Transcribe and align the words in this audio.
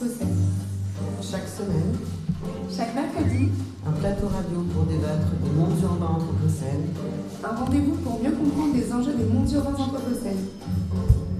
Chaque 0.00 1.48
semaine, 1.48 1.96
Chaque 2.70 2.94
mercredi, 2.94 3.48
un 3.84 3.90
plateau 3.90 4.28
radio 4.28 4.64
pour 4.72 4.84
débattre 4.84 5.26
des 5.42 5.50
mondes 5.50 5.76
urbains 5.82 6.14
anthropocènes, 6.14 6.86
un 7.42 7.56
rendez-vous 7.56 7.96
pour 7.96 8.22
mieux 8.22 8.30
comprendre 8.30 8.74
les 8.76 8.92
enjeux 8.92 9.14
des 9.14 9.24
mondes 9.24 9.50
urbains 9.50 9.74
anthropocènes. 9.74 10.46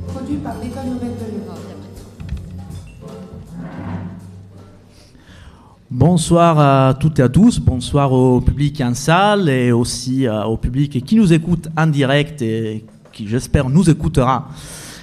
Produit 0.09 0.37
par 0.39 0.55
l'École 0.59 0.87
urbaine 0.93 1.15
de 1.21 1.31
Lyon. 1.31 1.55
Bonsoir 5.88 6.59
à 6.59 6.95
toutes 6.95 7.21
et 7.21 7.22
à 7.22 7.29
tous, 7.29 7.61
bonsoir 7.61 8.13
au 8.13 8.40
public 8.40 8.81
en 8.81 8.95
salle 8.95 9.49
et 9.49 9.71
aussi 9.71 10.27
euh, 10.27 10.43
au 10.45 10.56
public 10.56 11.04
qui 11.04 11.15
nous 11.15 11.33
écoute 11.33 11.69
en 11.77 11.87
direct 11.87 12.43
et 12.43 12.85
qui 13.13 13.29
j'espère 13.29 13.69
nous 13.69 13.88
écoutera 13.88 14.49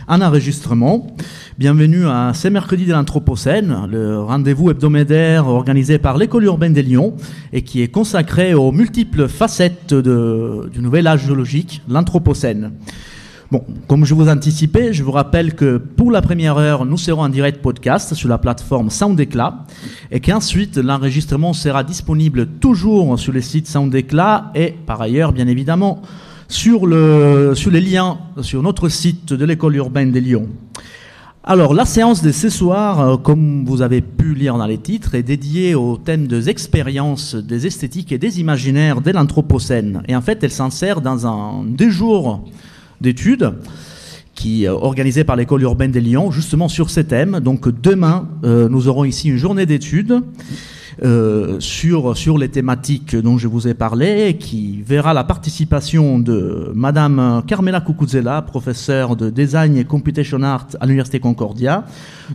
en 0.07 0.21
enregistrement. 0.21 1.07
Bienvenue 1.57 2.05
à 2.07 2.31
ces 2.33 2.49
mercredis 2.49 2.85
de 2.85 2.93
l'Anthropocène, 2.93 3.87
le 3.89 4.19
rendez-vous 4.21 4.69
hebdomadaire 4.69 5.47
organisé 5.47 5.97
par 5.97 6.17
l'école 6.17 6.43
urbaine 6.43 6.73
des 6.73 6.83
Lyon 6.83 7.15
et 7.53 7.61
qui 7.61 7.81
est 7.81 7.87
consacré 7.87 8.53
aux 8.53 8.71
multiples 8.71 9.27
facettes 9.27 9.93
du 9.93 10.79
nouvel 10.79 11.07
âge 11.07 11.25
géologique, 11.25 11.81
l'Anthropocène. 11.89 12.73
Bon, 13.51 13.63
comme 13.87 14.05
je 14.05 14.13
vous 14.15 14.27
anticipais, 14.27 14.91
je 14.91 15.03
vous 15.03 15.11
rappelle 15.11 15.53
que 15.53 15.77
pour 15.77 16.11
la 16.11 16.21
première 16.21 16.57
heure, 16.57 16.83
nous 16.83 16.97
serons 16.97 17.21
en 17.21 17.29
direct 17.29 17.61
podcast 17.61 18.15
sur 18.15 18.27
la 18.27 18.39
plateforme 18.39 18.89
SoundEclat 18.89 19.65
et 20.11 20.19
qu'ensuite 20.19 20.77
l'enregistrement 20.77 21.53
sera 21.53 21.83
disponible 21.83 22.47
toujours 22.47 23.19
sur 23.19 23.31
le 23.31 23.41
site 23.41 23.67
SoundEclat 23.67 24.51
et 24.55 24.73
par 24.85 25.01
ailleurs, 25.01 25.31
bien 25.31 25.47
évidemment, 25.47 26.01
sur, 26.47 26.85
le, 26.85 27.53
sur 27.55 27.71
les 27.71 27.81
liens 27.81 28.17
sur 28.41 28.61
notre 28.61 28.89
site 28.89 29.33
de 29.33 29.45
l'école 29.45 29.75
urbaine 29.75 30.11
des 30.11 30.21
Lyon. 30.21 30.47
Alors, 31.47 31.75
la 31.75 31.85
séance 31.85 32.23
de 32.23 32.31
ce 32.31 32.49
soir, 32.49 32.99
euh, 32.99 33.17
comme 33.17 33.65
vous 33.65 33.83
avez 33.83 34.01
pu 34.01 34.33
lire 34.33 34.57
dans 34.57 34.65
les 34.65 34.79
titres, 34.79 35.13
est 35.13 35.21
dédiée 35.21 35.75
au 35.75 35.95
thème 35.95 36.25
des 36.25 36.49
expériences, 36.49 37.35
des 37.35 37.67
esthétiques 37.67 38.11
et 38.11 38.17
des 38.17 38.39
imaginaires 38.39 38.99
de 38.99 39.11
l'Anthropocène. 39.11 40.01
Et 40.07 40.15
en 40.15 40.21
fait, 40.21 40.43
elle 40.43 40.49
s'insère 40.49 41.01
dans 41.01 41.27
un 41.27 41.63
des 41.63 41.91
jours 41.91 42.43
d'études 42.99 43.53
qui 44.33 44.67
euh, 44.67 44.73
organisé 44.73 45.23
par 45.23 45.35
l'école 45.35 45.61
urbaine 45.61 45.91
des 45.91 46.01
Lyon, 46.01 46.31
justement 46.31 46.67
sur 46.67 46.89
ces 46.89 47.03
thèmes. 47.03 47.39
Donc 47.39 47.69
demain, 47.69 48.27
euh, 48.43 48.67
nous 48.67 48.87
aurons 48.87 49.05
ici 49.05 49.29
une 49.29 49.37
journée 49.37 49.67
d'études 49.67 50.23
euh, 51.03 51.59
sur, 51.59 52.17
sur 52.17 52.37
les 52.37 52.49
thématiques 52.49 53.15
dont 53.15 53.37
je 53.37 53.47
vous 53.47 53.67
ai 53.67 53.73
parlé, 53.73 54.37
qui 54.39 54.81
verra 54.81 55.13
la 55.13 55.23
participation 55.23 56.19
de 56.19 56.71
Madame 56.73 57.43
Carmela 57.47 57.81
Cucuzella, 57.81 58.41
professeure 58.41 59.15
de 59.15 59.29
Design 59.29 59.77
et 59.77 59.85
Computation 59.85 60.41
Art 60.43 60.67
à 60.79 60.85
l'Université 60.85 61.19
Concordia, 61.19 61.85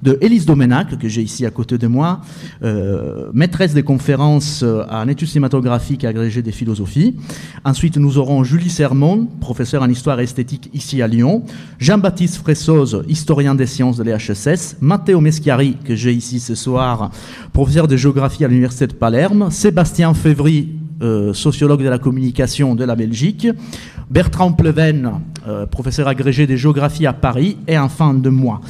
de 0.03 0.19
Élise 0.21 0.47
Domenac, 0.47 0.99
que 0.99 1.09
j'ai 1.09 1.23
ici 1.23 1.47
à 1.47 1.51
côté 1.51 1.79
de 1.79 1.87
moi, 1.87 2.21
euh, 2.63 3.31
maîtresse 3.33 3.75
des 3.75 3.83
conférences 3.83 4.63
euh, 4.63 4.85
en 4.91 5.09
études 5.09 5.29
cinématographiques 5.29 6.05
et 6.05 6.07
agrégée 6.07 6.43
des 6.43 6.53
philosophies. 6.53 7.17
Ensuite, 7.65 7.97
nous 7.97 8.19
aurons 8.19 8.45
Julie 8.45 8.71
Sermon, 8.71 9.27
professeure 9.41 9.83
en 9.83 9.89
histoire 9.89 10.21
et 10.21 10.25
esthétique 10.25 10.71
ici 10.73 11.03
à 11.03 11.07
Lyon, 11.07 11.45
Jean-Baptiste 11.79 12.37
Fressoz, 12.37 13.03
historien 13.09 13.55
des 13.55 13.67
sciences 13.67 13.97
de 13.97 14.05
l'EHSS, 14.05 14.77
Matteo 14.81 15.21
Meschiari, 15.21 15.77
que 15.85 15.95
j'ai 15.95 16.13
ici 16.13 16.41
ce 16.41 16.55
soir, 16.55 17.11
professeur 17.53 17.89
de 17.89 17.97
géographie 17.97 18.45
à 18.45 18.49
l'Université 18.51 18.87
de 18.87 18.95
Palerme, 18.95 19.51
Sébastien 19.51 20.13
Févry, 20.13 20.69
euh, 21.03 21.33
sociologue 21.33 21.83
de 21.83 21.89
la 21.89 21.99
communication 21.99 22.75
de 22.75 22.85
la 22.85 22.97
Belgique, 22.97 23.47
Bertrand 24.11 24.53
Pleven, 24.53 25.13
euh, 25.47 25.67
professeur 25.67 26.09
agrégé 26.09 26.47
de 26.47 26.57
géographie 26.57 27.07
à 27.07 27.13
Paris, 27.13 27.57
et 27.67 27.79
enfin 27.79 28.13
de 28.13 28.29
moi. 28.29 28.61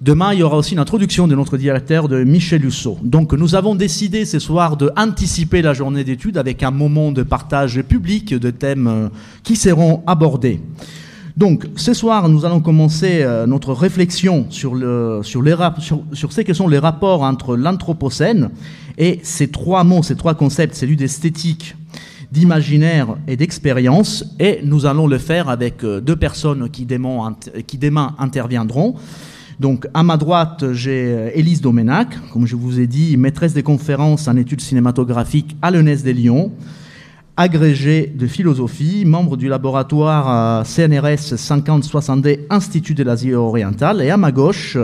Demain, 0.00 0.32
il 0.32 0.40
y 0.40 0.42
aura 0.42 0.56
aussi 0.58 0.74
une 0.74 0.78
introduction 0.78 1.26
de 1.26 1.34
notre 1.34 1.56
directeur, 1.56 2.08
de 2.08 2.22
Michel 2.22 2.64
Husso. 2.64 2.98
Donc, 3.02 3.32
nous 3.32 3.54
avons 3.54 3.74
décidé 3.74 4.24
ce 4.24 4.38
soir 4.38 4.76
de 4.76 4.90
anticiper 4.96 5.60
la 5.60 5.74
journée 5.74 6.04
d'études 6.04 6.38
avec 6.38 6.62
un 6.62 6.70
moment 6.70 7.12
de 7.12 7.22
partage 7.22 7.82
public 7.82 8.32
de 8.34 8.50
thèmes 8.50 8.86
euh, 8.86 9.08
qui 9.42 9.56
seront 9.56 10.02
abordés. 10.06 10.60
Donc, 11.36 11.66
ce 11.76 11.92
soir, 11.92 12.30
nous 12.30 12.46
allons 12.46 12.60
commencer 12.60 13.20
euh, 13.20 13.46
notre 13.46 13.72
réflexion 13.74 14.46
sur, 14.48 14.72
sur, 15.22 15.42
les 15.42 15.54
ce 15.82 16.40
que 16.40 16.54
sont 16.54 16.66
les 16.66 16.78
rapports 16.78 17.22
entre 17.22 17.56
l'Anthropocène 17.56 18.48
et 18.96 19.20
ces 19.22 19.48
trois 19.48 19.84
mots, 19.84 20.02
ces 20.02 20.16
trois 20.16 20.34
concepts, 20.34 20.74
celui 20.74 20.96
d'esthétique, 20.96 21.76
d'imaginaire 22.32 23.16
et 23.28 23.36
d'expérience. 23.36 24.24
Et 24.40 24.60
nous 24.64 24.86
allons 24.86 25.06
le 25.06 25.18
faire 25.18 25.50
avec 25.50 25.84
euh, 25.84 26.00
deux 26.00 26.16
personnes 26.16 26.70
qui 26.70 26.86
qui 27.66 27.78
demain 27.78 28.14
interviendront. 28.18 28.94
Donc, 29.60 29.86
à 29.94 30.02
ma 30.02 30.16
droite, 30.16 30.72
j'ai 30.72 31.04
euh, 31.06 31.30
Élise 31.34 31.60
Domenac, 31.60 32.08
comme 32.32 32.46
je 32.46 32.56
vous 32.56 32.80
ai 32.80 32.86
dit, 32.86 33.16
maîtresse 33.16 33.54
des 33.54 33.62
conférences 33.62 34.28
en 34.28 34.36
études 34.36 34.60
cinématographiques 34.60 35.56
à 35.60 35.70
l'ENES 35.70 35.96
des 35.96 36.12
Lyon, 36.12 36.52
agrégée 37.36 38.06
de 38.14 38.26
philosophie, 38.26 39.04
membre 39.04 39.36
du 39.36 39.48
laboratoire 39.48 40.62
euh, 40.62 40.64
CNRS 40.64 41.34
5060D 41.36 42.40
Institut 42.48 42.94
de 42.94 43.04
l'Asie 43.04 43.34
orientale. 43.34 44.00
Et 44.00 44.10
à 44.10 44.16
ma 44.16 44.32
gauche, 44.32 44.78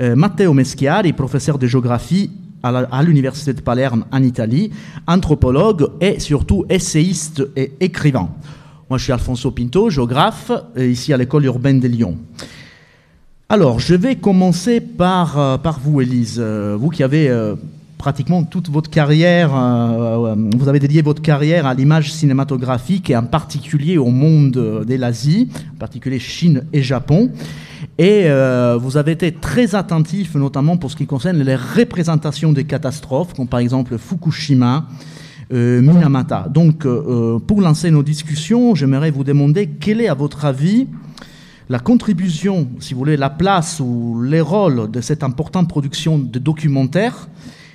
euh, 0.00 0.14
Matteo 0.14 0.52
Meschiari, 0.52 1.12
professeur 1.12 1.58
de 1.58 1.66
géographie 1.66 2.30
à 2.62 3.02
l'Université 3.02 3.54
de 3.54 3.62
Palerme 3.62 4.04
en 4.12 4.22
Italie, 4.22 4.70
anthropologue 5.06 5.92
et 5.98 6.20
surtout 6.20 6.66
essayiste 6.68 7.42
et 7.56 7.72
écrivain. 7.80 8.28
Moi, 8.90 8.98
je 8.98 9.04
suis 9.04 9.12
Alfonso 9.14 9.50
Pinto, 9.50 9.88
géographe, 9.88 10.52
euh, 10.76 10.86
ici 10.86 11.12
à 11.12 11.16
l'école 11.16 11.46
urbaine 11.46 11.80
de 11.80 11.88
Lyon. 11.88 12.18
Alors, 13.48 13.80
je 13.80 13.94
vais 13.94 14.16
commencer 14.16 14.80
par, 14.80 15.58
par 15.60 15.80
vous, 15.80 16.00
Élise. 16.00 16.38
Vous 16.38 16.88
qui 16.90 17.02
avez 17.02 17.28
pratiquement 18.00 18.44
toute 18.44 18.70
votre 18.70 18.88
carrière, 18.88 19.54
euh, 19.54 20.32
euh, 20.32 20.34
vous 20.56 20.68
avez 20.68 20.78
dédié 20.78 21.02
votre 21.02 21.20
carrière 21.20 21.66
à 21.66 21.74
l'image 21.74 22.10
cinématographique 22.10 23.10
et 23.10 23.16
en 23.16 23.24
particulier 23.24 23.98
au 23.98 24.06
monde 24.06 24.56
euh, 24.56 24.84
de 24.86 24.94
l'Asie, 24.94 25.50
en 25.74 25.78
particulier 25.78 26.18
Chine 26.18 26.64
et 26.72 26.82
Japon. 26.82 27.30
Et 27.98 28.28
vous 28.80 28.96
avez 28.96 29.12
été 29.12 29.30
très 29.30 29.74
attentif, 29.74 30.34
notamment 30.34 30.78
pour 30.78 30.90
ce 30.90 30.96
qui 30.96 31.06
concerne 31.06 31.42
les 31.42 31.56
représentations 31.56 32.50
des 32.50 32.64
catastrophes, 32.64 33.34
comme 33.34 33.46
par 33.46 33.60
exemple 33.60 33.98
Fukushima, 33.98 34.86
Minamata. 35.50 36.46
Donc, 36.48 36.86
pour 37.46 37.60
lancer 37.60 37.90
nos 37.90 38.02
discussions, 38.02 38.74
j'aimerais 38.74 39.10
vous 39.10 39.22
demander 39.22 39.68
quel 39.78 40.00
est, 40.00 40.08
à 40.08 40.14
votre 40.14 40.46
avis, 40.46 40.86
la 41.68 41.78
contribution, 41.78 42.68
si 42.78 42.94
vous 42.94 43.00
voulez, 43.00 43.18
la 43.18 43.28
place 43.28 43.80
ou 43.80 44.22
les 44.22 44.40
rôles 44.40 44.90
de 44.90 45.02
cette 45.02 45.22
importante 45.22 45.68
production 45.68 46.18
de 46.18 46.38
documentaires 46.38 47.28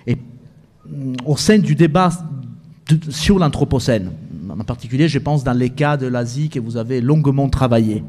et, 0.07 0.15
mm, 0.15 1.15
au 1.25 1.37
sein 1.37 1.59
du 1.59 1.75
débat 1.75 2.09
sur 3.09 3.39
l'Anthropocène. 3.39 4.11
En 4.49 4.63
particulier, 4.63 5.07
je 5.07 5.19
pense 5.19 5.43
dans 5.43 5.57
les 5.57 5.69
cas 5.69 5.97
de 5.97 6.07
l'Asie 6.07 6.49
que 6.49 6.59
vous 6.59 6.77
avez 6.77 7.01
longuement 7.01 7.49
travaillé. 7.49 8.03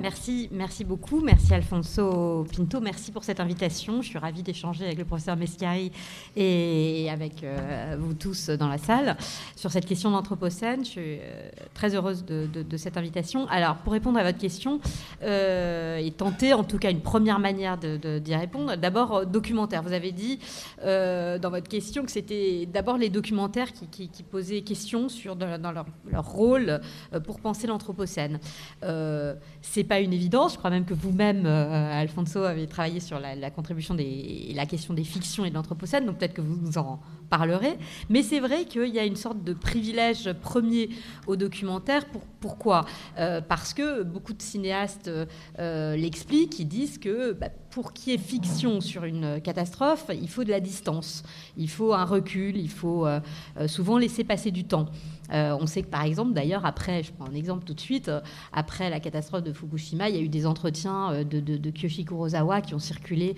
Merci, 0.00 0.48
merci 0.52 0.84
beaucoup. 0.84 1.20
Merci 1.20 1.54
Alfonso 1.54 2.46
Pinto. 2.54 2.80
Merci 2.80 3.12
pour 3.12 3.24
cette 3.24 3.40
invitation. 3.40 4.02
Je 4.02 4.08
suis 4.08 4.18
ravie 4.18 4.42
d'échanger 4.42 4.84
avec 4.84 4.98
le 4.98 5.04
professeur 5.04 5.36
Mescari 5.36 5.90
et 6.36 7.08
avec 7.10 7.42
euh, 7.42 7.96
vous 7.98 8.14
tous 8.14 8.50
dans 8.50 8.68
la 8.68 8.78
salle 8.78 9.16
sur 9.54 9.70
cette 9.70 9.86
question 9.86 10.10
de 10.10 10.14
l'Anthropocène. 10.14 10.84
Je 10.84 10.90
suis 10.90 11.18
euh, 11.20 11.48
très 11.74 11.94
heureuse 11.94 12.24
de, 12.24 12.76
cette 12.76 12.96
invitation. 12.96 13.46
Alors, 13.48 13.76
pour 13.76 13.92
répondre 13.94 14.18
à 14.18 14.24
votre 14.24 14.38
question 14.38 14.80
euh, 15.22 15.96
et 15.96 16.10
tenter 16.10 16.52
en 16.52 16.64
tout 16.64 16.78
cas 16.78 16.90
une 16.90 17.00
première 17.00 17.38
manière 17.38 17.78
d'y 17.78 18.34
répondre, 18.34 18.76
d'abord 18.76 19.24
documentaire. 19.24 19.82
Vous 19.82 19.92
avez 19.92 20.12
dit 20.12 20.38
dans 20.82 21.50
votre 21.50 21.68
question 21.68 22.04
que 22.04 22.10
c'était 22.10 22.66
d'abord 22.66 22.98
les 22.98 23.08
documentaires 23.08 23.72
qui, 23.72 24.22
posaient 24.30 24.62
question 24.62 25.08
sur 25.08 25.36
dans 25.36 25.72
leur, 25.72 25.86
leur 26.10 26.26
rôle 26.26 26.80
pour 27.24 27.40
penser 27.40 27.66
l'Anthropocène. 27.66 28.40
C'est 29.62 29.85
pas 29.86 30.00
une 30.00 30.12
évidence. 30.12 30.52
Je 30.52 30.58
crois 30.58 30.70
même 30.70 30.84
que 30.84 30.94
vous-même, 30.94 31.46
euh, 31.46 32.00
Alfonso, 32.00 32.42
avez 32.42 32.66
travaillé 32.66 33.00
sur 33.00 33.18
la, 33.18 33.50
contribution 33.50 33.94
des, 33.94 34.52
la 34.54 34.66
question 34.66 34.94
des 34.94 35.04
fictions 35.04 35.44
et 35.44 35.50
de 35.50 35.54
l'anthropocène, 35.54 36.06
donc 36.06 36.18
peut-être 36.18 36.34
que 36.34 36.40
vous 36.40 36.56
nous 36.56 36.78
en 36.78 37.00
parlerez. 37.30 37.78
Mais 38.08 38.22
c'est 38.22 38.40
vrai 38.40 38.64
qu'il 38.64 38.88
y 38.88 38.98
a 38.98 39.04
une 39.04 39.16
sorte 39.16 39.42
de 39.42 39.52
privilège 39.52 40.32
premier 40.34 40.90
au 41.26 41.36
documentaire. 41.36 42.06
Pour, 42.06 42.22
pourquoi? 42.40 42.84
Euh, 43.18 43.40
Parce 43.40 43.72
que 43.72 44.02
beaucoup 44.02 44.34
de 44.34 44.42
cinéastes 44.42 45.10
euh, 45.58 45.96
l'expliquent. 45.96 46.58
Ils 46.58 46.68
disent 46.68 46.98
que 46.98 47.32
bah, 47.32 47.48
pour 47.70 47.92
qu'il 47.92 48.12
y 48.12 48.16
ait 48.16 48.18
fiction 48.18 48.80
sur 48.80 49.04
une 49.04 49.40
catastrophe, 49.40 50.06
il 50.10 50.28
faut 50.28 50.44
de 50.44 50.50
la 50.50 50.60
distance, 50.60 51.22
il 51.56 51.68
faut 51.68 51.92
un 51.92 52.04
recul, 52.04 52.56
il 52.56 52.70
faut 52.70 53.06
souvent 53.66 53.98
laisser 53.98 54.24
passer 54.24 54.50
du 54.50 54.64
temps. 54.64 54.86
Euh, 55.32 55.56
on 55.60 55.66
sait 55.66 55.82
que 55.82 55.88
par 55.88 56.02
exemple, 56.04 56.32
d'ailleurs, 56.32 56.64
après, 56.64 57.02
je 57.02 57.12
prends 57.12 57.28
un 57.28 57.34
exemple 57.34 57.64
tout 57.64 57.74
de 57.74 57.80
suite, 57.80 58.08
euh, 58.08 58.20
après 58.52 58.90
la 58.90 59.00
catastrophe 59.00 59.42
de 59.42 59.52
Fukushima, 59.52 60.08
il 60.08 60.16
y 60.16 60.18
a 60.18 60.22
eu 60.22 60.28
des 60.28 60.46
entretiens 60.46 61.12
euh, 61.12 61.24
de, 61.24 61.40
de, 61.40 61.56
de 61.56 61.70
Kyoshi 61.70 62.04
Kurosawa 62.04 62.60
qui 62.60 62.74
ont 62.74 62.78
circulé 62.78 63.36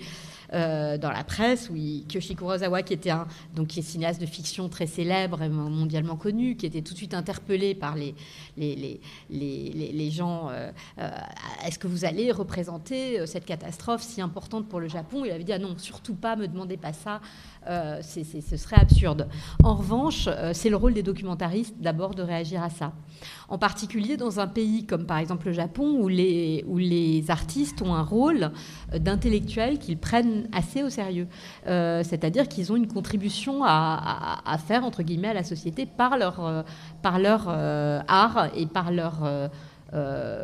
euh, 0.53 0.97
dans 0.97 1.11
la 1.11 1.23
presse, 1.23 1.69
où 1.69 1.75
il- 1.75 2.05
Kyoshi 2.07 2.35
Kurosawa, 2.35 2.81
qui 2.83 2.93
était 2.93 3.09
un 3.11 3.27
donc 3.55 3.67
qui 3.67 3.83
cinéaste 3.83 4.19
de 4.21 4.25
fiction 4.25 4.69
très 4.69 4.87
célèbre 4.87 5.41
et 5.41 5.49
mondialement 5.49 6.15
connu, 6.15 6.55
qui 6.55 6.65
était 6.65 6.81
tout 6.81 6.93
de 6.93 6.97
suite 6.97 7.13
interpellé 7.13 7.75
par 7.75 7.95
les 7.95 8.15
gens. 10.11 10.49
euh, 10.49 10.71
euh, 10.99 11.09
Est-ce 11.65 11.79
que 11.79 11.87
vous 11.87 12.05
allez 12.05 12.31
représenter 12.31 13.25
cette 13.27 13.45
catastrophe 13.45 14.01
si 14.03 14.21
importante 14.21 14.67
pour 14.67 14.79
le 14.79 14.87
Japon? 14.87 15.23
Il 15.25 15.31
avait 15.31 15.43
dit 15.43 15.53
ah 15.53 15.59
non, 15.59 15.75
surtout 15.77 16.15
pas, 16.15 16.35
me 16.35 16.47
demandez 16.47 16.77
pas 16.77 16.93
ça, 16.93 17.21
ce 17.67 18.57
serait 18.57 18.77
absurde. 18.79 19.27
En 19.63 19.75
revanche, 19.75 20.27
c'est 20.53 20.69
le 20.69 20.75
rôle 20.75 20.93
des 20.93 21.03
documentaristes 21.03 21.75
d'abord 21.79 22.15
de 22.15 22.23
réagir 22.23 22.63
à 22.63 22.69
ça. 22.69 22.93
En 23.49 23.57
particulier 23.57 24.15
dans 24.15 24.39
un 24.39 24.47
pays 24.47 24.85
comme 24.85 25.05
par 25.05 25.17
exemple 25.17 25.47
le 25.47 25.53
Japon, 25.53 25.97
où 25.99 26.07
les, 26.07 26.63
où 26.67 26.77
les 26.77 27.29
artistes 27.29 27.81
ont 27.81 27.93
un 27.93 28.03
rôle 28.03 28.51
euh, 28.93 28.99
d'intellectuels 28.99 29.79
qu'ils 29.79 29.97
prennent 29.97 30.47
assez 30.53 30.83
au 30.83 30.89
sérieux. 30.89 31.27
C'est-à-dire 31.65 32.47
qu'ils 32.47 32.71
ont 32.71 32.75
une 32.75 32.87
contribution 32.87 33.63
à, 33.63 34.41
à, 34.45 34.57
faire, 34.57 34.83
entre 34.83 35.03
guillemets, 35.03 35.29
à 35.29 35.33
la 35.33 35.43
société 35.43 35.85
par 35.85 36.17
leur, 36.17 36.65
par 37.01 37.19
leur 37.19 37.47
art 37.47 38.49
et 38.55 38.65
par 38.65 38.91
leur, 38.91 39.49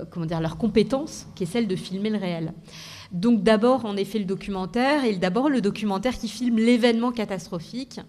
comment 0.09 0.25
dire, 0.25 0.41
leur 0.41 0.57
compétence, 0.57 1.27
qui 1.35 1.43
est 1.43 1.47
celle 1.47 1.67
de 1.67 1.75
filmer 1.75 2.09
le 2.09 2.17
réel. 2.17 2.53
Donc 3.11 3.43
d'abord, 3.43 3.85
en 3.85 3.95
effet, 3.95 4.19
le 4.19 4.25
documentaire, 4.25 5.05
et 5.05 5.15
d'abord 5.15 5.49
le 5.49 5.61
documentaire 5.61 6.17
qui 6.17 6.27
filme 6.27 6.57
l'événement 6.57 7.11
catastrophique, 7.11 8.01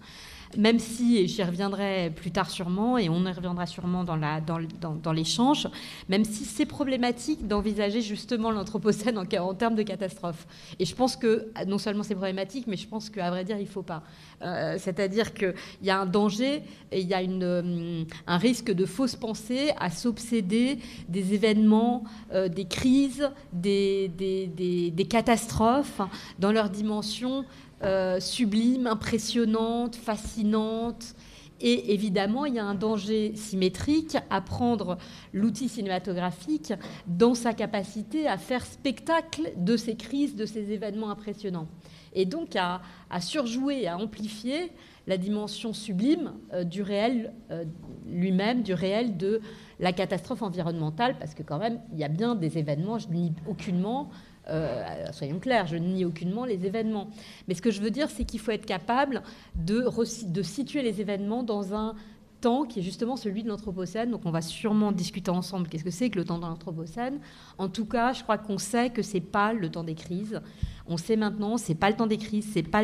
même 0.55 0.79
si, 0.79 1.17
et 1.17 1.27
j'y 1.27 1.43
reviendrai 1.43 2.11
plus 2.15 2.31
tard 2.31 2.49
sûrement, 2.49 2.97
et 2.97 3.09
on 3.09 3.25
y 3.25 3.31
reviendra 3.31 3.65
sûrement 3.65 4.03
dans, 4.03 5.11
l'échange, 5.11 5.67
même 6.09 6.23
si 6.23 6.45
c'est 6.45 6.65
problématique 6.65 7.47
d'envisager 7.47 8.01
justement 8.01 8.51
l'Anthropocène 8.51 9.17
en, 9.17 9.53
termes 9.53 9.75
de 9.75 9.83
catastrophe. 9.83 10.47
Et 10.79 10.85
je 10.85 10.95
pense 10.95 11.15
que 11.15 11.51
non 11.65 11.77
seulement 11.77 12.03
c'est 12.03 12.15
problématique, 12.15 12.65
mais 12.67 12.77
je 12.77 12.87
pense 12.87 13.09
qu'à 13.09 13.29
vrai 13.29 13.43
dire, 13.43 13.57
il 13.57 13.65
ne 13.65 13.69
faut 13.69 13.83
pas. 13.83 14.03
Euh, 14.43 14.75
c'est-à-dire 14.77 15.33
qu'il 15.33 15.53
y 15.81 15.89
a 15.89 15.99
un 15.99 16.05
danger 16.05 16.61
il 16.91 17.07
y 17.07 17.13
a 17.13 17.21
euh, 17.21 18.03
un 18.27 18.37
risque 18.37 18.71
de 18.71 18.85
fausse 18.85 19.15
pensée 19.15 19.71
à 19.79 19.89
s'obséder 19.89 20.79
des 21.09 21.33
événements, 21.33 22.03
euh, 22.33 22.47
des 22.47 22.65
crises, 22.65 23.29
des, 23.51 25.07
catastrophes 25.09 26.01
dans 26.39 26.51
leur 26.51 26.69
dimension 26.69 27.45
euh, 27.83 28.19
sublime, 28.19 28.87
impressionnante, 28.87 29.95
fascinante. 29.95 31.15
Et 31.59 31.93
évidemment, 31.93 32.45
il 32.45 32.55
y 32.55 32.59
a 32.59 32.65
un 32.65 32.75
danger 32.75 33.35
symétrique 33.35 34.17
à 34.29 34.41
prendre 34.41 34.97
l'outil 35.33 35.69
cinématographique 35.69 36.73
dans 37.07 37.33
sa 37.33 37.53
capacité 37.53 38.27
à 38.27 38.37
faire 38.37 38.65
spectacle 38.65 39.53
de 39.57 39.75
ces 39.75 39.95
crises, 39.95 40.35
de 40.35 40.45
ces 40.45 40.71
événements 40.71 41.09
impressionnants. 41.09 41.67
Et 42.13 42.25
donc 42.25 42.55
à, 42.55 42.81
surjouer, 43.19 43.87
à 43.87 43.97
amplifier 43.97 44.71
la 45.07 45.17
dimension 45.17 45.71
sublime 45.71 46.33
euh, 46.53 46.63
du 46.63 46.81
réel 46.81 47.33
euh, 47.51 47.63
lui-même, 48.07 48.61
du 48.61 48.73
réel 48.73 49.17
de 49.17 49.39
la 49.79 49.93
catastrophe 49.93 50.41
environnementale, 50.41 51.17
parce 51.17 51.33
que 51.33 51.43
quand 51.43 51.59
même, 51.59 51.79
il 51.93 51.99
y 51.99 52.03
a 52.03 52.09
bien 52.09 52.35
des 52.35 52.57
événements, 52.57 52.99
je 52.99 53.07
nie 53.07 53.33
aucunement, 53.47 54.09
euh, 54.49 55.11
soyons 55.11 55.39
clairs, 55.39 55.67
je 55.67 55.75
nie 55.75 56.05
aucunement 56.05 56.45
les 56.45 56.65
événements. 56.65 57.09
Mais 57.47 57.53
ce 57.53 57.61
que 57.61 57.71
je 57.71 57.81
veux 57.81 57.91
dire, 57.91 58.09
c'est 58.09 58.23
qu'il 58.23 58.39
faut 58.39 58.51
être 58.51 58.65
capable 58.65 59.23
de, 59.55 59.85
de 60.27 60.41
situer 60.41 60.81
les 60.81 61.01
événements 61.01 61.43
dans 61.43 61.73
un 61.73 61.95
temps 62.39 62.65
qui 62.65 62.79
est 62.79 62.83
justement 62.83 63.15
celui 63.15 63.43
de 63.43 63.49
l'Anthropocène. 63.49 64.11
Donc 64.11 64.21
on 64.25 64.31
va 64.31 64.41
sûrement 64.41 64.91
discuter 64.91 65.31
ensemble 65.31 65.67
qu'est-ce 65.67 65.83
que 65.83 65.91
c'est 65.91 66.09
que 66.09 66.19
le 66.19 66.25
temps 66.25 66.37
de 66.37 66.43
l'Anthropocène. 66.43 67.19
En 67.57 67.69
tout 67.69 67.85
cas, 67.85 68.13
je 68.13 68.23
crois 68.23 68.37
qu'on 68.37 68.57
sait 68.57 68.89
que 68.89 69.01
c'est 69.01 69.21
pas 69.21 69.53
le 69.53 69.69
temps 69.69 69.83
des 69.83 69.95
crises. 69.95 70.41
On 70.87 70.97
sait 70.97 71.15
maintenant, 71.15 71.57
c'est 71.57 71.75
pas 71.75 71.89
le 71.89 71.95
temps 71.95 72.07
des 72.07 72.17
crises, 72.17 72.47
c'est 72.53 72.63
pas 72.63 72.83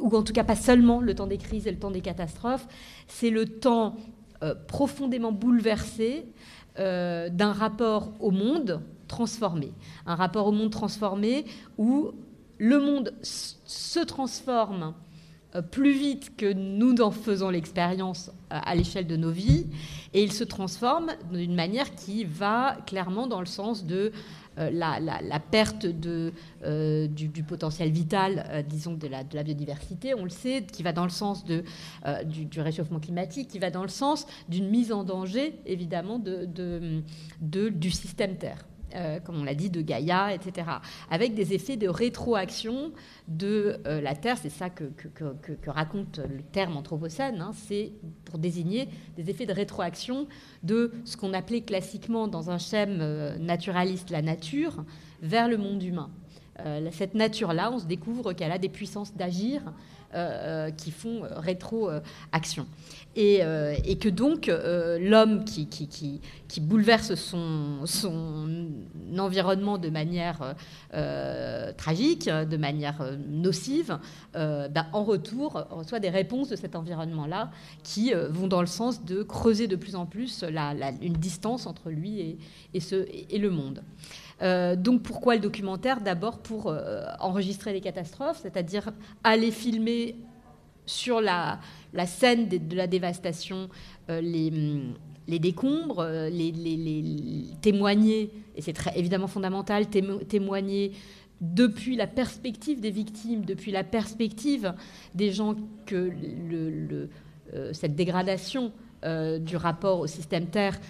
ou 0.00 0.14
en 0.16 0.22
tout 0.22 0.32
cas 0.32 0.44
pas 0.44 0.56
seulement 0.56 1.00
le 1.00 1.14
temps 1.14 1.26
des 1.26 1.38
crises 1.38 1.66
et 1.66 1.70
le 1.70 1.78
temps 1.78 1.90
des 1.90 2.00
catastrophes. 2.00 2.66
C'est 3.08 3.30
le 3.30 3.46
temps 3.46 3.96
euh, 4.42 4.54
profondément 4.68 5.32
bouleversé 5.32 6.26
euh, 6.78 7.28
d'un 7.28 7.52
rapport 7.52 8.12
au 8.20 8.30
monde 8.30 8.80
transformé. 9.06 9.72
Un 10.06 10.14
rapport 10.14 10.46
au 10.46 10.52
monde 10.52 10.70
transformé 10.70 11.44
où 11.78 12.12
le 12.58 12.78
monde 12.78 13.14
se 13.22 14.00
transforme 14.00 14.94
euh, 15.54 15.62
plus 15.62 15.92
vite 15.92 16.36
que 16.36 16.52
nous 16.52 17.00
en 17.00 17.12
faisons 17.12 17.48
l'expérience 17.48 18.28
euh, 18.52 18.58
à 18.62 18.74
l'échelle 18.74 19.06
de 19.06 19.16
nos 19.16 19.30
vies, 19.30 19.66
et 20.12 20.22
il 20.22 20.32
se 20.32 20.42
transforme 20.42 21.12
d'une 21.32 21.54
manière 21.54 21.94
qui 21.94 22.24
va 22.24 22.76
clairement 22.86 23.28
dans 23.28 23.40
le 23.40 23.46
sens 23.46 23.84
de 23.84 24.10
euh, 24.58 24.70
la, 24.72 25.40
perte 25.40 25.86
du, 25.86 27.42
potentiel 27.46 27.90
vital, 27.90 28.64
disons, 28.68 28.94
de 28.94 29.06
la, 29.06 29.22
biodiversité, 29.22 30.14
on 30.14 30.24
le 30.24 30.30
sait, 30.30 30.64
qui 30.64 30.82
va 30.82 30.92
dans 30.92 31.04
le 31.04 31.10
sens 31.10 31.44
du, 31.44 31.62
réchauffement 32.60 33.00
climatique, 33.00 33.48
qui 33.48 33.58
va 33.58 33.70
dans 33.70 33.82
le 33.82 33.88
sens 33.88 34.26
d'une 34.48 34.68
mise 34.68 34.92
en 34.92 35.04
danger, 35.04 35.54
évidemment, 35.66 36.18
de, 36.18 36.48
de, 37.40 37.68
du 37.68 37.90
système 37.90 38.36
Terre. 38.36 38.64
Euh, 38.94 39.18
comme 39.18 39.40
on 39.40 39.44
l'a 39.44 39.54
dit, 39.54 39.70
de 39.70 39.80
Gaïa, 39.80 40.32
etc. 40.32 40.68
Avec 41.10 41.34
des 41.34 41.52
effets 41.52 41.76
de 41.76 41.88
rétroaction 41.88 42.92
de 43.26 43.80
euh, 43.86 44.00
la 44.00 44.14
Terre. 44.14 44.38
C'est 44.38 44.50
ça 44.50 44.70
que, 44.70 44.84
raconte 45.66 46.18
le 46.18 46.42
terme 46.42 46.76
anthropocène. 46.76 47.40
Hein. 47.40 47.50
c'est 47.54 47.92
pour 48.24 48.38
désigner 48.38 48.88
des 49.16 49.30
effets 49.30 49.46
de 49.46 49.52
rétroaction 49.52 50.28
de 50.62 50.92
ce 51.04 51.16
qu'on 51.16 51.32
appelait 51.32 51.62
classiquement 51.62 52.28
dans 52.28 52.50
un 52.50 52.58
schème 52.58 52.98
euh, 53.00 53.36
naturaliste 53.38 54.10
la 54.10 54.22
nature 54.22 54.84
vers 55.22 55.48
le 55.48 55.56
monde 55.56 55.82
humain. 55.82 56.10
cette 56.92 57.14
nature-là, 57.14 57.72
on 57.72 57.78
se 57.78 57.86
découvre 57.86 58.32
qu'elle 58.32 58.52
a 58.52 58.58
des 58.58 58.68
puissances 58.68 59.14
d'agir 59.16 59.62
qui 60.76 60.90
font 60.90 61.22
rétroaction. 61.36 62.66
Euh, 63.16 63.76
et, 63.84 63.96
que 63.96 64.08
donc 64.08 64.48
euh, 64.48 64.98
l'homme 64.98 65.44
qui, 65.44 66.20
bouleverse 66.60 67.14
son, 67.14 67.78
environnement 69.18 69.78
de 69.78 69.88
manière 69.88 70.54
euh, 70.94 71.72
tragique, 71.74 72.28
de 72.28 72.56
manière 72.56 73.16
nocive, 73.28 73.98
bah, 74.34 74.86
en 74.92 75.04
retour 75.04 75.66
reçoit 75.70 76.00
des 76.00 76.10
réponses 76.10 76.48
de 76.48 76.56
cet 76.56 76.74
environnement-là 76.74 77.50
qui 77.82 78.12
vont 78.30 78.48
dans 78.48 78.60
le 78.60 78.66
sens 78.66 79.04
de 79.04 79.22
creuser 79.22 79.68
de 79.68 79.76
plus 79.76 79.94
en 79.94 80.06
plus 80.06 80.44
une 81.02 81.12
distance 81.14 81.66
entre 81.66 81.90
lui 81.90 82.38
et 82.72 83.38
le 83.38 83.50
monde. 83.50 83.82
Donc 84.40 85.02
pourquoi 85.02 85.34
le 85.36 85.40
documentaire? 85.40 86.00
D'abord 86.00 86.38
pour 86.38 86.74
enregistrer 87.20 87.72
les 87.72 87.80
catastrophes, 87.80 88.40
c'est-à-dire 88.42 88.90
aller 89.22 89.50
filmer 89.50 90.16
sur 90.86 91.20
la, 91.20 91.60
scène 92.06 92.48
de, 92.48 92.76
la 92.76 92.86
dévastation, 92.86 93.68
euh, 94.10 94.20
les, 94.20 94.52
les, 95.26 95.38
décombres, 95.38 96.00
euh, 96.00 96.28
les, 96.28 96.52
témoigner, 97.60 98.30
et 98.56 98.62
c'est 98.62 98.74
évidemment 98.96 99.26
fondamental, 99.26 99.86
témoigner 99.88 100.92
depuis 101.40 101.96
la 101.96 102.06
perspective 102.06 102.80
des 102.80 102.90
victimes, 102.90 103.44
depuis 103.44 103.72
la 103.72 103.84
perspective 103.84 104.72
des 105.14 105.32
gens 105.32 105.56
que 105.86 106.10
euh, 107.54 107.72
cette 107.72 107.94
dégradation 107.94 108.72
du 109.40 109.58
rapport 109.58 110.00
au 110.00 110.06
système 110.06 110.46
Terre 110.46 110.80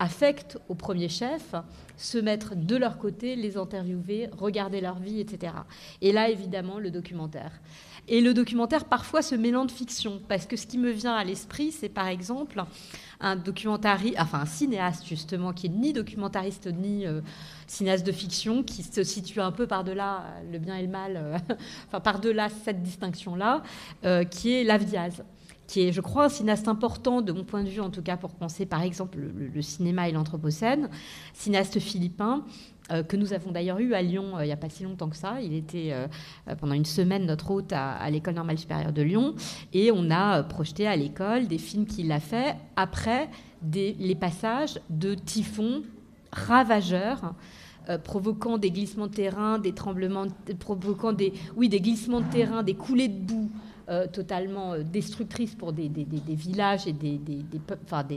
affecte 0.00 0.58
au 0.68 0.74
premier 0.74 1.08
chef, 1.08 1.54
se 1.96 2.18
mettre 2.18 2.56
de 2.56 2.74
leur 2.74 2.98
côté, 2.98 3.36
les 3.36 3.56
interviewer, 3.56 4.28
regarder 4.32 4.80
leur 4.80 4.98
vie, 4.98 5.20
etc. 5.20 5.52
Et 6.00 6.10
là, 6.10 6.30
évidemment, 6.30 6.78
le 6.78 6.90
documentaire. 6.90 7.52
Et 8.08 8.22
le 8.22 8.32
documentaire 8.32 8.86
parfois 8.86 9.20
se 9.20 9.34
mêlant 9.34 9.66
de 9.66 9.70
fiction, 9.70 10.20
parce 10.26 10.46
que 10.46 10.56
ce 10.56 10.66
qui 10.66 10.78
me 10.78 10.90
vient 10.90 11.14
à 11.14 11.22
l'esprit, 11.22 11.70
c'est 11.70 11.90
par 11.90 12.08
exemple 12.08 12.64
un 13.20 13.36
documentariste, 13.36 14.16
enfin 14.18 14.40
un 14.40 14.46
cinéaste 14.46 15.06
justement, 15.06 15.52
qui 15.52 15.66
est 15.66 15.70
ni 15.70 15.92
documentariste 15.92 16.66
ni 16.66 17.06
euh, 17.06 17.20
cinéaste 17.66 18.06
de 18.06 18.12
fiction, 18.12 18.62
qui 18.62 18.82
se 18.82 19.04
situe 19.04 19.40
un 19.40 19.52
peu 19.52 19.66
par-delà 19.66 20.24
le 20.50 20.58
bien 20.58 20.76
et 20.76 20.82
le 20.82 20.88
mal, 20.88 21.16
euh, 21.16 21.38
enfin 21.88 22.00
par-delà 22.00 22.48
cette 22.48 22.82
distinction-là, 22.82 23.62
euh, 24.06 24.24
qui 24.24 24.54
est 24.54 24.64
Lavdiaz 24.64 25.22
qui 25.70 25.82
est, 25.82 25.92
je 25.92 26.00
crois, 26.00 26.24
un 26.24 26.28
cinéaste 26.28 26.68
important, 26.68 27.22
de 27.22 27.32
mon 27.32 27.44
point 27.44 27.62
de 27.62 27.68
vue 27.68 27.80
en 27.80 27.90
tout 27.90 28.02
cas, 28.02 28.16
pour 28.16 28.30
penser 28.30 28.66
par 28.66 28.82
exemple 28.82 29.18
le 29.18 29.62
cinéma 29.62 30.08
et 30.08 30.12
l'anthropocène, 30.12 30.90
cinéaste 31.32 31.78
philippin, 31.78 32.44
euh, 32.90 33.02
que 33.04 33.16
nous 33.16 33.32
avons 33.32 33.52
d'ailleurs 33.52 33.78
eu 33.78 33.94
à 33.94 34.02
Lyon 34.02 34.36
euh, 34.36 34.42
il 34.42 34.46
n'y 34.46 34.52
a 34.52 34.56
pas 34.56 34.68
si 34.68 34.82
longtemps 34.82 35.08
que 35.08 35.16
ça. 35.16 35.40
Il 35.40 35.54
était 35.54 35.90
euh, 35.92 36.06
pendant 36.58 36.74
une 36.74 36.84
semaine 36.84 37.24
notre 37.24 37.50
hôte 37.50 37.72
à, 37.72 38.08
l'École 38.10 38.34
normale 38.34 38.58
supérieure 38.58 38.92
de 38.92 39.02
Lyon 39.02 39.34
et 39.72 39.92
on 39.92 40.10
a 40.10 40.42
projeté 40.42 40.86
à 40.86 40.96
l'école 40.96 41.46
des 41.46 41.58
films 41.58 41.86
qu'il 41.86 42.10
a 42.10 42.20
fait 42.20 42.56
après 42.76 43.28
les 43.72 44.14
passages 44.14 44.80
de 44.88 45.14
typhons 45.14 45.82
ravageurs. 46.32 47.34
provoquant 48.04 48.56
des 48.56 48.70
glissements 48.70 49.08
de 49.08 49.14
terrain, 49.14 49.58
des 49.58 49.72
tremblements, 49.72 50.26
provoquant 50.58 51.12
des, 51.12 51.32
oui, 51.56 51.68
des 51.68 51.80
glissements 51.80 52.20
de 52.20 52.30
terrain, 52.30 52.62
des 52.62 52.74
coulées 52.74 53.08
de 53.08 53.18
boue 53.18 53.50
totalement 54.12 54.78
destructrices 54.78 55.54
pour 55.54 55.72
des, 55.72 55.90
villages 56.28 56.86
et 56.86 56.92
des, 56.92 57.20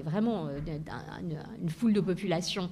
vraiment 0.04 0.48
une, 1.62 1.70
foule 1.70 1.94
de 1.94 2.02
populations 2.02 2.70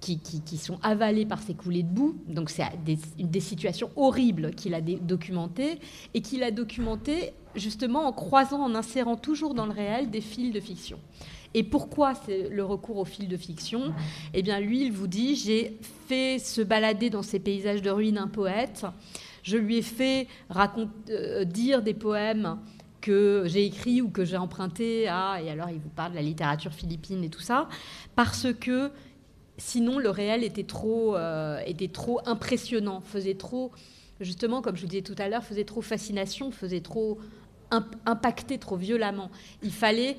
qui, 0.00 0.56
sont 0.58 0.78
avalés 0.82 1.26
par 1.26 1.40
ces 1.40 1.54
coulées 1.54 1.82
de 1.82 1.88
boue. 1.88 2.16
Donc 2.28 2.50
c'est 2.50 2.64
des, 2.84 3.40
situations 3.40 3.90
horribles 3.96 4.52
qu'il 4.54 4.74
a 4.74 4.80
documentées 4.80 5.78
et 6.14 6.20
qu'il 6.20 6.42
a 6.42 6.50
documentées 6.50 7.32
justement 7.54 8.06
en 8.06 8.12
croisant, 8.12 8.62
en 8.62 8.74
insérant 8.74 9.16
toujours 9.16 9.54
dans 9.54 9.66
le 9.66 9.72
réel 9.72 10.10
des 10.10 10.20
fils 10.20 10.52
de 10.52 10.60
fiction. 10.60 10.98
Et 11.54 11.62
pourquoi 11.62 12.14
c'est 12.14 12.48
le 12.50 12.64
recours 12.64 12.98
au 12.98 13.04
fil 13.04 13.26
de 13.26 13.36
fiction? 13.36 13.94
Eh 14.34 14.42
bien, 14.42 14.60
lui, 14.60 14.82
il 14.82 14.92
vous 14.92 15.06
dit 15.06 15.34
j'ai 15.34 15.78
fait 16.06 16.38
se 16.38 16.60
balader 16.60 17.10
dans 17.10 17.22
ces 17.22 17.38
paysages 17.38 17.82
de 17.82 17.90
ruines 17.90 18.18
un 18.18 18.28
poète. 18.28 18.84
Je 19.48 19.56
lui 19.56 19.78
ai 19.78 19.82
fait 19.82 20.28
euh, 21.08 21.44
dire 21.44 21.80
des 21.80 21.94
poèmes 21.94 22.58
que 23.00 23.44
j'ai 23.46 23.64
écrits 23.64 24.02
ou 24.02 24.10
que 24.10 24.22
j'ai 24.22 24.36
empruntés 24.36 25.08
à. 25.08 25.40
Et 25.42 25.50
alors, 25.50 25.70
il 25.70 25.78
vous 25.78 25.88
parle 25.88 26.10
de 26.10 26.16
la 26.16 26.22
littérature 26.22 26.70
philippine 26.70 27.24
et 27.24 27.30
tout 27.30 27.40
ça. 27.40 27.66
Parce 28.14 28.52
que 28.52 28.90
sinon, 29.56 29.98
le 29.98 30.10
réel 30.10 30.44
était 30.44 30.64
trop, 30.64 31.16
euh, 31.16 31.60
était 31.64 31.88
trop 31.88 32.20
impressionnant, 32.26 33.00
faisait 33.00 33.36
trop. 33.36 33.72
Justement, 34.20 34.60
comme 34.60 34.76
je 34.76 34.82
vous 34.82 34.88
disais 34.88 35.02
tout 35.02 35.16
à 35.16 35.30
l'heure, 35.30 35.44
faisait 35.44 35.64
trop 35.64 35.80
fascination, 35.80 36.50
faisait 36.50 36.82
trop 36.82 37.18
impacter 38.04 38.58
trop 38.58 38.76
violemment. 38.76 39.30
Il 39.62 39.72
fallait 39.72 40.18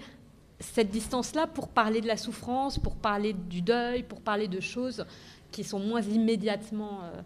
cette 0.60 0.90
distance-là 0.90 1.46
pour 1.46 1.68
parler 1.68 2.02
de 2.02 2.08
la 2.08 2.18
souffrance, 2.18 2.80
pour 2.80 2.96
parler 2.96 3.34
du 3.34 3.62
deuil, 3.62 4.02
pour 4.02 4.22
parler 4.22 4.48
de 4.48 4.60
choses 4.60 5.06
qui 5.52 5.64
sont 5.64 5.80
moins 5.80 6.02
immédiatement 6.02 7.02
euh, 7.04 7.22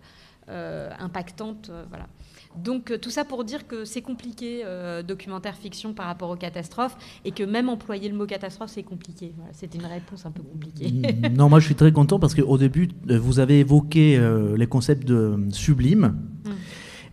impactantes. 0.48 1.70
Euh, 1.70 1.84
voilà. 1.90 2.08
Donc 2.56 3.00
tout 3.02 3.10
ça 3.10 3.26
pour 3.26 3.44
dire 3.44 3.66
que 3.68 3.84
c'est 3.84 4.04
compliqué, 4.04 4.64
documentaire 5.08 5.56
fiction 5.56 5.94
par 5.94 6.06
rapport 6.06 6.30
aux 6.30 6.36
catastrophes, 6.36 6.96
et 7.26 7.32
que 7.32 7.44
même 7.44 7.68
employer 7.68 8.10
le 8.10 8.16
mot 8.16 8.28
catastrophe, 8.28 8.70
c'est 8.70 8.84
compliqué. 8.84 9.34
C'était 9.54 9.80
une 9.80 9.88
réponse 9.88 10.28
un 10.28 10.32
peu 10.32 10.44
compliquée. 10.44 10.92
Mm, 10.92 11.36
non, 11.36 11.50
moi 11.50 11.60
je 11.60 11.66
suis 11.66 11.74
très 11.74 11.92
content 11.92 12.20
parce 12.20 12.36
qu'au 12.36 12.58
début, 12.60 12.90
vous 13.08 13.40
avez 13.40 13.62
évoqué 13.62 14.22
les 14.56 14.68
concepts 14.68 15.08
de 15.08 15.36
sublime. 15.50 16.16
Mm. 16.46 16.50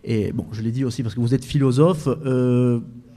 Et 0.03 0.31
bon, 0.31 0.45
je 0.51 0.61
l'ai 0.61 0.71
dit 0.71 0.85
aussi 0.85 1.01
parce 1.01 1.15
que 1.15 1.19
vous 1.19 1.33
êtes 1.33 1.45
philosophe 1.45 2.07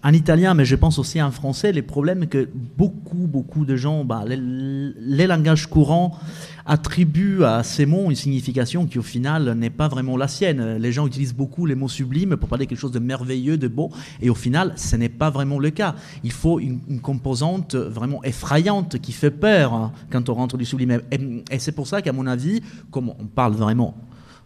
en 0.04 0.12
italien, 0.12 0.52
mais 0.52 0.66
je 0.66 0.76
pense 0.76 0.99
aussi 0.99 1.21
en 1.23 1.30
français, 1.30 1.73
les 1.73 1.83
problèmes 1.83 2.26
que 2.26 2.47
beaucoup, 2.76 3.26
beaucoup 3.26 3.64
de 3.64 3.75
gens, 3.75 4.04
bah, 4.04 4.23
les, 4.26 5.26
langages 5.26 5.66
courants 5.66 6.18
attribuent 6.66 7.44
à 7.44 7.62
ces 7.62 7.87
mots 7.87 8.11
une 8.11 8.16
signification 8.16 8.87
qui 8.87 8.99
au 8.99 9.02
final 9.02 9.52
n'est 9.52 9.71
pas 9.71 9.88
vraiment 9.88 10.16
la 10.16 10.28
sienne. 10.28 10.76
Les 10.76 10.92
gens 10.92 11.06
utilisent 11.06 11.35
beaucoup 11.35 11.66
les 11.66 11.75
mots 11.75 11.88
sublimes 11.88 12.37
pour 12.37 12.49
parler 12.49 12.64
de 12.64 12.71
quelque 12.71 12.78
chose 12.78 12.92
de 12.92 12.99
merveilleux, 12.99 13.56
de 13.56 13.68
beau, 13.68 13.90
et 14.21 14.30
au 14.30 14.35
final, 14.35 14.73
ce 14.76 14.97
n'est 14.97 15.09
pas 15.09 15.30
vraiment 15.30 15.59
le 15.59 15.71
cas. 15.71 15.94
Il 16.23 16.33
faut 16.33 16.61
une, 16.61 16.80
composante 17.02 17.75
vraiment 17.75 18.23
effrayante 18.25 18.99
qui 18.99 19.12
fait 19.12 19.30
peur 19.30 19.75
hein, 19.75 19.92
quand 20.11 20.28
on 20.28 20.35
rentre 20.35 20.56
du 20.56 20.64
sublime. 20.64 21.00
Et, 21.11 21.59
c'est 21.59 21.73
pour 21.73 21.87
ça 21.87 22.02
qu'à 22.02 22.12
mon 22.12 22.26
avis, 22.26 22.62
comme 22.90 23.11
on 23.11 23.26
parle 23.26 23.54
vraiment 23.54 23.94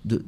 de, 0.05 0.25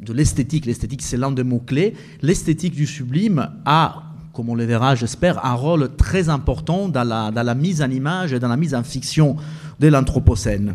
de 0.00 0.12
l'esthétique, 0.12 0.66
l'esthétique 0.66 1.02
c'est 1.02 1.16
l'un 1.16 1.32
des 1.32 1.44
mots-clés, 1.44 1.94
l'esthétique 2.22 2.74
du 2.74 2.86
sublime 2.86 3.50
a 3.66 4.14
comme 4.34 4.48
on 4.48 4.54
le 4.54 4.64
verra, 4.64 4.96
j'espère, 4.96 5.46
un 5.46 5.54
rôle 5.54 5.94
très 5.96 6.28
important 6.28 6.88
dans 6.88 7.04
la, 7.04 7.54
mise 7.54 7.80
en 7.80 7.90
image 7.90 8.32
et 8.32 8.40
dans 8.40 8.48
la 8.48 8.56
mise 8.56 8.74
en 8.74 8.82
fiction 8.82 9.36
de 9.78 9.88
l'Anthropocène. 9.88 10.74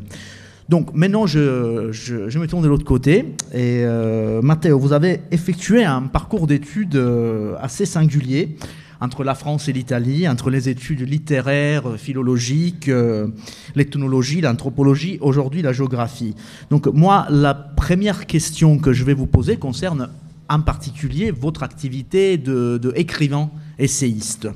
Donc 0.70 0.94
maintenant, 0.94 1.26
je, 1.26 1.90
me 1.90 2.46
tourne 2.46 2.64
de 2.64 2.70
l'autre 2.70 2.86
côté. 2.86 3.26
Et 3.54 3.82
euh, 3.84 4.40
Matteo, 4.44 4.78
vous 4.78 4.94
avez 4.94 5.22
effectué 5.32 5.84
un 5.84 6.04
parcours 6.04 6.46
d'études 6.46 6.96
euh, 6.96 7.56
assez 7.60 7.88
singulier 7.88 8.56
entre 9.02 9.24
la 9.24 9.34
France 9.34 9.68
et 9.68 9.74
l'Italie, 9.74 10.28
entre 10.28 10.52
les 10.52 10.70
études 10.70 11.10
littéraires, 11.10 11.98
philologiques, 11.98 12.88
euh, 12.88 13.30
l'ethnologie, 13.74 14.42
l'anthropologie, 14.42 15.18
aujourd'hui 15.22 15.64
la 15.64 15.74
géographie. 15.74 16.36
Donc 16.70 16.86
moi, 16.86 17.26
la 17.32 17.56
première 17.56 18.28
question 18.28 18.78
que 18.78 18.94
je 18.94 19.04
vais 19.04 19.16
vous 19.16 19.26
poser 19.26 19.58
concerne 19.58 20.10
en 20.50 20.60
particulier 20.60 21.32
votre 21.32 21.64
activité 21.64 22.38
de, 22.38 22.94
écrivain 22.96 23.50
essayiste. 23.80 24.48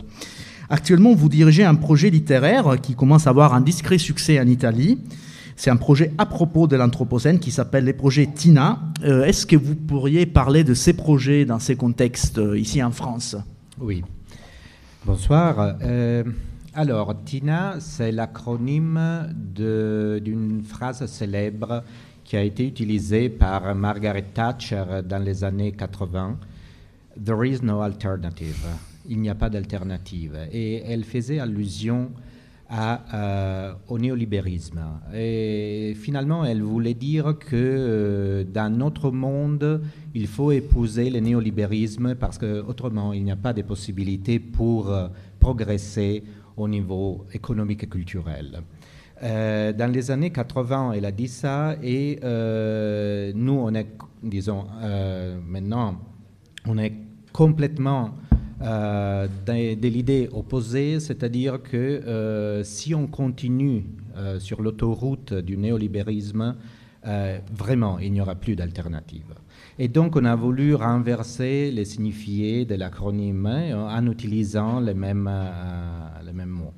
Actuellement, 0.70 1.16
vous 1.16 1.30
dirigez 1.30 1.64
un 1.64 1.76
projet 1.76 2.12
littéraire 2.12 2.76
qui 2.82 2.94
commence 2.94 3.26
à 3.26 3.32
avoir 3.32 3.56
un 3.56 3.62
discret 3.62 3.98
succès 3.98 4.40
en 4.40 4.48
Italie. 4.48 5.00
C'est 5.56 5.70
un 5.70 5.78
projet 5.78 6.12
à 6.18 6.26
propos 6.26 6.68
de 6.68 6.76
l'Anthropocène 6.76 7.40
qui 7.40 7.52
s'appelle 7.52 7.86
les 7.86 7.94
projets 7.94 8.28
TINA. 8.28 8.80
Euh, 9.04 9.26
est-ce 9.26 9.46
que 9.46 9.56
vous 9.56 9.76
pourriez 9.76 10.26
parler 10.26 10.64
de 10.64 10.74
ces 10.74 10.94
projets 10.94 11.46
dans 11.46 11.60
ces 11.60 11.76
contextes 11.76 12.40
euh, 12.40 12.58
ici 12.58 12.82
en 12.82 12.92
France? 12.92 13.36
Oui. 13.80 14.04
Bonsoir. 15.06 15.76
Euh, 15.82 16.24
alors, 16.74 17.14
TINA, 17.24 17.76
c'est 17.80 18.12
l'acronyme 18.12 19.30
d'une 19.54 20.64
phrase 20.64 21.06
célèbre 21.06 21.84
qui 22.24 22.38
a 22.38 22.42
été 22.42 22.68
utilisé 22.68 23.30
par 23.30 23.76
Margaret 23.76 24.26
Thatcher 24.34 24.84
dans 25.08 25.22
les 25.22 25.44
années 25.44 25.74
80. 25.74 26.38
There 27.24 27.48
is 27.48 27.60
no 27.62 27.82
alternative. 27.82 28.66
Il 29.08 29.20
n'y 29.20 29.30
a 29.30 29.36
pas 29.36 29.50
d'alternative. 29.50 30.38
Et 30.52 30.82
elle 30.86 31.04
faisait 31.04 31.40
allusion 31.40 32.12
euh, 32.76 33.74
au 33.88 34.00
néolibéralisme. 34.00 34.80
Et 35.14 35.94
finalement, 35.96 36.44
elle 36.44 36.64
voulait 36.64 36.96
dire 36.96 37.38
que 37.38 37.56
euh, 37.56 38.44
dans 38.44 38.76
notre 38.76 39.12
monde, 39.12 39.82
il 40.16 40.26
faut 40.26 40.52
épouser 40.52 41.12
le 41.12 41.20
néolibéralisme 41.20 42.16
parce 42.16 42.40
qu'autrement, 42.40 43.14
il 43.14 43.26
n'y 43.26 43.32
a 43.32 43.36
pas 43.36 43.54
de 43.54 43.62
possibilités 43.62 44.40
pour 44.40 44.90
euh, 44.90 45.08
progresser 45.40 46.24
au 46.58 46.68
niveau 46.68 47.26
économique 47.32 47.84
et 47.84 47.88
culturel. 47.88 48.64
Dans 49.22 49.92
les 49.94 50.12
années 50.12 50.32
80, 50.32 50.94
elle 50.94 51.06
a 51.06 51.12
dit 51.12 51.30
ça 51.30 51.76
et 51.82 52.20
nous, 53.36 53.54
on 53.54 53.74
est, 53.74 53.88
disons, 54.22 54.66
maintenant, 55.48 55.96
on 56.68 56.78
est 56.78 56.94
complètement 57.32 58.16
de, 58.64 59.76
de 59.76 59.88
l'idée 59.88 60.30
opposée, 60.32 61.00
c'est-à-dire 61.00 61.62
que 61.62 62.62
si 62.64 62.96
on 62.96 63.08
continue 63.08 63.84
sur 64.40 64.62
l'autoroute 64.62 65.34
du 65.34 65.58
néolibéralisme, 65.58 66.56
vraiment, 67.04 68.00
il 68.00 68.14
n'y 68.14 68.22
aura 68.22 68.36
plus 68.36 68.56
d'alternative. 68.56 69.34
Et 69.78 69.88
donc, 69.88 70.16
on 70.16 70.24
a 70.26 70.36
voulu 70.36 70.76
renverser 70.76 71.72
les 71.72 71.86
signifiés 71.86 72.64
de 72.66 72.76
l'acronyme 72.76 73.46
en 73.46 74.08
utilisant 74.08 74.80
les 74.80 74.94
mêmes, 74.94 75.30
les 76.26 76.34
mêmes 76.34 76.50
mots. 76.50 76.74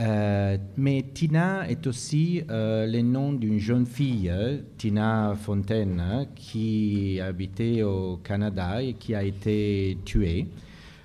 Euh, 0.00 0.56
mais 0.76 1.04
Tina 1.12 1.68
est 1.68 1.86
aussi 1.86 2.42
euh, 2.50 2.86
le 2.86 3.02
nom 3.02 3.32
d'une 3.32 3.58
jeune 3.58 3.84
fille, 3.84 4.32
Tina 4.76 5.34
Fontaine, 5.34 6.28
qui 6.36 7.20
habitait 7.20 7.82
au 7.82 8.18
Canada 8.18 8.80
et 8.80 8.94
qui 8.94 9.14
a 9.16 9.24
été 9.24 9.98
tuée. 10.04 10.46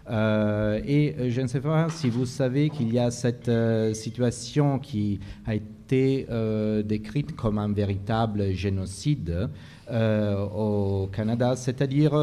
Euh, 0.10 0.82
et 0.86 1.30
je 1.30 1.42
ne 1.42 1.48
sais 1.48 1.62
pas 1.62 1.88
si 1.90 2.10
vous 2.10 2.26
savez 2.26 2.70
qu'il 2.70 2.94
y 2.94 3.00
a 3.00 3.10
cette 3.10 3.52
situation 3.96 4.80
qui 4.80 5.20
a 5.46 5.56
été 5.56 6.28
décrite 6.84 7.36
comme 7.36 7.58
un 7.58 7.72
véritable 7.72 8.52
génocide 8.52 9.50
au 9.90 11.10
Canada, 11.12 11.56
c'est-à-dire 11.56 12.14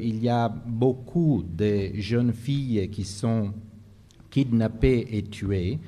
il 0.00 0.22
y 0.22 0.28
a 0.28 0.48
beaucoup 0.48 1.44
de 1.46 1.90
jeunes 1.94 2.32
filles 2.32 2.88
qui 2.90 3.04
sont 3.04 3.52
kidnappés 4.30 5.06
et 5.10 5.22
tués 5.22 5.78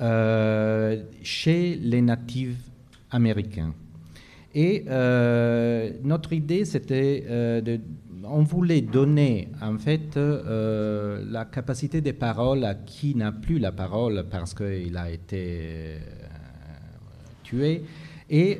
euh, 0.00 1.02
chez 1.24 1.74
les 1.74 2.00
natifs 2.00 2.70
américains. 3.10 3.74
Et 4.54 4.84
euh, 4.88 5.90
notre 6.04 6.32
idée, 6.32 6.64
c'était 6.64 7.24
euh, 7.28 7.60
de 7.60 7.80
on 8.24 8.42
voulait 8.42 8.80
donner 8.80 9.48
en 9.62 9.78
fait 9.78 10.16
la 10.16 11.44
capacité 11.44 12.00
de 12.00 12.12
parole 12.12 12.64
à 12.64 12.74
qui 12.74 13.14
n'a 13.14 13.32
plus 13.32 13.58
la 13.58 13.72
parole 13.72 14.24
parce 14.30 14.54
qu'il 14.54 14.96
a 14.96 15.10
été 15.10 15.98
tué. 17.44 17.82
Et 18.30 18.58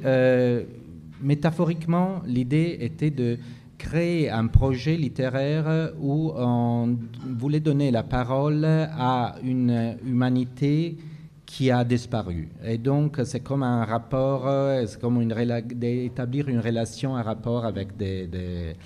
métaphoriquement, 1.20 2.22
l'idée 2.26 2.78
était 2.80 3.10
de 3.10 3.38
créé 3.78 4.28
un 4.28 4.48
projet 4.48 4.96
littéraire 4.96 5.92
où 6.00 6.32
on 6.34 6.98
voulait 7.38 7.60
donner 7.60 7.90
la 7.90 8.02
parole 8.02 8.64
à 8.64 9.36
une 9.42 9.96
humanité 10.04 10.96
qui 11.46 11.70
a 11.70 11.84
disparu. 11.84 12.50
Et 12.64 12.76
donc, 12.76 13.20
c'est 13.24 13.40
comme 13.40 13.62
un 13.62 13.84
rapport, 13.84 14.46
c'est 14.86 15.00
comme 15.00 15.22
une, 15.22 15.32
d'établir 15.74 16.48
une 16.48 16.60
relation, 16.60 17.16
un 17.16 17.22
rapport 17.22 17.64
avec 17.64 17.96
des, 17.96 18.26
des, 18.26 18.76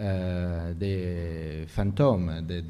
euh, 0.00 0.72
des 0.72 1.66
fantômes, 1.66 2.40
des, 2.48 2.62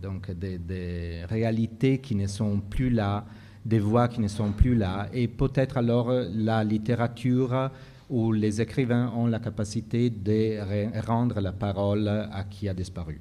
donc 0.00 0.30
des, 0.30 1.24
réalités 1.28 1.98
qui 1.98 2.14
ne 2.14 2.28
sont 2.28 2.60
plus 2.60 2.88
là, 2.88 3.24
des 3.64 3.80
voix 3.80 4.06
qui 4.06 4.20
ne 4.20 4.28
sont 4.28 4.52
plus 4.52 4.76
là. 4.76 5.08
Et 5.12 5.26
peut-être 5.26 5.76
alors 5.76 6.12
la 6.32 6.62
littérature 6.62 7.68
où 8.08 8.30
les 8.30 8.60
écrivains 8.60 9.12
ont 9.16 9.26
la 9.26 9.40
capacité 9.40 10.08
de 10.08 11.00
rendre 11.04 11.40
la 11.40 11.50
parole 11.50 12.06
à 12.06 12.44
qui 12.48 12.68
a 12.68 12.74
disparu. 12.74 13.20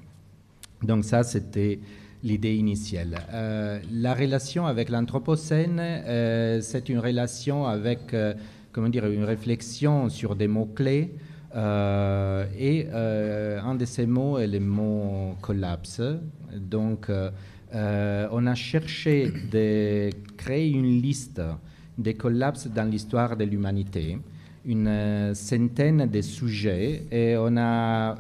Donc 0.84 1.04
ça, 1.04 1.24
c'était 1.24 1.80
l'idée 2.24 2.54
initiale. 2.56 3.18
Euh, 3.34 3.80
la 3.92 4.14
relation 4.14 4.68
avec 4.68 4.90
l'Anthropocène, 4.90 5.80
euh, 5.80 6.62
c'est 6.62 6.90
une 6.90 7.00
relation 7.00 7.66
avec, 7.66 8.16
comment 8.72 8.90
dire, 8.90 9.08
une 9.08 9.24
réflexion 9.24 10.10
sur 10.10 10.36
des 10.36 10.48
mots-clés. 10.48 11.12
Et 11.56 12.88
un 12.92 13.76
de 13.76 13.86
ces 13.86 14.06
mots 14.06 14.40
est 14.40 14.48
le 14.48 14.60
mot 14.60 15.36
collapse. 15.42 16.02
Donc, 16.56 17.10
on 17.74 18.48
a 18.48 18.56
cherché 18.56 19.32
de 19.52 20.10
créer 20.38 20.70
une 20.72 21.02
liste 21.02 21.42
des 21.98 22.14
collapses 22.14 22.68
dans 22.68 22.90
l'histoire 22.90 23.36
de 23.36 23.44
l'humanité 23.44 24.18
une 24.64 25.34
centaine 25.34 26.06
de 26.06 26.22
sujets 26.22 27.06
et 27.12 27.36
on 27.38 27.58
a 27.58 28.16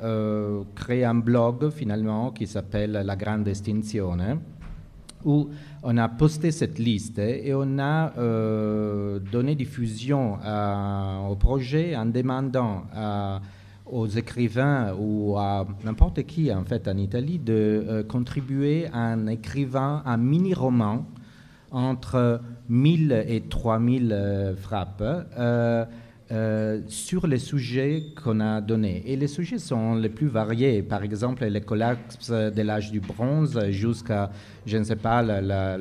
créé 0.75 1.05
un 1.05 1.15
blog 1.15 1.69
finalement 1.69 2.31
qui 2.31 2.47
s'appelle 2.47 2.91
La 2.91 3.15
Grande 3.15 3.47
Estinzione 3.47 4.39
où 5.25 5.50
on 5.84 5.98
a 5.98 6.08
posté 6.10 6.51
cette 6.51 6.80
liste 6.80 7.20
et 7.20 7.54
on 7.54 7.80
a 7.80 8.13
euh, 8.18 9.20
donné 9.20 9.56
diffusion 9.56 10.38
au 11.30 11.36
projet 11.36 11.96
en 11.96 12.06
demandant 12.06 12.84
aux 13.92 14.08
écrivains 14.08 14.94
ou 14.98 15.38
à 15.38 15.68
n'importe 15.84 16.24
qui 16.24 16.51
en 16.54 16.63
fait 16.63 16.88
en 16.88 16.98
Italie 16.98 17.40
de 17.40 17.54
euh, 17.88 18.04
contribuer 18.04 18.88
en 18.94 19.28
écrivant 19.28 20.01
un 20.06 20.18
mini-roman 20.18 21.06
entre 21.72 22.42
1000 22.70 23.25
et 23.28 23.42
3000 23.42 24.12
euh, 24.12 24.56
frappes 24.56 25.04
euh, 26.31 26.79
sur 26.88 27.27
les 27.27 27.39
sujets 27.39 28.05
qu'on 28.23 28.39
a 28.39 28.61
donnés. 28.61 29.03
Et 29.05 29.17
les 29.17 29.27
sujets 29.27 29.57
sont 29.57 29.95
les 29.95 30.07
plus 30.07 30.27
variés. 30.27 30.81
Par 30.81 31.03
exemple, 31.03 31.43
les 31.43 31.59
collapses 31.59 32.31
de 32.31 32.61
l'âge 32.61 32.89
du 32.89 33.01
bronze 33.01 33.59
jusqu'à, 33.69 34.31
je 34.65 34.77
ne 34.77 34.83
sais 34.85 34.95
pas, 34.95 35.21
la, 35.21 35.77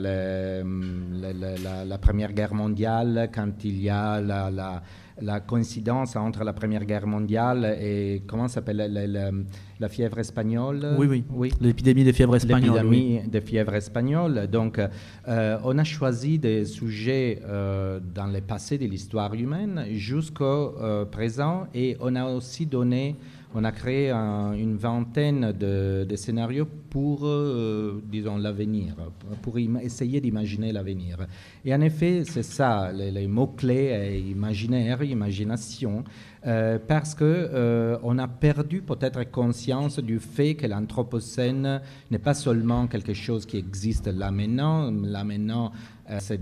Première 1.99 2.33
Guerre 2.33 2.55
mondiale, 2.55 3.31
quand 3.33 3.65
il 3.65 3.81
y 3.81 3.91
a 3.91 4.21
la, 4.21 4.83
la 5.23 5.41
coïncidence 5.41 6.17
entre 6.17 6.45
la 6.45 6.53
Première 6.53 6.85
Guerre 6.85 7.07
mondiale 7.07 7.77
et 7.81 8.23
comment 8.27 8.49
s'appelle 8.49 9.41
la, 9.79 9.89
fièvre 9.89 10.19
espagnole? 10.19 10.95
Oui, 10.99 11.07
oui, 11.07 11.25
oui. 11.31 11.53
L'épidémie 11.61 12.05
de 12.05 12.13
fièvre 12.13 12.37
espagnole. 12.37 12.75
L'épidémie 12.75 13.29
de 13.29 13.41
fièvre 13.41 13.75
espagnole. 13.75 14.49
Donc, 14.49 14.81
euh, 15.29 15.59
on 15.65 15.79
a 15.79 15.85
choisi 15.85 16.39
des 16.39 16.65
sujets 16.65 17.41
euh, 17.45 18.01
dans 18.15 18.27
le 18.27 18.41
passé 18.41 18.79
de 18.79 18.87
l'histoire 18.87 19.35
humaine 19.35 19.87
jusqu'au 19.93 20.45
euh, 20.81 21.05
présent 21.05 21.67
et 21.75 21.97
on 22.01 22.15
a 22.17 22.25
aussi 22.27 22.67
donné 22.67 23.17
on 23.55 23.65
a 23.65 23.73
créé 23.73 24.11
une 24.13 24.77
vingtaine 24.77 25.53
de, 25.53 26.07
scénarios 26.17 26.69
pour, 26.89 27.21
euh, 27.25 28.01
disons, 28.11 28.37
l'avenir, 28.37 28.95
pour 29.43 29.59
essayer 29.59 30.21
d'imaginer 30.21 30.73
l'avenir. 30.73 31.19
Et 31.65 31.75
en 31.75 31.81
effet, 31.81 32.23
c'est 32.25 32.43
ça, 32.43 32.93
les, 32.93 33.27
mots-clés, 33.27 34.25
imaginaire, 34.29 35.03
imagination, 35.03 36.05
euh, 36.47 36.79
parce 36.79 37.15
qu'on 37.15 37.25
euh, 37.25 38.19
a 38.19 38.29
perdu 38.29 38.83
peut-être 38.83 39.31
conscience 39.31 39.99
du 39.99 40.19
fait 40.19 40.55
que 40.55 40.67
l'Anthropocène 40.67 41.81
n'est 42.11 42.19
pas 42.19 42.35
seulement 42.35 42.87
quelque 42.87 43.15
chose 43.15 43.47
qui 43.47 43.59
existe 43.59 44.07
là 44.07 44.31
maintenant, 44.31 44.91
là 44.91 45.23
maintenant, 45.23 45.73
s'est 46.19 46.41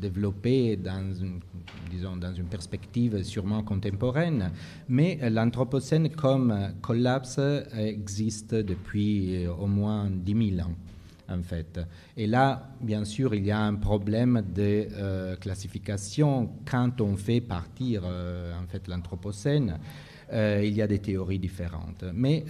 développé 0.00 0.76
dans 0.76 1.14
une 1.14 1.40
disons, 1.90 2.16
dans 2.16 2.34
une 2.34 2.46
perspective 2.46 3.22
sûrement 3.22 3.62
contemporaine, 3.62 4.50
mais 4.88 5.18
l'Anthropocène 5.30 6.10
comme 6.10 6.72
collapse 6.80 7.40
existe 7.76 8.54
depuis 8.54 9.46
au 9.46 9.66
moins 9.66 10.10
10 10.10 10.56
000 10.56 10.68
ans. 10.68 10.74
En 11.28 11.42
fait. 11.42 11.80
Et 12.16 12.26
là, 12.26 12.68
bien 12.80 13.04
sûr, 13.04 13.34
il 13.34 13.46
y 13.46 13.50
a 13.50 13.60
un 13.60 13.76
problème 13.76 14.42
de 14.54 14.88
euh, 14.92 15.36
classification 15.36 16.50
quand 16.70 17.00
on 17.00 17.16
fait 17.16 17.40
partir 17.40 18.02
euh, 18.04 18.52
en 18.60 18.66
fait 18.66 18.86
l'Anthropocène. 18.88 19.78
Euh, 20.32 20.62
il 20.64 20.74
y 20.74 20.82
a 20.82 20.86
des 20.86 20.98
théories 20.98 21.38
différentes. 21.38 22.04
Mais 22.14 22.44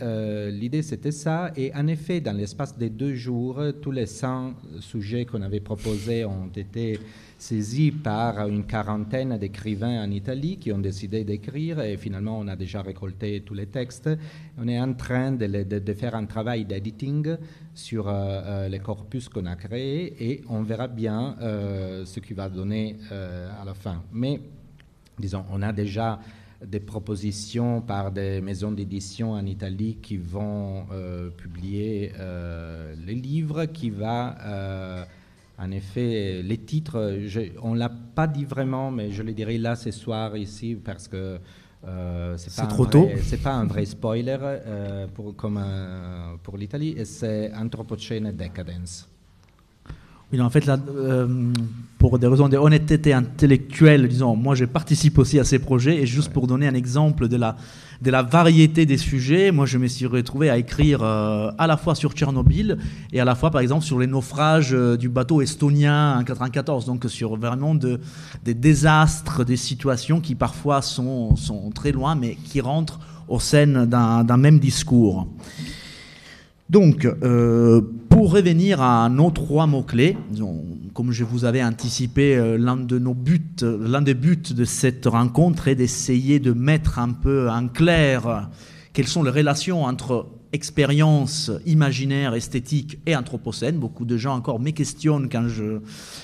l'idée, 0.51 0.83
c'était 0.83 1.11
ça. 1.11 1.51
Et 1.57 1.73
en 1.75 1.87
effet, 1.87 2.21
dans 2.21 2.37
l'espace 2.37 2.77
des 2.79 2.91
deux 2.91 3.15
jours, 3.15 3.61
tous 3.81 3.91
les 3.91 4.07
100 4.07 4.55
sujets 4.81 5.25
qu'on 5.25 5.43
avait 5.43 5.61
proposés 5.61 6.25
ont 6.25 6.51
été 6.55 6.99
saisi 7.43 7.91
par 7.91 8.47
une 8.47 8.65
quarantaine 8.65 9.37
d'écrivains 9.37 10.05
en 10.05 10.11
Italie 10.13 10.59
qui 10.59 10.71
ont 10.71 10.79
décidé 10.79 11.25
d'écrire 11.25 11.81
et 11.81 11.97
finalement 11.97 12.39
on 12.39 12.47
a 12.47 12.55
déjà 12.55 12.83
récolté 12.83 13.43
tous 13.45 13.55
les 13.55 13.67
textes. 13.67 14.09
On 14.57 14.69
est 14.69 14.81
en 14.81 14.95
train 14.95 15.33
de, 15.33 15.93
faire 15.93 16.15
un 16.15 16.27
travail 16.27 16.65
d'editing 16.65 17.37
sur 17.75 18.09
euh, 18.09 18.13
euh, 18.13 18.69
les 18.69 18.79
corpus 18.79 19.29
qu'on 19.29 19.47
a 19.47 19.57
créés 19.57 20.15
et 20.21 20.43
on 20.49 20.63
verra 20.63 20.87
bien 20.87 21.37
euh, 21.41 22.05
ce 22.05 22.21
qu'il 22.21 22.37
va 22.37 22.49
donner 22.49 22.97
à 23.11 23.65
la 23.65 23.75
fin. 23.75 24.05
Mais 24.13 24.41
disons, 25.19 25.45
on 25.51 25.63
a 25.63 25.73
déjà 25.73 26.21
des 26.67 26.81
propositions 26.81 27.81
par 27.81 28.13
des 28.13 28.41
maisons 28.41 28.73
d'édition 28.73 29.33
en 29.33 29.45
Italie 29.47 29.99
qui 30.01 30.17
vont 30.17 30.87
publier 31.37 32.13
les 33.07 33.15
livres 33.15 33.65
qui 33.67 33.91
va 33.91 35.07
en 35.59 35.71
effet, 35.71 36.43
les 36.43 36.59
titres, 36.59 37.19
on 37.63 37.75
ne 37.75 37.79
l'a 37.79 37.89
pas 37.91 38.27
dit 38.27 38.45
vraiment, 38.45 38.91
mais 38.91 39.11
je 39.13 39.23
le 39.23 39.33
dirai 39.33 39.59
là 39.59 39.77
ce 39.77 39.91
soir 39.91 40.37
ici 40.37 40.77
parce 40.83 41.07
que 41.07 41.39
euh, 41.85 42.37
c'est 42.37 42.69
trop 42.69 42.87
tôt. 42.87 43.09
C'est 43.23 43.43
pas 43.43 43.53
un 43.53 43.67
vrai 43.67 43.85
spoiler 43.87 44.37
euh, 44.41 45.07
pour, 45.09 45.35
comme 45.37 45.61
euh, 45.63 46.35
pour 46.43 46.57
l'Italie, 46.57 46.95
et 46.97 47.05
c'est 47.05 47.53
Anthropocene 47.55 48.33
Decadence. 48.33 49.09
En 50.41 50.51
fait, 50.51 50.65
là, 50.65 50.79
euh, 50.97 51.53
pour 51.99 52.19
des 52.19 52.27
raisons 52.27 52.49
d'honnêteté 52.49 53.13
intellectuelle, 53.13 54.09
disons, 54.09 54.35
moi 54.35 54.55
je 54.55 54.65
participe 54.65 55.19
aussi 55.19 55.39
à 55.39 55.45
ces 55.45 55.59
projets, 55.59 55.99
et 55.99 56.07
juste 56.07 56.33
pour 56.33 56.47
donner 56.47 56.67
un 56.67 56.75
exemple 56.75 57.29
de 57.29 57.37
la, 57.37 57.57
de 58.01 58.11
la 58.11 58.23
variété 58.23 58.87
des 58.87 58.97
sujets, 58.97 59.53
moi 59.53 59.67
je 59.67 59.77
me 59.77 59.87
suis 59.87 60.07
retrouvé 60.07 60.49
à 60.49 60.57
écrire 60.57 61.03
euh, 61.03 61.51
à 61.59 61.67
la 61.67 61.77
fois 61.77 61.95
sur 61.95 62.13
Tchernobyl 62.13 62.79
et 63.13 63.21
à 63.21 63.27
la 63.27 63.35
fois, 63.35 63.51
par 63.51 63.61
exemple, 63.61 63.85
sur 63.85 63.99
les 63.99 64.07
naufrages 64.07 64.73
euh, 64.73 64.97
du 64.97 65.11
bateau 65.11 65.43
estonien 65.43 66.19
en 66.19 66.25
94, 66.25 66.87
donc 66.87 67.05
sur 67.09 67.37
vraiment 67.37 67.75
de, 67.75 68.01
des 68.43 68.55
désastres, 68.55 69.45
des 69.45 69.59
situations 69.59 70.21
qui 70.21 70.35
parfois 70.35 70.81
sont, 70.81 71.37
sont 71.37 71.71
très 71.71 71.93
loin, 71.93 72.15
mais 72.15 72.37
qui 72.37 72.63
rentrent 72.63 73.01
au 73.29 73.39
sein 73.39 73.87
d'un 73.87 74.37
même 74.37 74.59
discours. 74.59 75.29
Donc, 76.69 77.07
pour 78.13 78.31
revenir 78.31 78.83
à 78.83 79.09
nos 79.09 79.31
trois 79.31 79.67
mots-clés, 79.67 80.19
comme 80.93 81.13
je 81.13 81.25
vous 81.25 81.47
avais 81.47 81.65
anticipé, 81.65 82.37
euh, 82.37 82.59
l'un 82.59 82.77
de 82.77 82.99
nos 82.99 83.15
buts, 83.15 83.41
l'un 83.63 84.03
des 84.03 84.13
buts 84.13 84.53
de 84.55 84.67
cette 84.67 85.07
rencontre 85.07 85.69
est 85.69 85.75
d'essayer 85.75 86.39
de 86.39 86.53
mettre 86.53 86.99
un 86.99 87.13
peu 87.13 87.49
en 87.49 87.69
clair 87.69 88.51
quelles 88.93 89.09
sont 89.09 89.23
les 89.23 89.31
relations 89.31 89.85
entre 89.85 90.27
expérience 90.53 91.51
imaginaire, 91.65 92.35
esthétique 92.35 92.99
et 93.07 93.17
anthropocène. 93.17 93.79
Beaucoup 93.79 94.05
de 94.05 94.19
gens 94.19 94.35
encore 94.35 94.61
me 94.61 94.73
questionnent 94.73 95.31
quand 95.31 95.49
je, 95.49 95.81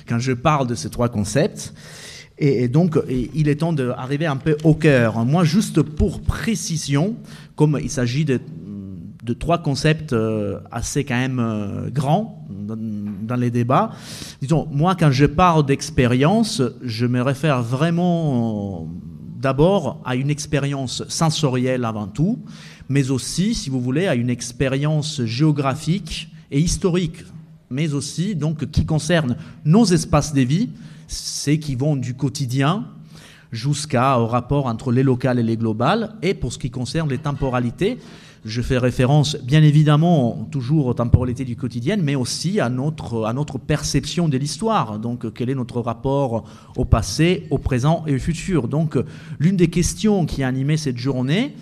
quand 0.07 0.19
je 0.19 0.33
parle 0.33 0.67
de 0.67 0.75
ces 0.75 0.91
trois 0.91 1.09
concepts. 1.09 1.73
Et, 2.39 2.69
donc, 2.69 2.97
il 3.09 3.49
est 3.49 3.57
temps 3.57 3.73
d'arriver 3.73 4.27
un 4.27 4.37
peu 4.37 4.57
au 4.63 4.75
cœur. 4.75 5.25
Moi, 5.25 5.43
juste 5.43 5.83
pour 5.83 6.21
précision, 6.21 7.17
comme 7.57 7.81
il 7.83 7.91
s'agit 7.91 8.25
de 8.25 8.41
de 9.29 9.35
trois 9.35 9.59
concepts 9.59 10.15
euh, 10.15 10.59
assez 10.73 11.05
quand 11.05 11.17
même 11.17 11.39
euh, 11.39 11.91
grands 11.91 12.47
dans, 12.49 13.37
les 13.37 13.51
débats. 13.51 13.91
Disons, 14.41 14.67
moi, 14.73 14.97
quand 14.99 15.11
je 15.11 15.27
parle 15.27 15.67
d'expérience, 15.67 16.63
je 16.83 17.05
me 17.07 17.21
réfère 17.21 17.63
vraiment 17.63 18.87
euh, 18.87 18.87
d'abord 19.39 20.01
à 20.07 20.17
une 20.17 20.31
expérience 20.31 21.07
sensorielle 21.09 21.85
avant 21.85 22.07
tout, 22.07 22.39
mais 22.89 23.11
aussi, 23.11 23.55
si 23.55 23.69
vous 23.69 23.83
voulez, 23.83 24.07
à 24.07 24.15
une 24.15 24.31
expérience 24.31 25.23
géographique 25.25 26.31
et 26.51 26.59
historique, 26.59 27.23
mais 27.71 27.93
aussi 27.93 28.35
donc 28.35 28.71
qui 28.71 28.87
concerne 28.87 29.37
nos 29.67 29.85
espaces 29.85 30.33
de 30.33 30.41
vie, 30.41 30.71
c'est 31.07 31.59
qui 31.59 31.75
vont 31.75 31.97
du 31.97 32.15
quotidien 32.15 32.87
jusqu'au 33.53 34.27
rapport 34.27 34.67
entre 34.67 34.91
les 34.91 35.03
locales 35.03 35.39
et 35.39 35.43
les 35.43 35.59
globales, 35.59 36.15
et 36.23 36.33
pour 36.33 36.53
ce 36.53 36.59
qui 36.59 36.71
concerne 36.71 37.11
les 37.11 37.19
temporalités, 37.19 37.99
je 38.45 38.63
fais 38.63 38.79
référence, 38.79 39.37
bien 39.43 39.63
évidemment, 39.63 40.49
toujours 40.51 40.87
aux 40.87 40.95
temporalités 40.95 41.45
du 41.45 41.57
quotidien, 41.57 41.97
mais 41.97 42.15
aussi 42.15 42.61
à 42.61 42.69
notre, 42.69 43.59
perception 43.59 44.29
de 44.29 44.37
l'histoire. 44.37 44.99
Donc, 44.99 45.33
quel 45.35 45.51
est 45.51 45.55
notre 45.55 45.81
rapport 45.81 46.45
au 46.77 46.85
passé, 46.85 47.47
au 47.51 47.59
présent 47.59 48.05
et 48.07 48.15
au 48.15 48.19
futur? 48.19 48.69
Donc, 48.69 48.97
l'une 49.39 49.57
des 49.57 49.69
questions 49.69 50.27
qui 50.27 50.43
a 50.43 50.49
animé 50.49 50.77
cette 50.77 50.99
journée 50.99 51.55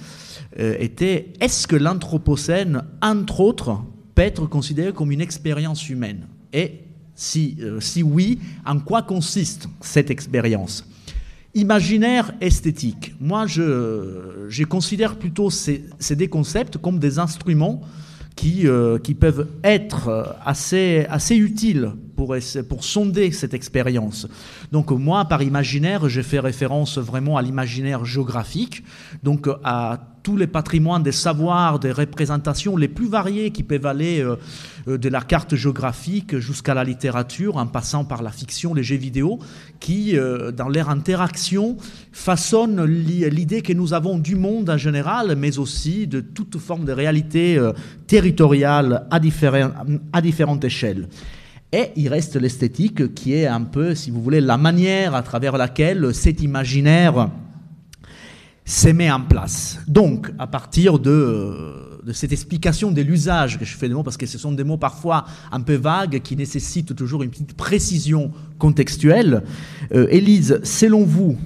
euh, 0.59 0.77
était 0.79 1.33
est-ce 1.41 1.67
que 1.67 1.77
l'Anthropocène, 1.77 2.83
entre 3.03 3.41
autres, 3.41 3.83
peut 4.15 4.23
être 4.23 4.47
considéré 4.47 4.93
comme 4.93 5.13
une 5.13 5.21
expérience 5.21 5.89
humaine? 5.89 6.27
Et 6.53 6.81
si, 7.15 7.57
euh, 7.61 7.81
si 7.81 8.03
oui, 8.03 8.39
en 8.65 8.79
quoi 8.79 9.03
consiste 9.03 9.69
cette 9.81 10.11
expérience? 10.11 10.87
Imaginaire 11.57 12.33
esthétique. 12.41 13.15
Moi, 13.21 13.47
je, 13.47 14.63
considère 14.65 15.17
plutôt 15.17 15.51
ces, 15.51 15.85
ces, 15.99 16.29
concepts 16.29 16.79
comme 16.79 16.99
des 16.99 17.19
instruments 17.19 17.81
qui, 18.37 18.69
euh, 18.69 18.99
qui 18.99 19.15
peuvent 19.15 19.49
être 19.65 20.37
assez, 20.45 21.07
assez 21.09 21.37
utiles 21.37 21.93
pour, 22.17 22.85
sonder 22.85 23.31
cette 23.31 23.55
expérience. 23.55 24.27
Donc 24.73 24.91
moi, 24.91 25.27
par 25.27 25.43
imaginaire, 25.43 26.09
j'ai 26.09 26.23
fait 26.23 26.41
référence 26.41 26.99
vraiment 26.99 27.37
à 27.37 27.43
l'imaginaire 27.43 28.05
géographique, 28.05 28.83
donc 29.23 29.49
à 29.63 30.01
tous 30.27 30.37
les 30.37 30.49
patrimoines 30.49 31.05
des 31.05 31.13
savoirs, 31.13 31.79
des 31.79 31.93
représentations 31.93 32.77
les 32.77 32.89
plus 32.89 33.07
variées 33.07 33.53
qui 33.53 33.63
peuvent 33.63 33.87
aller 33.87 34.21
euh, 34.21 34.35
euh, 34.89 34.99
de 34.99 35.09
la 35.09 35.21
carte 35.21 35.55
géographique 35.55 36.39
jusqu'à 36.39 36.75
la 36.75 36.83
littérature, 36.83 37.59
en 37.59 37.69
passant 37.69 38.05
par 38.05 38.25
la 38.25 38.33
fiction, 38.33 38.75
les 38.75 38.83
jeux 38.83 38.97
vidéo, 38.97 39.39
qui, 39.79 40.19
euh, 40.19 40.51
dans 40.51 40.69
leur 40.69 40.91
interaction, 40.91 41.77
façonnent 42.11 42.85
l'idée 42.85 43.63
que 43.63 43.73
nous 43.73 43.95
avons 43.95 44.19
du 44.19 44.35
monde 44.35 44.69
en 44.69 44.77
général, 44.77 45.37
mais 45.37 45.61
aussi 45.61 46.09
de 46.09 46.19
toute 46.19 46.59
forme 46.59 46.87
de 46.87 46.93
réalité 46.93 47.57
territoriale 48.09 49.07
à 49.13 49.21
différentes 50.21 50.65
échelles. 50.65 51.07
Et 51.73 51.91
il 51.97 52.09
reste 52.09 52.37
l'esthétique 52.37 53.15
qui 53.15 53.35
est 53.35 53.47
un 53.47 53.63
peu, 53.63 53.95
si 53.95 54.11
vous 54.11 54.23
voulez, 54.23 54.41
la 54.41 54.57
manière 54.57 55.15
à 55.15 55.23
travers 55.23 55.57
laquelle 55.57 56.15
cet 56.15 56.41
imaginaire 56.41 57.29
s'est 58.65 58.93
mis 58.93 59.11
en 59.11 59.21
place. 59.21 59.81
Donc, 59.89 60.33
à 60.39 60.47
partir 60.47 60.99
de, 61.01 62.01
cette 62.13 62.33
explication 62.33 62.93
de 62.93 63.03
l'usage 63.03 63.59
que 63.59 63.65
je 63.65 63.77
fais 63.77 63.89
des 63.89 63.95
mots, 63.95 64.05
parce 64.05 64.17
que 64.17 64.27
ce 64.27 64.39
sont 64.39 64.53
des 64.53 64.63
mots 64.63 64.77
parfois 64.77 65.25
un 65.51 65.61
peu 65.61 65.75
vagues 65.75 66.21
qui 66.21 66.37
nécessitent 66.37 66.95
toujours 66.95 67.25
une 67.25 67.31
petite 67.31 67.55
précision 67.55 68.31
contextuelle, 68.59 69.43
euh, 69.93 70.07
Élise, 70.11 70.61
selon 70.63 71.05
vous, 71.05 71.37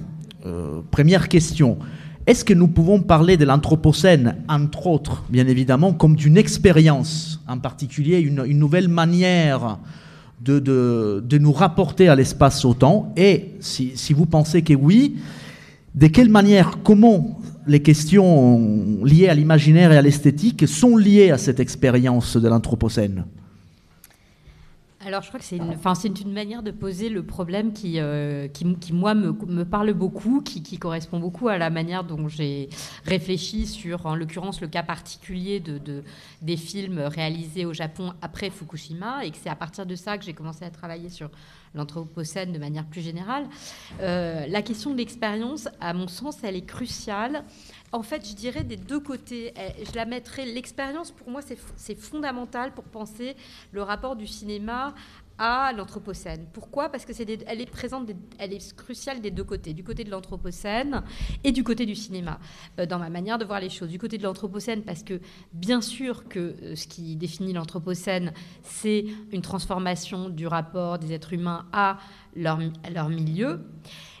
euh, 0.45 0.81
première 0.91 1.29
question, 1.29 1.79
est-ce 2.27 2.45
que 2.45 2.53
nous 2.53 2.67
pouvons 2.67 3.01
parler 3.01 3.37
de 3.37 3.45
l'Anthropocène, 3.45 4.37
entre 4.47 4.85
autres, 4.85 5.23
bien 5.29 5.47
évidemment, 5.47 5.93
comme 5.93 6.15
d'une 6.15 6.37
expérience, 6.37 7.41
en 7.47 7.57
particulier 7.57 8.19
une 8.19 8.45
nouvelle 8.59 8.87
manière 8.87 9.79
de, 10.43 11.37
nous 11.37 11.51
rapporter 11.51 12.09
à 12.09 12.15
l'espace 12.15 12.65
au 12.65 12.73
temps 12.73 13.13
Et 13.15 13.51
si 13.59 14.13
vous 14.13 14.25
pensez 14.25 14.61
que 14.61 14.73
oui, 14.73 15.17
de 15.95 16.07
quelle 16.07 16.29
manière, 16.29 16.79
comment 16.83 17.39
les 17.67 17.81
questions 17.81 19.03
liées 19.03 19.29
à 19.29 19.35
l'imaginaire 19.35 19.91
et 19.91 19.97
à 19.97 20.01
l'esthétique 20.01 20.67
sont 20.67 20.97
liées 20.97 21.31
à 21.31 21.37
cette 21.37 21.59
expérience 21.59 22.37
de 22.37 22.47
l'Anthropocène? 22.47 23.25
Alors, 25.05 25.23
je 25.23 25.29
crois 25.29 25.39
que 25.39 25.45
c'est 25.45 25.57
une, 25.57 25.75
c'est 25.95 26.21
une 26.21 26.31
manière 26.31 26.61
de 26.61 26.69
poser 26.69 27.09
le 27.09 27.23
problème 27.23 27.73
qui, 27.73 27.99
euh, 27.99 28.47
qui, 28.47 28.93
moi, 28.93 29.15
me, 29.15 29.31
me, 29.47 29.65
parle 29.65 29.93
beaucoup, 29.93 30.41
qui, 30.41 30.61
qui, 30.61 30.77
correspond 30.77 31.19
beaucoup 31.19 31.47
à 31.47 31.57
la 31.57 31.69
manière 31.69 32.03
dont 32.03 32.27
j'ai 32.27 32.69
réfléchi 33.05 33.65
sur, 33.65 34.05
en 34.05 34.15
l'occurrence, 34.15 34.61
le 34.61 34.67
cas 34.67 34.83
particulier 34.83 35.59
de, 35.59 35.79
de, 35.79 36.03
des 36.41 36.57
films 36.57 36.99
réalisés 36.99 37.65
au 37.65 37.73
Japon 37.73 38.13
après 38.21 38.51
Fukushima, 38.51 39.25
et 39.25 39.31
que 39.31 39.37
c'est 39.41 39.49
à 39.49 39.55
partir 39.55 39.85
de 39.87 39.95
ça 39.95 40.17
que 40.19 40.23
j'ai 40.23 40.33
commencé 40.33 40.65
à 40.65 40.69
travailler 40.69 41.09
sur 41.09 41.29
l'Anthropocène 41.73 42.51
de 42.51 42.59
manière 42.59 42.85
plus 42.85 43.01
générale. 43.01 43.45
Euh, 44.01 44.45
la 44.47 44.61
question 44.61 44.91
de 44.91 44.97
l'expérience, 44.97 45.67
à 45.79 45.93
mon 45.93 46.07
sens, 46.07 46.37
elle 46.43 46.55
est 46.55 46.65
cruciale. 46.65 47.43
En 47.91 48.03
fait, 48.03 48.27
je 48.27 48.35
dirais 48.35 48.63
des 48.63 48.77
deux 48.77 48.99
côtés. 48.99 49.53
Je 49.85 49.95
la 49.95 50.05
mettrais, 50.05 50.45
l'expérience, 50.45 51.11
pour 51.11 51.29
moi, 51.29 51.41
c'est 51.75 51.95
fondamental 51.95 52.73
pour 52.73 52.85
penser 52.85 53.35
le 53.71 53.81
rapport 53.81 54.15
du 54.15 54.27
cinéma 54.27 54.93
à 55.37 55.73
l'Anthropocène. 55.73 56.45
Pourquoi? 56.53 56.89
Parce 56.89 57.03
que 57.03 57.13
elle 57.47 57.61
est 57.61 57.65
présente, 57.69 58.11
elle 58.37 58.53
est 58.53 58.75
cruciale 58.75 59.21
des 59.21 59.31
deux 59.31 59.43
côtés, 59.43 59.73
du 59.73 59.83
côté 59.83 60.03
de 60.03 60.11
l'Anthropocène 60.11 61.01
et 61.43 61.51
du 61.51 61.63
côté 61.63 61.87
du 61.87 61.95
cinéma, 61.95 62.39
euh, 62.79 62.85
dans 62.85 62.99
ma 62.99 63.09
manière 63.09 63.39
de 63.39 63.45
voir 63.45 63.59
les 63.59 63.69
choses. 63.69 63.89
Du 63.89 63.97
côté 63.97 64.19
de 64.19 64.23
l'Anthropocène, 64.23 64.83
parce 64.83 65.01
que 65.01 65.19
bien 65.51 65.81
sûr 65.81 66.27
que 66.29 66.39
euh, 66.39 66.75
ce 66.75 66.85
qui 66.87 67.15
définit 67.15 67.53
l'Anthropocène, 67.53 68.33
c'est 68.61 69.05
une 69.31 69.41
transformation 69.41 70.29
du 70.29 70.45
rapport 70.45 70.99
des 70.99 71.11
êtres 71.11 71.33
humains 71.33 71.65
à 71.73 71.97
leur 72.35 73.09
milieu 73.09 73.61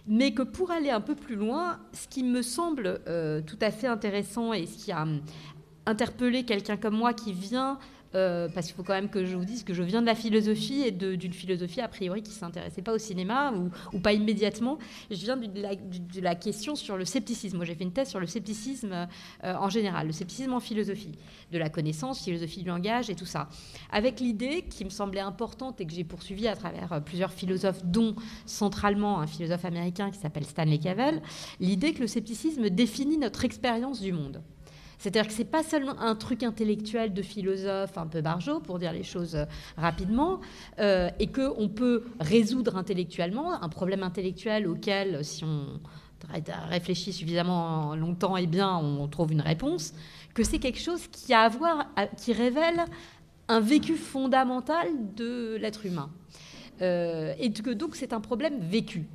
mais 0.07 0.33
que 0.33 0.41
pour 0.41 0.71
aller 0.71 0.89
un 0.89 1.01
peu 1.01 1.15
plus 1.15 1.35
loin, 1.35 1.79
ce 1.93 2.07
qui 2.07 2.23
me 2.23 2.41
semble 2.41 3.01
euh, 3.07 3.41
tout 3.41 3.59
à 3.61 3.71
fait 3.71 3.87
intéressant 3.87 4.53
et 4.53 4.65
ce 4.65 4.77
qui 4.77 4.91
a 4.91 5.03
hum, 5.03 5.21
interpellé 5.85 6.43
quelqu'un 6.43 6.77
comme 6.77 6.95
moi 6.95 7.13
qui 7.13 7.33
vient 7.33 7.77
euh, 8.13 8.49
parce 8.53 8.67
qu'il 8.67 8.75
faut 8.75 8.83
quand 8.83 8.93
même 8.93 9.09
que 9.09 9.25
je 9.25 9.35
vous 9.35 9.45
dise 9.45 9.63
que 9.63 9.73
je 9.73 9.83
viens 9.83 10.01
de 10.01 10.05
la 10.05 10.15
philosophie 10.15 10.81
et 10.81 10.91
d'une 10.91 11.33
philosophie 11.33 11.81
a 11.81 11.87
priori 11.87 12.21
qui 12.21 12.31
s'intéressait 12.31 12.81
pas 12.81 12.93
au 12.93 12.97
cinéma 12.97 13.53
ou, 13.93 13.99
pas 13.99 14.13
immédiatement. 14.13 14.77
Je 15.09 15.15
viens 15.15 15.37
de 15.37 16.21
la, 16.21 16.35
question 16.35 16.75
sur 16.75 16.97
le 16.97 17.05
scepticisme. 17.05 17.63
J'ai 17.63 17.75
fait 17.75 17.83
une 17.83 17.93
thèse 17.93 18.09
sur 18.09 18.19
le 18.19 18.27
scepticisme 18.27 19.07
euh, 19.43 19.53
en 19.55 19.69
général, 19.69 20.07
le 20.07 20.13
scepticisme 20.13 20.53
en 20.53 20.59
philosophie, 20.59 21.13
de 21.51 21.57
la 21.57 21.69
connaissance, 21.69 22.23
philosophie 22.23 22.63
du 22.63 22.69
langage 22.69 23.09
et 23.09 23.15
tout 23.15 23.25
ça, 23.25 23.49
avec 23.91 24.19
l'idée 24.19 24.63
qui 24.69 24.83
me 24.83 24.89
semblait 24.89 25.21
importante 25.21 25.79
et 25.79 25.85
que 25.85 25.93
j'ai 25.93 26.03
poursuivie 26.03 26.47
à 26.47 26.55
travers 26.55 26.93
euh, 26.93 26.99
plusieurs 26.99 27.31
philosophes, 27.31 27.83
dont 27.85 28.15
centralement 28.45 29.19
un 29.19 29.27
philosophe 29.27 29.65
américain 29.65 30.11
qui 30.11 30.19
s'appelle 30.19 30.45
Stanley 30.45 30.79
Cavell, 30.79 31.21
l'idée 31.59 31.93
que 31.93 32.01
le 32.01 32.07
scepticisme 32.07 32.69
définit 32.69 33.17
notre 33.17 33.45
expérience 33.45 34.01
du 34.01 34.11
monde. 34.11 34.41
C'est-à-dire 35.01 35.25
que 35.25 35.33
ce 35.33 35.39
n'est 35.39 35.45
pas 35.45 35.63
seulement 35.63 35.99
un 35.99 36.13
truc 36.13 36.43
intellectuel 36.43 37.11
de 37.11 37.23
philosophe 37.23 37.97
un 37.97 38.05
peu 38.05 38.21
barjot, 38.21 38.59
pour 38.59 38.77
dire 38.77 38.93
les 38.93 39.01
choses 39.01 39.35
euh, 39.35 39.45
rapidement, 39.75 40.41
euh, 40.77 41.09
et 41.17 41.25
qu'on 41.25 41.69
peut 41.69 42.03
résoudre 42.19 42.77
intellectuellement 42.77 43.63
un 43.63 43.67
problème 43.67 44.03
intellectuel 44.03 44.67
auquel, 44.67 45.25
si 45.25 45.43
on 45.43 45.79
réfléchit 46.69 47.13
suffisamment 47.13 47.95
longtemps 47.95 48.37
et 48.37 48.45
bien, 48.45 48.77
on 48.77 49.07
trouve 49.07 49.31
une 49.31 49.41
réponse, 49.41 49.95
que 50.35 50.43
c'est 50.43 50.59
quelque 50.59 50.79
chose 50.79 51.07
qui, 51.07 51.33
a 51.33 51.41
à 51.41 51.49
voir, 51.49 51.87
qui 52.15 52.31
révèle 52.31 52.85
un 53.47 53.59
vécu 53.59 53.95
fondamental 53.95 54.87
de 55.15 55.57
l'être 55.59 55.83
humain. 55.87 56.11
Euh, 56.83 57.33
et 57.39 57.51
que 57.51 57.71
donc 57.71 57.95
c'est 57.95 58.13
un 58.13 58.21
problème 58.21 58.59
vécu. 58.59 59.07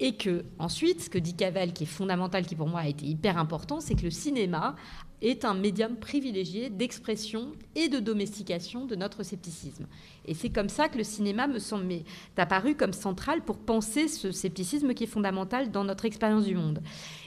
Et 0.00 0.16
que 0.16 0.44
ensuite, 0.58 1.02
ce 1.02 1.10
que 1.10 1.18
dit 1.18 1.34
Cavell, 1.34 1.72
qui 1.72 1.84
est 1.84 1.86
fondamental, 1.86 2.46
qui 2.46 2.56
pour 2.56 2.68
moi 2.68 2.80
a 2.80 2.88
été 2.88 3.06
hyper 3.06 3.38
important, 3.38 3.80
c'est 3.80 3.94
que 3.94 4.02
le 4.02 4.10
cinéma 4.10 4.74
est 5.22 5.44
un 5.44 5.54
médium 5.54 5.96
privilégié 5.96 6.68
d'expression 6.68 7.52
et 7.74 7.88
de 7.88 7.98
domestication 7.98 8.84
de 8.84 8.94
notre 8.96 9.22
scepticisme. 9.22 9.86
Et 10.26 10.34
c'est 10.34 10.50
comme 10.50 10.68
ça 10.68 10.88
que 10.88 10.98
le 10.98 11.04
cinéma 11.04 11.46
me 11.46 11.58
semble 11.58 11.86
apparu 12.36 12.74
comme 12.74 12.92
central 12.92 13.42
pour 13.42 13.56
penser 13.56 14.08
ce 14.08 14.32
scepticisme 14.32 14.92
qui 14.94 15.04
est 15.04 15.08
fondamental 15.08 15.70
dans 15.70 15.84
notre 15.84 16.04
expérience 16.04 16.44
du 16.44 16.56
monde. 16.56 16.82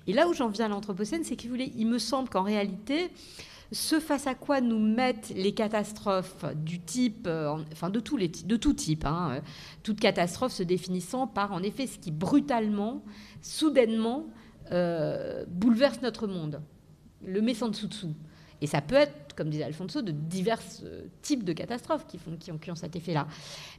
Et 0.06 0.14
là 0.14 0.28
où 0.28 0.34
j'en 0.34 0.50
viens 0.50 0.66
à 0.66 0.70
l'Anthropocène, 0.70 1.24
c'est 1.24 1.36
qu'il 1.36 1.60
il 1.60 1.88
me 1.88 2.00
semble 2.00 2.30
qu'en 2.30 2.44
réalité, 2.44 3.10
ce 3.72 4.00
face 4.00 4.28
à 4.28 4.36
quoi 4.36 4.62
nous 4.62 4.80
mettent 4.80 5.32
les 5.36 5.54
catastrophes 5.54 6.46
du 6.56 6.80
type, 6.80 7.28
euh, 7.28 7.58
enfin 7.72 7.90
de, 7.90 8.00
tous 8.00 8.18
les, 8.18 8.30
de 8.30 8.56
tout 8.56 8.74
type, 8.74 9.06
hein, 9.06 9.30
euh, 9.32 9.42
toute 9.84 10.00
catastrophe 10.00 10.54
se 10.54 10.64
définissant 10.64 11.28
par 11.28 11.52
en 11.52 11.62
effet 11.64 11.88
ce 11.88 12.00
qui 12.00 12.12
brutalement, 12.12 13.04
soudainement, 13.42 14.28
euh, 14.72 15.46
bouleverse 15.48 16.02
notre 16.02 16.28
monde 16.28 16.62
le 17.26 17.42
met 17.42 17.54
sans 17.54 17.70
dessous-dessous. 17.70 18.14
Et 18.62 18.68
ça 18.68 18.82
peut 18.82 18.96
être, 18.96 19.36
comme 19.36 19.50
disait 19.50 19.64
Alfonso, 19.64 20.02
de 20.02 20.12
divers 20.12 20.62
euh, 20.84 21.04
types 21.22 21.44
de 21.44 21.54
catastrophes 21.54 22.08
qui, 22.08 22.18
font, 22.18 22.36
qui, 22.38 22.52
ont, 22.72 22.76
cet 22.76 22.96
effet-là. 22.96 23.28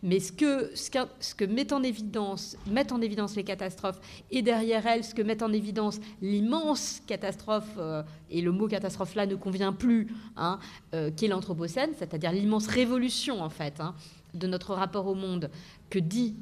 Mais 0.03 0.21
ce 0.21 0.31
que, 0.31 0.71
ce, 0.75 1.35
que, 1.35 1.45
mettent, 1.45 1.73
en 1.73 1.83
évidence, 1.83 2.57
mettent 2.67 2.93
en 2.93 3.01
évidence 3.01 3.35
les 3.35 3.45
catastrophes, 3.45 4.01
et 4.31 4.43
derrière 4.43 4.87
elles, 4.87 5.05
ce 5.05 5.15
que 5.15 5.23
met 5.23 5.43
en 5.43 5.53
évidence 5.53 5.99
l'immense 6.23 7.01
catastrophe, 7.07 7.75
euh, 7.79 8.03
et 8.31 8.41
le 8.41 8.53
mot 8.53 8.69
catastrophe 8.69 9.15
là 9.15 9.27
ne 9.27 9.35
convient 9.35 9.73
plus, 9.73 10.09
hein, 10.37 10.61
euh, 10.95 11.11
qu'est 11.15 11.29
l'Anthropocène, 11.29 11.91
c'est-à-dire 11.99 12.33
l'immense 12.33 12.69
révolution, 12.69 13.43
en 13.43 13.51
fait, 13.51 13.81
hein, 13.81 13.95
de 14.35 14.47
notre 14.47 14.75
rapport 14.75 15.07
au 15.07 15.15
monde 15.15 15.51
que 15.91 15.99
dit 15.99 16.37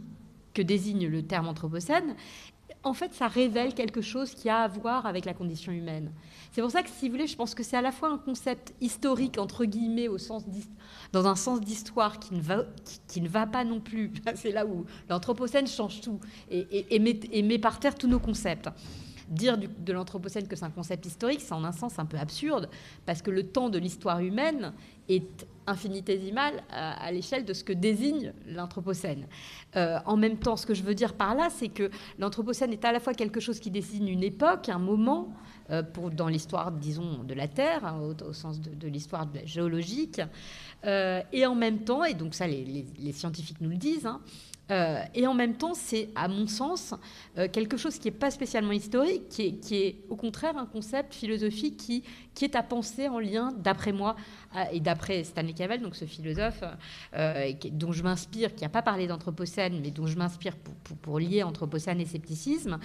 que 0.52 0.62
désigne 0.62 1.06
le 1.06 1.22
terme 1.22 1.48
anthropocène, 1.48 2.16
en 2.86 2.94
fait, 2.94 3.12
ça 3.14 3.26
révèle 3.26 3.74
quelque 3.74 4.00
chose 4.00 4.32
qui 4.32 4.48
a 4.48 4.60
à 4.60 4.68
voir 4.68 5.06
avec 5.06 5.24
la 5.24 5.34
condition 5.34 5.72
humaine. 5.72 6.12
C'est 6.52 6.62
pour 6.62 6.70
ça 6.70 6.84
que, 6.84 6.88
si 6.88 7.08
vous 7.08 7.14
voulez, 7.14 7.26
je 7.26 7.34
pense 7.34 7.52
que 7.52 7.64
c'est 7.64 7.76
à 7.76 7.82
la 7.82 7.90
fois 7.90 8.10
un 8.10 8.16
concept 8.16 8.74
historique, 8.80 9.38
entre 9.38 9.64
guillemets, 9.64 10.06
dans 11.12 11.26
un 11.26 11.34
sens 11.34 11.60
d'histoire 11.60 12.20
qui, 12.20 12.34
ne 12.34 13.28
va, 13.28 13.46
pas 13.46 13.64
non 13.64 13.80
plus. 13.80 14.12
C'est 14.36 14.52
là 14.52 14.64
où 14.64 14.86
l'Anthropocène 15.08 15.66
change 15.66 16.00
tout 16.00 16.20
et, 16.48 17.42
met, 17.42 17.58
par 17.58 17.80
terre 17.80 17.96
tous 17.96 18.06
nos 18.06 18.20
concepts. 18.20 18.70
Dire 19.28 19.58
de 19.58 19.92
l'Anthropocène 19.92 20.46
que 20.46 20.56
c'est 20.56 20.64
un 20.64 20.70
concept 20.70 21.06
historique, 21.06 21.40
c'est 21.40 21.52
en 21.52 21.64
un 21.64 21.72
sens 21.72 21.98
un 21.98 22.06
peu 22.06 22.16
absurde, 22.16 22.68
parce 23.06 23.22
que 23.22 23.30
le 23.30 23.44
temps 23.44 23.68
de 23.68 23.78
l'histoire 23.78 24.20
humaine 24.20 24.72
est 25.08 25.46
infinitésimal 25.66 26.62
à, 26.70 27.10
l'échelle 27.10 27.44
de 27.44 27.52
ce 27.52 27.64
que 27.64 27.72
désigne 27.72 28.32
l'Anthropocène. 28.46 29.26
Euh, 29.74 29.98
en 30.06 30.16
même 30.16 30.38
temps, 30.38 30.56
ce 30.56 30.64
que 30.64 30.74
je 30.74 30.82
veux 30.82 30.94
dire 30.94 31.14
par 31.14 31.34
là, 31.34 31.48
c'est 31.50 31.68
que 31.68 31.90
l'Anthropocène 32.18 32.72
est 32.72 32.84
à 32.84 32.92
la 32.92 33.00
fois 33.00 33.14
quelque 33.14 33.40
chose 33.40 33.58
qui 33.58 33.70
désigne 33.70 34.08
une 34.08 34.22
époque, 34.22 34.68
un 34.68 34.78
moment, 34.78 35.34
euh, 35.70 35.82
pour, 35.82 36.10
dans 36.10 36.28
l'histoire, 36.28 36.70
disons, 36.70 37.24
de 37.24 37.34
la 37.34 37.48
Terre, 37.48 37.84
hein, 37.84 38.00
au, 38.24 38.32
sens 38.32 38.60
de, 38.60 38.88
l'histoire 38.88 39.26
géologique, 39.44 40.20
euh, 40.84 41.20
et 41.32 41.44
en 41.46 41.56
même 41.56 41.80
temps, 41.80 42.04
et 42.04 42.14
donc 42.14 42.34
ça 42.34 42.46
les, 42.46 42.86
scientifiques 43.12 43.60
nous 43.60 43.70
le 43.70 43.76
disent, 43.76 44.06
hein, 44.06 44.20
euh, 44.70 45.00
et 45.14 45.26
en 45.26 45.34
même 45.34 45.54
temps, 45.54 45.74
c'est, 45.74 46.08
à 46.14 46.28
mon 46.28 46.46
sens, 46.46 46.94
euh, 47.38 47.48
quelque 47.48 47.76
chose 47.76 47.98
qui 47.98 48.08
n'est 48.08 48.16
pas 48.16 48.30
spécialement 48.30 48.72
historique, 48.72 49.28
qui 49.28 49.74
est, 49.74 49.96
au 50.08 50.16
contraire 50.16 50.56
un 50.56 50.66
concept 50.66 51.14
philosophique 51.14 51.76
qui, 51.76 52.02
est 52.42 52.56
à 52.56 52.62
penser 52.62 53.08
en 53.08 53.18
lien, 53.18 53.52
d'après 53.56 53.92
moi, 53.92 54.16
et 54.72 54.80
d'après 54.80 55.24
Stanley 55.24 55.52
Cavell, 55.52 55.80
donc 55.80 55.96
ce 55.96 56.04
philosophe 56.04 56.62
euh, 57.14 57.52
dont 57.72 57.92
je 57.92 58.02
m'inspire, 58.02 58.54
qui 58.54 58.62
n'a 58.62 58.68
pas 58.68 58.82
parlé 58.82 59.06
d'anthropocène, 59.06 59.80
mais 59.80 59.90
dont 59.90 60.06
je 60.06 60.16
m'inspire 60.16 60.54
pour, 61.02 61.18
lier 61.18 61.42
anthropocène 61.42 62.00
et 62.00 62.04
scepticisme, 62.04 62.78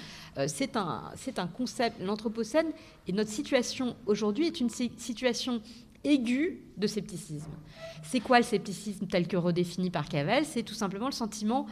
c'est 0.47 0.77
un 0.77 1.47
concept. 1.53 1.99
L'anthropocène 2.01 2.67
et 3.07 3.13
notre 3.13 3.29
situation 3.29 3.95
aujourd'hui 4.05 4.47
est 4.47 4.59
une 4.59 4.69
situation 4.69 5.61
aiguë 6.03 6.63
de 6.77 6.87
scepticisme. 6.87 7.51
C'est 8.03 8.19
quoi 8.19 8.37
le 8.37 8.43
scepticisme 8.43 9.07
tel 9.07 9.27
que 9.27 9.37
redéfini 9.37 9.89
par 9.89 10.09
Cavell? 10.09 10.45
C'est 10.45 10.63
tout 10.63 10.73
simplement 10.73 11.05
le 11.07 11.11
sentiment 11.11 11.67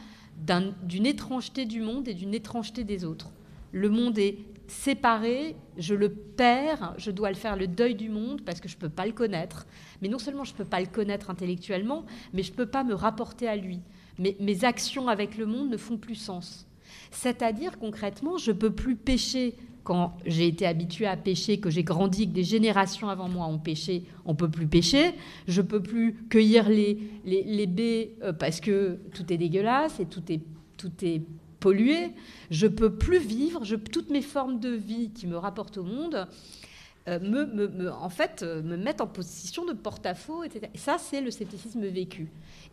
d'une 0.83 1.05
étrangeté 1.05 1.65
du 1.65 1.81
monde 1.81 2.07
et 2.07 2.13
d'une 2.13 2.33
étrangeté 2.33 2.83
des 2.83 3.05
autres. 3.05 3.31
Le 3.71 3.89
monde 3.89 4.17
est 4.17 4.37
séparé, 4.67 5.55
je 5.77 5.95
le 5.95 6.09
perds, 6.09 6.93
je 6.97 7.11
dois 7.11 7.29
le 7.29 7.35
faire 7.35 7.55
le 7.55 7.67
deuil 7.67 7.95
du 7.95 8.09
monde 8.09 8.41
parce 8.43 8.59
que 8.61 8.69
je 8.69 8.75
ne 8.75 8.79
peux 8.79 8.89
pas 8.89 9.05
le 9.05 9.11
connaître. 9.11 9.65
Mais 10.01 10.07
non 10.07 10.19
seulement 10.19 10.43
je 10.43 10.53
ne 10.53 10.57
peux 10.57 10.65
pas 10.65 10.79
le 10.79 10.87
connaître 10.87 11.29
intellectuellement, 11.29 12.05
mais 12.33 12.43
je 12.43 12.51
ne 12.51 12.55
peux 12.55 12.67
pas 12.67 12.83
me 12.83 12.93
rapporter 12.93 13.47
à 13.47 13.55
lui. 13.55 13.79
Mes 14.17 14.63
actions 14.63 15.07
avec 15.07 15.37
le 15.37 15.45
monde 15.45 15.69
ne 15.69 15.77
font 15.77 15.97
plus 15.97 16.15
sens. 16.15 16.67
C'est-à-dire 17.11 17.79
concrètement, 17.79 18.37
je 18.37 18.51
ne 18.51 18.57
peux 18.57 18.71
plus 18.71 18.95
pécher 18.95 19.55
quand 19.89 20.13
j'ai 20.23 20.45
été 20.45 20.67
habitué 20.67 21.07
à 21.07 21.17
pêcher, 21.17 21.59
que 21.59 21.71
j'ai 21.71 21.83
grandi, 21.83 22.27
que 22.27 22.31
des 22.31 22.43
générations 22.43 23.09
avant 23.09 23.27
moi 23.27 23.47
ont 23.47 23.57
pêché, 23.57 24.03
on 24.23 24.35
peut 24.35 24.47
plus 24.47 24.67
pêcher. 24.67 25.15
Je 25.47 25.63
peux 25.63 25.81
plus 25.81 26.13
cueillir 26.29 26.69
les, 26.69 26.99
les, 27.25 27.65
baies 27.65 28.11
euh, 28.21 28.31
parce 28.31 28.61
que 28.61 28.99
tout 29.15 29.33
est 29.33 29.37
dégueulasse 29.37 29.99
et 29.99 30.05
tout 30.05 30.21
est, 30.31 30.41
tout 30.77 30.91
est 31.01 31.23
pollué. 31.59 32.11
Je 32.51 32.67
peux 32.67 32.93
plus 32.93 33.17
vivre. 33.17 33.65
Je, 33.65 33.77
toutes 33.77 34.11
mes 34.11 34.21
formes 34.21 34.59
de 34.59 34.69
vie 34.69 35.09
qui 35.09 35.25
me 35.25 35.37
rapportent 35.37 35.79
au 35.79 35.83
monde 35.83 36.27
euh, 37.07 37.19
me, 37.19 37.45
me, 37.45 37.91
en 37.91 38.09
fait, 38.09 38.43
euh, 38.43 38.61
me 38.61 38.77
mettent 38.77 39.01
en 39.01 39.07
position 39.07 39.65
de 39.65 39.73
porte-à-faux, 39.73 40.43
etc. 40.43 40.69
Et 40.75 40.77
ça, 40.77 40.97
c'est 40.99 41.21
le 41.21 41.31
scepticisme 41.31 41.83
vécu. 41.87 42.27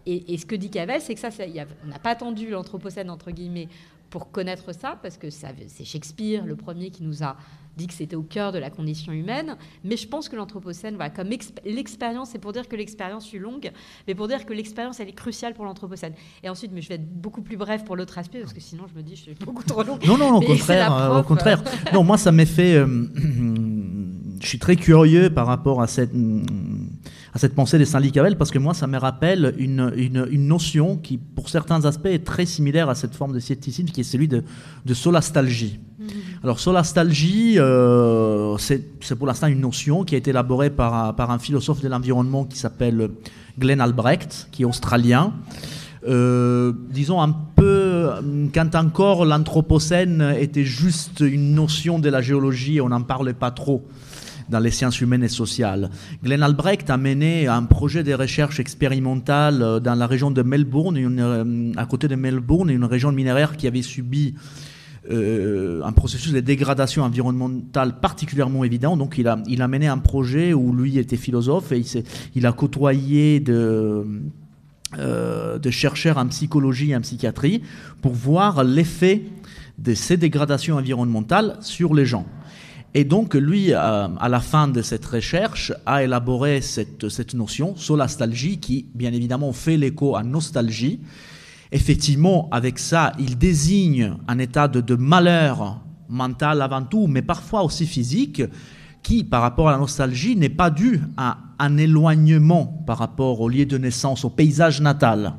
Et, 0.04 0.36
ce 0.36 0.44
que 0.46 0.54
dit 0.54 0.70
Cavell, 0.70 1.00
c'est 1.00 1.14
que 1.14 1.20
ça, 1.20 1.30
ça 1.30 1.44
on 1.84 1.88
n'a 1.88 1.98
pas 1.98 2.10
attendu 2.10 2.50
l'anthropocène, 2.50 3.10
entre 3.10 3.30
guillemets, 3.30 3.68
pour 4.10 4.30
connaître 4.30 4.72
ça, 4.72 4.98
parce 5.02 5.16
que 5.18 5.30
c'est 5.30 5.84
Shakespeare, 5.84 6.44
le 6.44 6.56
premier, 6.56 6.90
qui 6.90 7.02
nous 7.02 7.22
a 7.22 7.36
dit 7.76 7.86
que 7.86 7.94
c'était 7.94 8.16
au 8.16 8.22
cœur 8.22 8.52
de 8.52 8.58
la 8.58 8.70
condition 8.70 9.12
humaine. 9.12 9.56
Mais 9.84 9.96
je 9.96 10.08
pense 10.08 10.28
que 10.28 10.36
l'Anthropocène, 10.36 10.94
voilà, 10.94 11.10
comme 11.10 11.28
l'expérience, 11.28 12.30
c'est 12.30 12.38
pour 12.38 12.52
dire 12.52 12.68
que 12.68 12.76
l'expérience 12.76 13.26
fut 13.26 13.38
longue, 13.38 13.70
mais 14.08 14.14
pour 14.14 14.28
dire 14.28 14.46
que 14.46 14.52
l'expérience, 14.52 14.98
elle 15.00 15.08
est 15.08 15.12
cruciale 15.12 15.54
pour 15.54 15.64
l'Anthropocène. 15.64 16.14
Et 16.42 16.48
ensuite, 16.48 16.72
mais 16.72 16.80
je 16.80 16.88
vais 16.88 16.94
être 16.96 17.20
beaucoup 17.20 17.42
plus 17.42 17.56
bref 17.56 17.84
pour 17.84 17.96
l'autre 17.96 18.18
aspect, 18.18 18.40
parce 18.40 18.52
que 18.52 18.60
sinon, 18.60 18.84
je 18.92 18.98
me 18.98 19.02
dis, 19.02 19.16
je 19.16 19.22
suis 19.22 19.34
beaucoup 19.34 19.62
trop 19.62 19.82
long. 19.82 19.98
Non, 20.06 20.16
non, 20.16 20.36
au 20.36 20.40
contraire. 20.40 20.94
Euh, 20.94 21.20
au 21.20 21.22
contraire. 21.22 21.62
non, 21.92 22.02
moi, 22.02 22.16
ça 22.16 22.32
m'est 22.32 22.46
fait. 22.46 22.76
Euh, 22.76 22.86
je 24.40 24.46
suis 24.46 24.58
très 24.58 24.76
curieux 24.76 25.30
par 25.30 25.46
rapport 25.46 25.82
à 25.82 25.86
cette 25.86 26.12
à 27.36 27.38
cette 27.38 27.54
pensée 27.54 27.76
des 27.76 27.84
Saint-Licavel 27.84 28.38
parce 28.38 28.50
que 28.50 28.58
moi, 28.58 28.72
ça 28.72 28.86
me 28.86 28.96
rappelle 28.96 29.54
une, 29.58 29.92
une, 29.94 30.48
notion 30.48 30.96
qui, 30.96 31.18
pour 31.18 31.50
certains 31.50 31.84
aspects, 31.84 32.06
est 32.06 32.24
très 32.24 32.46
similaire 32.46 32.88
à 32.88 32.94
cette 32.94 33.14
forme 33.14 33.34
de 33.34 33.40
scepticisme 33.40 33.88
qui 33.88 34.00
est 34.00 34.04
celui 34.04 34.26
de, 34.26 34.42
de 34.86 34.94
solastalgie. 34.94 35.78
Mm-hmm. 36.00 36.06
Alors, 36.44 36.58
solastalgie, 36.58 37.58
euh, 37.58 38.56
c'est 38.56 39.14
pour 39.18 39.26
l'instant 39.26 39.48
une 39.48 39.60
notion 39.60 40.02
qui 40.02 40.14
a 40.14 40.18
été 40.18 40.30
élaborée 40.30 40.70
par, 40.70 41.14
par 41.14 41.30
un 41.30 41.38
philosophe 41.38 41.82
de 41.82 41.88
l'environnement 41.88 42.46
qui 42.46 42.56
s'appelle 42.56 43.10
Glenn 43.58 43.82
Albrecht, 43.82 44.48
qui 44.50 44.62
est 44.62 44.66
australien. 44.66 45.34
Euh, 46.08 46.72
disons 46.88 47.20
un 47.20 47.36
peu, 47.54 48.12
quand 48.54 48.74
encore 48.74 49.26
l'Anthropocène 49.26 50.36
était 50.38 50.64
juste 50.64 51.20
une 51.20 51.52
notion 51.54 51.98
de 51.98 52.08
la 52.08 52.22
géologie, 52.22 52.80
on 52.80 52.88
n'en 52.88 53.02
parlait 53.02 53.34
pas 53.34 53.50
trop 53.50 53.84
dans 54.48 54.60
les 54.60 54.70
sciences 54.70 55.00
humaines 55.00 55.24
et 55.24 55.28
sociales. 55.28 55.90
Glenn 56.22 56.42
Albrecht 56.42 56.90
a 56.90 56.96
mené 56.96 57.46
un 57.46 57.64
projet 57.64 58.02
de 58.02 58.14
recherche 58.14 58.60
expérimentale 58.60 59.62
euh, 59.62 59.80
dans 59.80 59.94
la 59.94 60.06
région 60.06 60.30
de 60.30 60.42
Melbourne, 60.42 60.96
euh, 60.98 61.72
à 61.76 61.86
côté 61.86 62.08
de 62.08 62.14
Melbourne, 62.14 62.70
une 62.70 62.84
région 62.84 63.12
minéraire 63.12 63.56
qui 63.56 63.66
avait 63.66 63.82
subi 63.82 64.34
euh, 65.10 65.82
un 65.84 65.92
processus 65.92 66.32
de 66.32 66.40
dégradation 66.40 67.02
environnementale 67.02 68.00
particulièrement 68.00 68.64
évident. 68.64 68.96
Donc 68.96 69.18
il 69.18 69.28
a, 69.28 69.68
mené 69.68 69.86
un 69.86 69.98
projet 69.98 70.52
où 70.52 70.72
lui 70.72 70.98
était 70.98 71.16
philosophe 71.16 71.72
et 71.72 71.82
il, 72.34 72.46
a 72.46 72.52
côtoyé 72.52 73.38
de, 73.38 74.04
de 74.96 75.70
chercheurs 75.70 76.18
en 76.18 76.26
psychologie 76.26 76.90
et 76.90 76.96
en 76.96 77.00
psychiatrie 77.02 77.62
pour 78.02 78.14
voir 78.14 78.64
l'effet 78.64 79.22
de 79.78 79.94
ces 79.94 80.16
dégradations 80.16 80.76
environnementales 80.76 81.56
sur 81.60 81.94
les 81.94 82.06
gens. 82.06 82.26
Et 82.98 83.04
donc, 83.04 83.34
lui, 83.34 83.74
euh, 83.74 84.08
à 84.18 84.28
la 84.30 84.40
fin 84.40 84.68
de 84.68 84.80
cette 84.80 85.04
recherche, 85.04 85.70
a 85.84 86.02
élaboré 86.02 86.62
cette, 86.62 87.10
cette 87.10 87.34
notion, 87.34 87.76
solastalgie, 87.76 88.58
qui, 88.58 88.86
bien 88.94 89.12
évidemment, 89.12 89.52
fait 89.52 89.76
l'écho 89.76 90.16
à 90.16 90.22
nostalgie. 90.22 91.00
Effectivement, 91.72 92.48
avec 92.52 92.78
ça, 92.78 93.12
il 93.18 93.36
désigne 93.36 94.14
un 94.28 94.38
état 94.38 94.66
de, 94.66 94.94
malheur 94.94 95.82
mental 96.08 96.62
avant 96.62 96.84
tout, 96.84 97.06
mais 97.06 97.20
parfois 97.20 97.64
aussi 97.64 97.84
physique, 97.84 98.42
qui, 99.02 99.24
par 99.24 99.42
rapport 99.42 99.68
à 99.68 99.72
la 99.72 99.78
nostalgie, 99.78 100.34
n'est 100.34 100.48
pas 100.48 100.70
dû 100.70 101.02
à 101.18 101.36
un 101.58 101.76
éloignement 101.76 102.82
par 102.86 102.96
rapport 102.96 103.42
au 103.42 103.50
lieu 103.50 103.66
de 103.66 103.76
naissance, 103.76 104.24
au 104.24 104.30
paysage 104.30 104.80
natal 104.80 105.34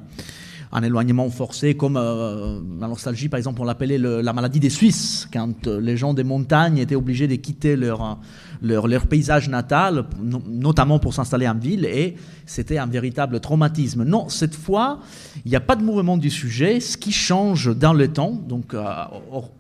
un 0.71 0.84
éloignement 0.84 1.30
forcé, 1.30 1.75
comme 1.75 1.97
euh, 1.97 2.60
la 2.80 2.88
nostalgie, 2.88 3.30
par 3.30 3.38
exemple, 3.38 3.62
on 3.62 3.65
l'appelait 3.65 3.97
la 3.97 4.34
maladie 4.34 4.60
des 4.60 4.69
Suisses, 4.69 5.27
quand 5.32 5.67
euh, 5.67 5.80
les 5.80 5.95
gens 5.97 6.13
des 6.13 6.23
montagnes 6.23 6.77
étaient 6.77 6.95
obligés 6.95 7.27
de 7.27 7.36
quitter 7.36 7.75
leur, 7.75 8.19
leur, 8.62 8.88
leur 8.88 9.08
paysage 9.08 9.49
natal, 9.49 10.06
notamment 10.21 10.99
pour 10.99 11.13
s'installer 11.13 11.47
en 11.47 11.56
ville, 11.56 11.86
et 11.86 12.15
c'était 12.45 12.77
un 12.77 12.88
véritable 12.88 13.39
traumatisme. 13.39 14.03
Non, 14.03 14.30
cette 14.30 14.56
fois, 14.56 14.99
il 15.45 15.49
n'y 15.49 15.56
a 15.56 15.62
pas 15.62 15.75
de 15.75 15.84
mouvement 15.84 16.17
du 16.17 16.30
sujet. 16.30 16.80
Ce 16.80 16.97
qui 16.97 17.12
change 17.12 17.75
dans 17.75 17.93
le 17.93 18.08
temps, 18.08 18.32
donc 18.32 18.73
euh, 18.73 18.84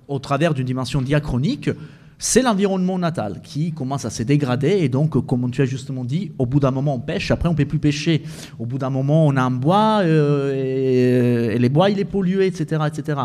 au, 0.07 0.19
travers 0.19 0.53
d'une 0.53 0.65
dimension 0.65 1.01
diachronique, 1.01 1.69
c'est 2.19 2.41
l'environnement 2.41 2.97
natal 2.97 3.41
qui 3.43 3.71
commence 3.71 4.05
à 4.05 4.09
se 4.09 4.23
dégrader 4.23 4.77
et 4.79 4.89
donc, 4.89 5.25
comme 5.25 5.51
tu 5.51 5.61
as 5.61 5.65
justement 5.65 6.03
dit, 6.03 6.31
au 6.39 6.45
bout 6.45 6.59
d'un 6.59 6.71
moment 6.71 6.95
on 6.95 6.99
pêche, 6.99 7.31
après 7.31 7.47
on 7.47 7.51
ne 7.51 7.57
peut 7.57 7.65
plus 7.65 7.79
pêcher. 7.79 8.23
Au 8.57 8.65
bout 8.65 8.77
d'un 8.77 8.89
moment 8.89 9.27
on 9.27 9.35
a 9.35 9.41
un 9.41 9.51
bois 9.51 10.01
euh, 10.03 11.53
et, 11.53 11.59
les 11.59 11.69
bois 11.69 11.89
il 11.89 11.99
est 11.99 12.05
pollué, 12.05 12.47
etc. 12.47 12.81
etc. 12.87 13.19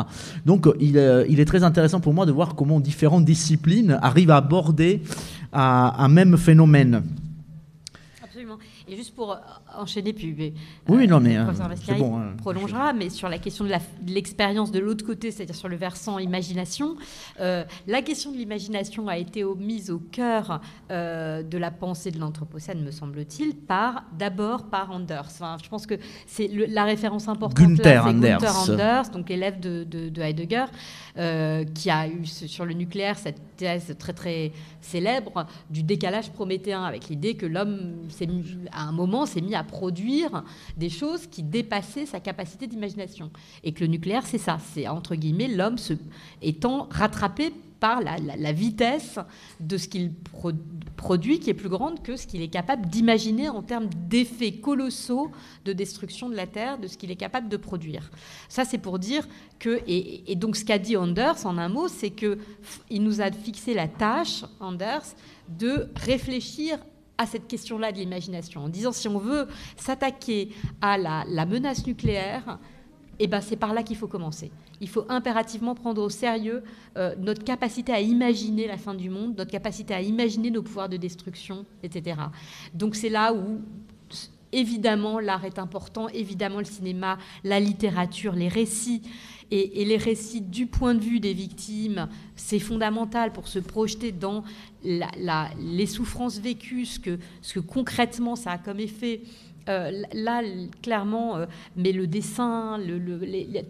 Donc 0.44 0.68
il, 0.80 0.98
euh, 0.98 1.24
il, 1.28 1.40
est 1.40 1.44
très 1.44 1.64
intéressant 1.64 2.00
pour 2.00 2.12
moi 2.12 2.26
de 2.26 2.32
voir 2.32 2.54
comment 2.54 2.80
différentes 2.80 3.24
disciplines 3.24 3.98
arrivent 4.02 4.30
à 4.30 4.36
aborder 4.36 5.02
un 5.52 6.08
même 6.08 6.38
phénomène. 6.38 7.02
Absolument. 8.22 8.56
Et 8.92 8.96
juste 8.96 9.14
pour 9.14 9.38
enchaîner, 9.74 10.12
puis 10.12 10.36
euh, 10.38 10.50
oui, 10.86 11.06
non, 11.06 11.18
mais, 11.18 11.38
euh, 11.38 11.46
bon, 11.98 12.18
hein. 12.18 12.34
prolongera, 12.36 12.92
mais 12.92 13.08
sur 13.08 13.30
la 13.30 13.38
question 13.38 13.64
de 13.64 13.72
l'expérience 14.06 14.70
de 14.70 14.80
l'autre 14.80 15.06
côté, 15.06 15.30
c'est-à-dire 15.30 15.54
sur 15.54 15.68
le 15.68 15.76
versant 15.76 16.18
imagination, 16.18 16.96
euh, 17.40 17.64
la 17.86 18.02
question 18.02 18.32
de 18.32 18.36
l'imagination 18.36 19.08
a 19.08 19.16
été 19.16 19.44
mise 19.56 19.90
au 19.90 19.98
cœur 19.98 20.60
de 20.90 21.56
la 21.56 21.70
pensée 21.70 22.10
de 22.10 22.18
l'Anthropocène, 22.18 22.84
me 22.84 22.90
semble-t-il, 22.90 23.56
par 23.56 24.04
d'abord 24.18 24.64
par 24.64 24.90
Anders. 24.90 25.24
Enfin, 25.24 25.56
je 25.64 25.70
pense 25.70 25.86
que 25.86 25.94
c'est 26.26 26.50
la 26.68 26.84
référence 26.84 27.28
importante 27.28 27.66
Gunther, 27.66 28.04
Anders. 28.04 28.40
Gunther 28.40 28.56
Anders, 28.58 29.10
donc 29.10 29.30
élève 29.30 29.58
de, 29.58 29.84
de, 29.84 30.20
Heidegger, 30.20 30.66
qui 31.74 31.88
a 31.88 32.08
eu 32.08 32.26
sur 32.26 32.66
le 32.66 32.74
nucléaire 32.74 33.18
cette 33.18 33.40
thèse 33.56 33.96
très 33.98 34.12
très 34.12 34.52
célèbre 34.82 35.46
du 35.70 35.82
décalage 35.82 36.30
prométhéen, 36.30 36.84
avec 36.84 37.08
l'idée 37.08 37.36
que 37.36 37.46
l'homme, 37.46 38.02
un 38.82 38.92
moment, 38.92 39.26
s'est 39.26 39.40
mis 39.40 39.54
à 39.54 39.64
produire 39.64 40.44
des 40.76 40.90
choses 40.90 41.26
qui 41.26 41.42
dépassaient 41.42 42.06
sa 42.06 42.20
capacité 42.20 42.66
d'imagination. 42.66 43.30
Et 43.64 43.72
que 43.72 43.80
le 43.80 43.88
nucléaire, 43.88 44.26
c'est 44.26 44.38
ça, 44.38 44.58
c'est 44.72 44.88
entre 44.88 45.14
guillemets 45.14 45.48
l'homme 45.48 45.76
étant 46.40 46.88
rattrapé 46.90 47.52
par 47.82 48.00
la, 48.00 48.52
vitesse 48.52 49.18
de 49.58 49.76
ce 49.76 49.88
qu'il 49.88 50.12
produit, 50.96 51.40
qui 51.40 51.50
est 51.50 51.54
plus 51.54 51.68
grande 51.68 52.00
que 52.00 52.16
ce 52.16 52.28
qu'il 52.28 52.40
est 52.40 52.46
capable 52.46 52.86
d'imaginer 52.86 53.48
en 53.48 53.60
termes 53.60 53.88
d'effets 54.08 54.52
colossaux 54.52 55.32
de 55.64 55.72
destruction 55.72 56.28
de 56.28 56.36
la 56.36 56.46
Terre, 56.46 56.78
de 56.78 56.86
ce 56.86 56.96
qu'il 56.96 57.10
est 57.10 57.16
capable 57.16 57.48
de 57.48 57.56
produire. 57.56 58.12
Ça, 58.48 58.64
c'est 58.64 58.78
pour 58.78 59.00
dire 59.00 59.26
que, 59.58 59.80
et, 59.88 60.30
et 60.30 60.36
donc 60.36 60.54
ce 60.54 60.64
qu'a 60.64 60.78
dit 60.78 60.96
Anders 60.96 61.44
en 61.44 61.58
un 61.58 61.68
mot, 61.68 61.88
c'est 61.88 62.10
que 62.10 62.38
il 62.88 63.02
nous 63.02 63.20
a 63.20 63.32
fixé 63.32 63.74
la 63.74 63.88
tâche, 63.88 64.44
Anders, 64.60 65.02
de 65.48 65.88
réfléchir 65.96 66.78
à 67.22 67.26
cette 67.26 67.48
question-là 67.48 67.92
de 67.92 67.98
l'imagination, 67.98 68.64
en 68.64 68.68
disant 68.68 68.92
si 68.92 69.08
on 69.08 69.18
veut 69.18 69.46
s'attaquer 69.76 70.50
à 70.80 70.98
la, 70.98 71.46
menace 71.46 71.86
nucléaire, 71.86 72.58
eh 73.18 73.26
ben, 73.26 73.40
c'est 73.40 73.56
par 73.56 73.72
là 73.72 73.82
qu'il 73.82 73.96
faut 73.96 74.08
commencer. 74.08 74.50
Il 74.80 74.88
faut 74.88 75.04
impérativement 75.08 75.74
prendre 75.74 76.02
au 76.02 76.08
sérieux 76.08 76.62
euh, 76.96 77.14
notre 77.18 77.44
capacité 77.44 77.92
à 77.92 78.00
imaginer 78.00 78.66
la 78.66 78.76
fin 78.76 78.94
du 78.94 79.10
monde, 79.10 79.36
notre 79.38 79.50
capacité 79.50 79.94
à 79.94 80.02
imaginer 80.02 80.50
nos 80.50 80.62
pouvoirs 80.62 80.88
de 80.88 80.96
destruction, 80.96 81.64
etc. 81.82 82.20
Donc 82.74 82.96
c'est 82.96 83.08
là 83.08 83.32
où, 83.32 83.60
évidemment, 84.50 85.20
l'art 85.20 85.44
est 85.44 85.58
important, 85.58 86.08
évidemment, 86.08 86.58
le 86.58 86.64
cinéma, 86.64 87.18
la 87.44 87.60
littérature, 87.60 88.32
les 88.32 88.48
récits 88.48 89.02
et, 89.52 89.84
les 89.84 89.98
récits 89.98 90.40
du 90.40 90.66
point 90.66 90.94
de 90.94 91.00
vue 91.00 91.20
des 91.20 91.34
victimes, 91.34 92.08
c'est 92.36 92.58
fondamental 92.58 93.32
pour 93.32 93.48
se 93.48 93.58
projeter 93.58 94.10
dans 94.10 94.44
les 94.84 95.86
souffrances 95.86 96.38
vécues, 96.38 96.86
ce 96.86 96.98
que, 96.98 97.60
concrètement 97.60 98.36
ça 98.36 98.52
a 98.52 98.58
comme 98.58 98.80
effet 98.80 99.22
Euh, 99.68 100.02
là, 100.12 100.42
clairement, 100.82 101.36
euh, 101.36 101.46
mais 101.76 101.92
le 101.92 102.06
dessin, 102.06 102.80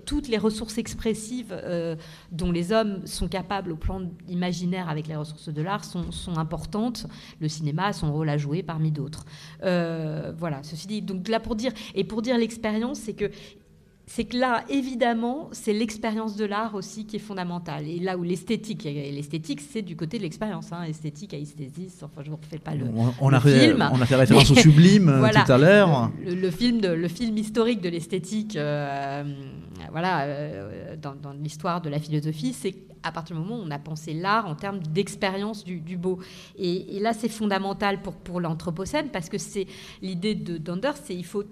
toutes 0.07 0.29
les 0.29 0.38
ressources 0.38 0.79
expressives 0.79 1.53
euh, 1.53 1.96
dont 2.31 2.51
les 2.51 2.72
hommes 2.72 3.07
sont 3.07 3.29
capables 3.29 3.72
au 3.72 3.77
plan 3.77 4.03
imaginaire 4.29 4.88
avec 4.88 5.07
les 5.07 5.16
ressources 5.16 5.48
de 5.48 5.62
l'art 5.62 5.85
sont, 5.85 6.11
sont, 6.11 6.38
importantes. 6.38 7.07
Le 7.40 7.48
cinéma 7.48 7.87
a 7.87 7.92
son 7.92 8.12
rôle 8.12 8.29
à 8.29 8.38
jouer 8.38 8.62
parmi 8.62 8.90
d'autres. 8.90 9.25
voilà, 9.61 10.62
ceci 10.62 10.87
dit, 10.87 11.03
donc 11.03 11.29
là 11.29 11.40
pour 11.40 11.57
dire, 11.57 11.72
et 11.94 12.05
pour 12.05 12.22
dire 12.22 12.38
l'expérience, 12.38 12.98
c'est 13.01 13.14
que 13.14 13.31
c'est 14.14 14.25
que 14.25 14.37
là, 14.37 14.62
évidemment, 14.68 15.48
c'est 15.53 15.72
l'expérience 15.72 16.37
de 16.37 16.44
l'art 16.44 16.75
aussi 16.75 17.07
qui 17.07 17.16
est 17.16 17.18
fondamentale. 17.18 17.88
Et 17.88 17.98
là 17.98 18.18
où 18.18 18.22
l'esthétique, 18.22 18.85
l'esthétique, 18.85 19.62
c'est 19.62 19.81
du 19.81 19.96
côté 19.96 20.18
de 20.18 20.22
l'expérience. 20.25 20.70
Hein, 20.70 20.83
esthétique, 20.83 21.33
aesthésis, 21.33 22.03
enfin, 22.03 22.20
je 22.20 22.27
ne 22.27 22.33
vous 22.33 22.40
refais 22.42 22.59
pas 22.59 22.75
le, 22.75 22.85
on, 23.22 23.33
a 23.33 23.40
film. 23.40 23.88
On 23.90 24.03
a 24.03 24.05
fait 24.05 24.16
référence 24.16 24.51
au 24.51 24.55
sublime 24.55 25.09
euh, 25.09 25.31
tout 25.31 25.51
à 25.51 25.57
l'heure. 25.57 26.11
Le, 26.27 26.51
film 26.51 26.83
le 26.83 27.09
film 27.09 27.38
historique 27.38 27.81
de 27.81 27.88
l'esthétique, 27.88 28.55
euh, 28.57 29.25
voilà, 29.90 30.25
euh, 30.25 30.94
dans, 31.01 31.33
l'histoire 31.33 31.81
de 31.81 31.88
la 31.88 31.98
philosophie, 31.98 32.53
c'est 32.53 32.75
à 33.03 33.12
partir 33.12 33.35
du 33.35 33.40
moment 33.40 33.62
où 33.62 33.66
on 33.66 33.70
a 33.70 33.79
pensé 33.79 34.12
l'art 34.12 34.46
en 34.46 34.55
termes 34.55 34.81
d'expérience 34.81 35.64
du, 35.64 35.96
beau. 35.96 36.18
Et, 36.59 37.01
là, 37.01 37.14
c'est 37.14 37.31
fondamental 37.31 38.03
pour, 38.03 38.12
pour 38.16 38.42
l'anthropocène 38.42 39.09
parce 39.09 39.31
que 39.31 39.38
c'est 39.38 39.66
l'idée 40.03 40.35
de 40.35 40.59
Danders, 40.59 40.98
c'est 41.03 41.14
il 41.14 41.25
faut 41.25 41.44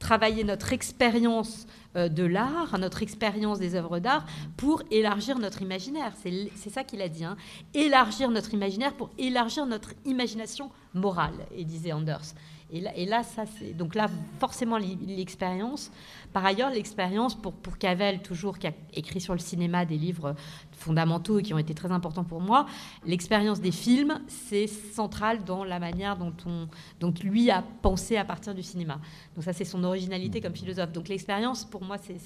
travailler 0.00 0.42
notre 0.42 0.72
expérience 0.72 1.68
euh, 1.94 2.08
de 2.08 2.24
l'art, 2.24 2.76
notre 2.78 3.04
expérience 3.04 3.60
des 3.60 3.76
œuvres 3.76 4.00
d'art, 4.00 4.26
pour 4.56 4.82
élargir 4.90 5.38
notre 5.38 5.62
imaginaire. 5.62 6.12
C'est 6.56 6.70
ça 6.70 6.82
qu'il 6.82 7.00
a 7.02 7.08
dit. 7.08 7.24
Hein. 7.24 7.36
Élargir 7.74 8.30
notre 8.30 8.52
imaginaire 8.52 8.94
pour 8.94 9.10
élargir 9.18 9.66
notre 9.66 9.92
imagination 10.04 10.70
morale, 10.94 11.46
et 11.54 11.64
disait 11.64 11.92
Anders. 11.92 12.34
Et 12.72 12.80
là, 12.80 12.96
et 12.96 13.06
là 13.06 13.22
ça, 13.22 13.44
c'est 13.58 13.76
donc 13.76 13.94
là 13.94 14.08
forcément 14.38 14.78
l'expérience. 14.78 15.90
Par 16.32 16.44
ailleurs, 16.44 16.70
l'expérience 16.70 17.34
pour 17.34 17.52
pour 17.52 17.78
Cavell 17.78 18.22
toujours 18.22 18.58
qui 18.58 18.66
a 18.66 18.72
écrit 18.94 19.20
sur 19.20 19.32
le 19.32 19.40
cinéma 19.40 19.84
des 19.84 19.96
livres 19.96 20.34
fondamentaux 20.72 21.38
et 21.38 21.42
qui 21.42 21.52
ont 21.52 21.58
été 21.58 21.74
très 21.74 21.90
importants 21.90 22.24
pour 22.24 22.40
moi, 22.40 22.66
l'expérience 23.04 23.60
des 23.60 23.70
films, 23.70 24.20
c'est 24.28 24.66
central 24.66 25.44
dans 25.44 25.64
la 25.64 25.78
manière 25.78 26.16
dont 26.16 26.32
on 26.46 26.68
dont 27.00 27.12
lui 27.22 27.50
a 27.50 27.62
pensé 27.82 28.16
à 28.16 28.24
partir 28.24 28.54
du 28.54 28.62
cinéma. 28.62 28.98
Donc 29.34 29.44
ça, 29.44 29.52
c'est 29.52 29.64
son 29.64 29.84
originalité 29.84 30.40
comme 30.40 30.54
philosophe. 30.54 30.92
Donc 30.92 31.08
l'expérience, 31.08 31.64
pour 31.64 31.84
moi, 31.84 31.96
c'est 31.98 32.18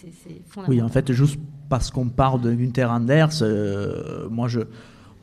fondamental. 0.46 0.68
Oui, 0.68 0.83
en 0.83 0.88
fait, 0.88 1.12
juste 1.12 1.38
parce 1.68 1.90
qu'on 1.90 2.09
parle 2.09 2.40
de 2.40 2.52
Günther 2.52 2.90
Anders, 2.90 3.42
euh, 3.42 4.28
moi 4.28 4.48
je 4.48 4.61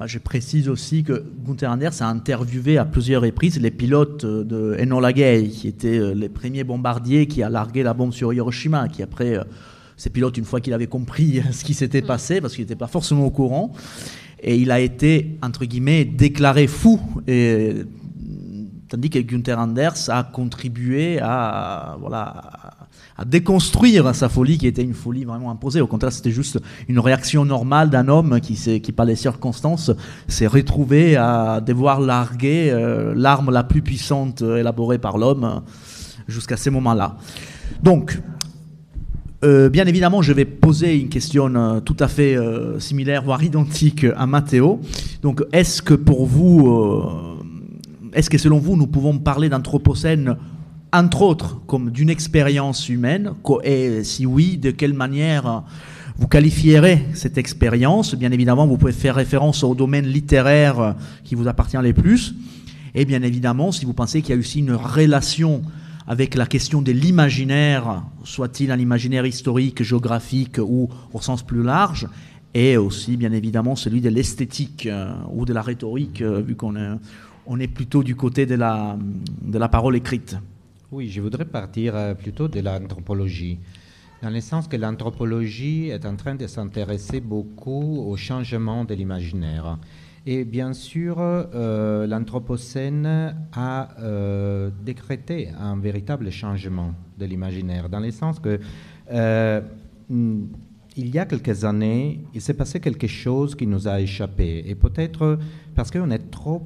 je 0.08 0.20
précise 0.20 0.70
aussi 0.70 1.04
que 1.04 1.24
Gunther 1.46 1.72
Anders 1.72 2.02
a 2.02 2.08
interviewé 2.08 2.78
à 2.78 2.86
plusieurs 2.86 3.22
reprises 3.22 3.60
les 3.60 3.72
pilotes 3.72 4.26
de 4.26 4.76
Enola 4.80 5.14
Gay, 5.14 5.48
qui 5.48 5.68
étaient 5.68 6.00
euh, 6.00 6.14
les 6.14 6.30
premiers 6.30 6.64
bombardiers 6.64 7.28
qui 7.28 7.44
a 7.44 7.50
largué 7.50 7.84
la 7.84 7.94
bombe 7.94 8.14
sur 8.14 8.34
Hiroshima, 8.34 8.88
qui 8.88 9.04
après, 9.04 9.38
euh, 9.38 9.44
ces 9.98 10.10
pilotes, 10.10 10.38
une 10.38 10.46
fois 10.46 10.62
qu'il 10.62 10.74
avait 10.74 10.88
compris 10.88 11.42
ce 11.52 11.64
qui 11.64 11.74
s'était 11.74 12.02
passé, 12.02 12.42
parce 12.42 12.56
qu'il 12.56 12.64
n'était 12.64 12.76
pas 12.76 12.88
forcément 12.88 13.26
au 13.26 13.32
courant, 13.32 13.74
et 14.42 14.58
il 14.58 14.72
a 14.72 14.80
été, 14.80 15.38
entre 15.42 15.66
guillemets, 15.66 16.06
déclaré 16.06 16.68
fou. 16.68 17.00
Et, 17.28 17.84
tandis 18.90 19.10
que 19.10 19.20
Gunther 19.20 19.58
Anders 19.58 20.10
a 20.10 20.24
contribué 20.24 21.20
à, 21.22 21.98
voilà, 22.00 22.81
déconstruire 23.26 24.14
sa 24.16 24.30
folie 24.30 24.58
qui 24.58 24.68
était 24.68 24.84
une 24.84 24.94
folie 24.94 25.26
vraiment 25.26 25.52
imposée. 25.52 25.82
Au 25.82 25.88
contraire, 25.88 26.12
c'était 26.12 26.32
juste 26.32 26.60
une 26.88 27.00
réaction 27.00 27.46
normale 27.46 27.90
d'un 27.90 28.08
homme 28.08 28.40
qui, 28.42 28.56
qui, 28.82 28.92
par 28.92 29.06
les 29.06 29.16
circonstances, 29.16 29.92
s'est 30.28 30.48
retrouvé 30.48 31.16
à 31.16 31.62
devoir 31.62 32.00
larguer 32.00 32.70
euh, 32.72 33.14
l'arme 33.16 33.52
la 33.52 33.64
plus 33.64 33.82
puissante 33.82 34.42
élaborée 34.42 34.98
par 34.98 35.18
l'homme 35.18 35.62
jusqu'à 36.28 36.58
ces 36.58 36.70
moments-là. 36.70 37.18
Donc, 37.84 38.22
euh, 39.44 39.70
bien 39.70 39.86
évidemment, 39.86 40.22
je 40.22 40.34
vais 40.34 40.46
poser 40.46 41.00
une 41.00 41.10
question 41.10 41.54
euh, 41.56 41.80
tout 41.80 41.98
à 42.00 42.08
fait 42.08 42.38
similaire, 42.80 43.24
voire 43.24 43.44
identique 43.44 44.06
à 44.16 44.26
Matteo. 44.26 44.80
Donc, 45.22 45.44
est-ce 45.52 45.82
que 45.82 45.94
pour 45.94 46.26
vous, 46.26 46.70
est-ce 48.14 48.30
que 48.30 48.38
selon 48.38 48.60
vous, 48.60 48.76
nous 48.76 48.88
pouvons 48.88 49.18
parler 49.18 49.50
d'anthropocène 49.50 50.38
entre 50.94 51.22
autres, 51.22 51.62
comme 51.68 51.92
d'une 51.92 52.10
expérience 52.10 52.90
humaine 52.90 53.34
Et 53.64 54.04
si 54.04 54.26
oui, 54.26 54.58
de 54.58 54.72
quelle 54.72 54.94
manière 54.94 55.64
vous 56.18 56.28
qualifierez 56.28 57.06
cette 57.14 57.38
expérience? 57.38 58.14
Bien 58.16 58.32
évidemment, 58.32 58.68
vous 58.68 58.78
pouvez 58.78 58.92
faire 58.92 59.16
référence 59.16 59.64
au 59.64 59.74
domaine 59.74 60.06
littéraire 60.06 60.96
qui 61.24 61.36
vous 61.36 61.48
appartient 61.48 61.78
le 61.82 61.94
plus. 61.94 62.36
Et 62.94 63.06
bien 63.06 63.22
évidemment, 63.22 63.72
si 63.72 63.86
vous 63.86 63.94
pensez 63.94 64.22
qu'il 64.22 64.36
y 64.36 64.38
a 64.38 64.40
aussi 64.40 64.60
une 64.60 64.74
relation 64.74 65.62
avec 66.08 66.36
la 66.36 66.46
question 66.46 66.82
de 66.82 66.92
l'imaginaire, 66.92 68.04
soit-il 68.26 68.70
un 68.72 68.80
imaginaire 68.80 69.26
historique, 69.26 69.82
géographique 69.82 70.58
ou 70.58 70.90
au 71.14 71.22
sens 71.22 71.42
plus 71.42 71.64
large, 71.64 72.10
et 72.54 72.76
aussi 72.76 73.16
bien 73.16 73.32
évidemment 73.32 73.78
celui 73.78 74.02
de 74.02 74.10
l'esthétique 74.10 74.88
euh, 74.88 75.14
ou 75.32 75.46
de 75.46 75.54
la 75.54 75.62
rhétorique, 75.62 76.22
euh, 76.22 76.42
vu 76.42 76.56
qu'on 76.56 76.76
est, 76.76 77.64
est 77.64 77.68
plutôt 77.68 78.04
du 78.04 78.16
côté 78.16 78.46
de 78.46 78.56
la, 78.56 78.98
de 79.42 79.58
la 79.58 79.70
parole 79.70 79.96
écrite. 79.96 80.36
Oui, 80.94 81.08
je 81.08 81.22
voudrais 81.22 81.46
partir 81.46 81.96
euh, 81.96 82.14
plutôt 82.14 82.50
de 82.50 82.60
l'anthropologie, 82.60 83.60
dans 84.22 84.30
le 84.30 84.42
sens 84.42 84.68
que 84.68 84.76
l'anthropologie 84.76 85.88
est 85.88 86.06
en 86.06 86.18
train 86.18 86.36
de 86.36 86.46
s'intéresser 86.48 87.22
beaucoup 87.22 88.04
au 88.06 88.18
changement 88.18 88.84
de 88.84 88.94
l'imaginaire. 88.94 89.78
Et 90.26 90.44
bien 90.44 90.74
sûr, 90.74 91.16
euh, 91.20 92.06
l'Anthropocène 92.08 93.38
a 93.54 93.88
euh, 94.02 94.70
décrété 94.84 95.48
un 95.58 95.78
véritable 95.78 96.30
changement 96.30 96.94
de 97.18 97.26
l'imaginaire, 97.26 97.88
dans 97.88 98.02
le 98.02 98.12
sens 98.12 98.38
que 98.40 98.60
il 100.98 101.10
y 101.16 101.18
a 101.20 101.26
quelques 101.26 101.64
années, 101.64 102.20
il 102.34 102.42
s'est 102.42 102.54
passé 102.54 102.82
quelque 102.82 103.08
chose 103.08 103.56
qui 103.56 103.66
nous 103.66 103.88
a 103.88 104.02
échappé. 104.02 104.62
Et 104.68 104.76
peut-être 104.76 105.40
parce 105.74 105.90
qu'on 105.90 106.12
est 106.12 106.30
trop 106.30 106.62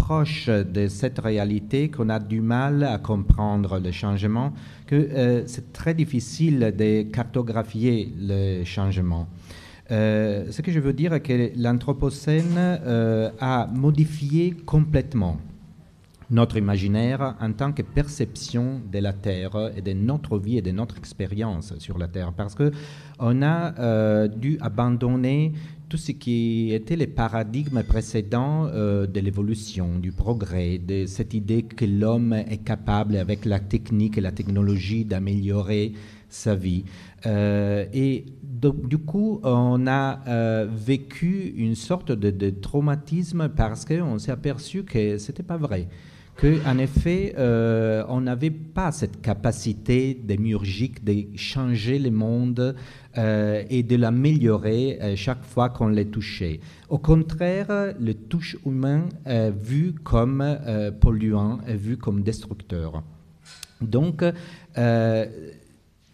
proche 0.00 0.48
de 0.48 0.88
cette 0.88 1.18
réalité 1.18 1.90
qu'on 1.90 2.08
a 2.08 2.18
du 2.18 2.40
mal 2.40 2.82
à 2.84 2.96
comprendre 2.96 3.78
le 3.78 3.92
changement, 3.92 4.54
que 4.86 4.96
euh, 4.96 5.42
c'est 5.46 5.74
très 5.74 5.92
difficile 5.92 6.74
de 6.76 7.02
cartographier 7.02 8.10
le 8.18 8.64
changement. 8.64 9.28
Euh, 9.90 10.46
ce 10.50 10.62
que 10.62 10.72
je 10.72 10.80
veux 10.80 10.94
dire 10.94 11.12
est 11.12 11.20
que 11.20 11.52
l'Anthropocène 11.56 12.56
euh, 12.56 13.30
a 13.40 13.66
modifié 13.66 14.52
complètement 14.64 15.36
notre 16.30 16.56
imaginaire 16.56 17.34
en 17.38 17.52
tant 17.52 17.72
que 17.72 17.82
perception 17.82 18.80
de 18.90 19.00
la 19.00 19.12
Terre 19.12 19.72
et 19.76 19.82
de 19.82 19.92
notre 19.92 20.38
vie 20.38 20.56
et 20.58 20.62
de 20.62 20.70
notre 20.70 20.96
expérience 20.96 21.76
sur 21.78 21.98
la 21.98 22.08
Terre, 22.08 22.32
parce 22.32 22.54
que 22.54 22.70
on 23.18 23.42
a 23.42 24.28
dû 24.28 24.56
abandonner 24.60 25.52
tout 25.90 25.96
ce 25.96 26.12
qui 26.12 26.72
était 26.72 26.94
les 26.94 27.08
paradigmes 27.08 27.82
précédents 27.82 28.68
euh, 28.68 29.08
de 29.08 29.18
l'évolution, 29.18 29.98
du 29.98 30.12
progrès, 30.12 30.78
de 30.78 31.04
cette 31.06 31.34
idée 31.34 31.64
que 31.64 31.84
l'homme 31.84 32.32
est 32.32 32.64
capable, 32.64 33.16
avec 33.16 33.44
la 33.44 33.58
technique 33.58 34.16
et 34.16 34.20
la 34.20 34.30
technologie, 34.30 35.04
d'améliorer 35.04 35.92
sa 36.28 36.54
vie. 36.54 36.84
Euh, 37.26 37.84
et 37.92 38.24
du 38.52 38.98
coup, 38.98 39.40
on 39.42 39.86
a 39.88 40.20
euh, 40.28 40.68
vécu 40.70 41.52
une 41.56 41.74
sorte 41.74 42.12
de, 42.12 42.30
de 42.30 42.50
traumatisme 42.50 43.48
parce 43.48 43.84
qu'on 43.84 44.18
s'est 44.20 44.30
aperçu 44.30 44.84
que 44.84 45.18
ce 45.18 45.32
n'était 45.32 45.42
pas 45.42 45.56
vrai 45.56 45.88
qu'en 46.40 46.78
effet, 46.78 47.34
euh, 47.38 48.02
on 48.08 48.22
n'avait 48.22 48.50
pas 48.50 48.92
cette 48.92 49.20
capacité 49.20 50.14
démiurgique 50.14 51.04
de 51.04 51.36
changer 51.36 51.98
le 51.98 52.10
monde 52.10 52.74
euh, 53.18 53.62
et 53.68 53.82
de 53.82 53.96
l'améliorer 53.96 54.98
euh, 55.02 55.16
chaque 55.16 55.44
fois 55.44 55.68
qu'on 55.68 55.88
les 55.88 56.06
touchait. 56.06 56.60
Au 56.88 56.98
contraire, 56.98 57.92
le 58.00 58.14
touche 58.14 58.56
humain 58.64 59.08
est 59.26 59.50
vu 59.50 59.92
comme 60.02 60.42
polluant, 61.00 61.58
est 61.66 61.76
vu 61.76 61.96
comme 61.96 62.22
destructeur. 62.22 63.02
Donc, 63.80 64.24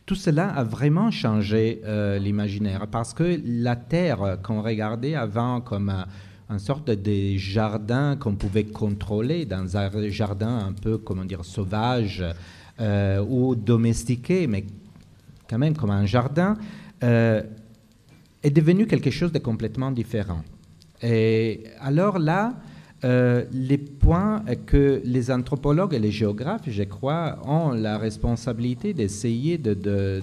tout 0.06 0.14
cela 0.14 0.48
a 0.48 0.64
vraiment 0.64 1.10
changé 1.10 1.80
l'imaginaire 2.20 2.86
parce 2.88 3.14
que 3.14 3.40
la 3.44 3.74
Terre 3.74 4.38
qu'on 4.42 4.62
regardait 4.62 5.14
avant 5.14 5.60
comme 5.60 6.04
une 6.48 6.58
sorte 6.58 6.90
de 6.90 7.36
jardin 7.36 8.16
qu'on 8.16 8.34
pouvait 8.34 8.64
contrôler, 8.64 9.44
dans 9.46 9.76
un 9.76 10.08
jardin 10.10 10.66
un 10.68 10.72
peu, 10.72 10.98
comment 10.98 11.24
dire, 11.24 11.44
sauvage 11.44 12.24
euh, 12.80 13.24
ou 13.28 13.54
domestiqué, 13.54 14.46
mais 14.46 14.64
quand 15.48 15.58
même 15.58 15.76
comme 15.76 15.90
un 15.90 16.06
jardin, 16.06 16.56
euh, 17.02 17.42
est 18.42 18.50
devenu 18.50 18.86
quelque 18.86 19.10
chose 19.10 19.32
de 19.32 19.38
complètement 19.38 19.90
différent. 19.90 20.42
Et 21.02 21.64
alors 21.80 22.18
là, 22.18 22.54
euh, 23.04 23.44
les 23.52 23.76
points 23.76 24.42
que 24.64 25.02
les 25.04 25.30
anthropologues 25.30 25.92
et 25.94 25.98
les 25.98 26.10
géographes, 26.10 26.68
je 26.68 26.82
crois, 26.84 27.38
ont 27.44 27.72
la 27.72 27.98
responsabilité 27.98 28.94
d'essayer 28.94 29.58
de, 29.58 29.74
de, 29.74 30.22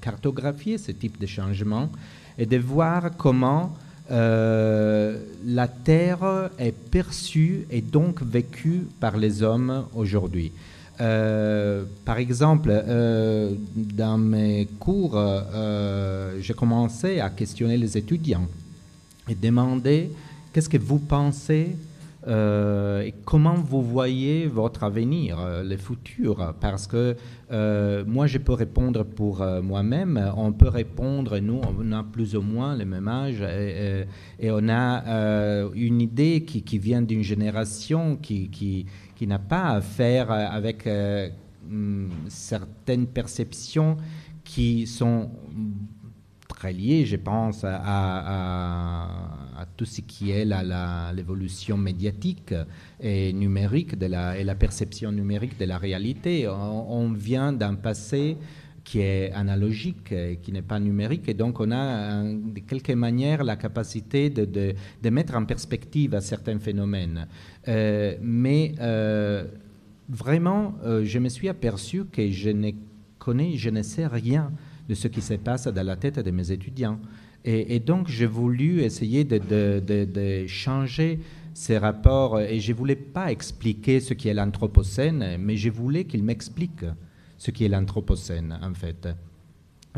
cartographier 0.00 0.78
ce 0.78 0.90
type 0.92 1.20
de 1.20 1.26
changement 1.26 1.90
et 2.38 2.46
de 2.46 2.56
voir 2.56 3.16
comment 3.16 3.72
euh, 4.12 5.18
la 5.44 5.68
Terre 5.68 6.50
est 6.58 6.72
perçue 6.72 7.66
et 7.70 7.80
donc 7.80 8.22
vécue 8.22 8.86
par 9.00 9.16
les 9.16 9.42
hommes 9.42 9.86
aujourd'hui. 9.94 10.52
Euh, 11.00 11.84
par 12.04 12.18
exemple, 12.18 12.68
euh, 12.70 13.52
dans 13.74 14.18
mes 14.18 14.68
cours, 14.78 15.18
j'ai 16.40 16.54
commencé 16.54 17.20
à 17.20 17.30
questionner 17.30 17.78
les 17.78 17.96
étudiants 17.96 18.46
et 19.28 19.34
demander 19.34 20.10
qu'est-ce 20.52 20.68
que 20.68 20.78
vous 20.78 20.98
pensez 20.98 21.76
et 22.26 23.14
comment 23.24 23.54
vous 23.54 23.82
voyez 23.82 24.46
votre 24.46 24.84
avenir, 24.84 25.38
le 25.64 25.76
futur? 25.76 26.54
Parce 26.60 26.86
que 26.86 27.16
moi, 28.06 28.26
je 28.26 28.38
peux 28.38 28.52
répondre 28.52 29.04
pour 29.04 29.44
moi-même, 29.62 30.32
on 30.36 30.52
peut 30.52 30.68
répondre, 30.68 31.38
nous, 31.38 31.60
on 31.78 31.92
a 31.92 32.04
plus 32.04 32.36
ou 32.36 32.42
moins 32.42 32.76
le 32.76 32.84
même 32.84 33.08
âge 33.08 33.40
et, 33.42 34.50
on 34.50 34.68
a 34.68 35.68
une 35.74 36.00
idée 36.00 36.44
qui, 36.44 36.78
vient 36.78 37.02
d'une 37.02 37.22
génération 37.22 38.16
qui, 38.16 38.48
qui 38.50 38.86
qui 39.22 39.28
n'a 39.28 39.38
pas 39.38 39.74
à 39.74 39.80
faire 39.80 40.32
euh, 40.32 40.46
avec 40.50 40.84
euh, 40.84 41.28
hum, 41.70 42.10
certaines 42.26 43.06
perceptions 43.06 43.96
qui 44.42 44.84
sont 44.84 45.30
très 46.48 46.72
liées, 46.72 47.06
je 47.06 47.14
pense, 47.14 47.62
à, 47.62 49.20
tout 49.76 49.84
ce 49.84 50.00
qui 50.00 50.30
est 50.30 50.44
l'évolution 51.14 51.76
médiatique 51.76 52.54
et 53.00 53.32
numérique 53.32 53.96
la, 54.06 54.38
et 54.38 54.44
la 54.44 54.54
perception 54.54 55.12
numérique 55.12 55.58
de 55.58 55.64
la 55.64 55.78
réalité. 55.78 56.48
On, 56.48 57.12
vient 57.12 57.52
d'un 57.52 57.74
passé 57.74 58.36
qui 58.84 59.00
est 59.00 59.30
analogique, 59.32 60.10
et 60.12 60.38
qui 60.42 60.50
n'est 60.50 60.62
pas 60.62 60.80
numérique, 60.80 61.28
et 61.28 61.34
donc 61.34 61.60
on 61.60 61.70
a 61.70 62.24
de 62.24 62.60
quelque 62.60 62.92
manière 62.92 63.44
la 63.44 63.56
capacité 63.56 64.28
de, 64.28 64.44
de, 64.44 65.10
mettre 65.10 65.36
en 65.36 65.44
perspective 65.44 66.18
certains 66.20 66.58
phénomènes. 66.58 67.28
Euh, 67.68 68.16
mais 68.20 68.74
euh, 68.80 69.44
vraiment, 70.08 70.74
euh, 70.84 71.04
je 71.04 71.18
me 71.20 71.28
suis 71.28 71.48
aperçu 71.48 72.04
que 72.06 72.28
je 72.28 72.50
ne 72.50 72.72
connais, 73.18 73.56
je 73.56 73.70
ne 73.70 73.82
sais 73.82 74.06
rien 74.06 74.50
de 74.88 74.94
ce 74.94 75.06
qui 75.06 75.20
se 75.20 75.34
passe 75.34 75.68
dans 75.68 75.86
la 75.86 75.96
tête 75.96 76.18
de 76.18 76.30
mes 76.32 76.50
étudiants. 76.50 76.98
Et, 77.44 77.80
donc, 77.80 78.08
j'ai 78.08 78.26
voulu 78.26 78.82
essayer 78.82 79.24
de, 79.24 80.46
changer 80.46 81.18
ces 81.54 81.78
rapports. 81.78 82.40
Et 82.40 82.60
je 82.60 82.72
ne 82.72 82.76
voulais 82.76 82.96
pas 82.96 83.32
expliquer 83.32 84.00
ce 84.00 84.14
qui 84.14 84.28
est 84.28 84.34
l'Anthropocène, 84.34 85.36
mais 85.38 85.56
je 85.56 85.70
voulais 85.70 86.04
qu'ils 86.04 86.22
m'expliquent 86.22 86.86
ce 87.38 87.50
qui 87.50 87.64
est 87.64 87.68
l'Anthropocène, 87.68 88.58
en 88.62 88.74
fait. 88.74 89.08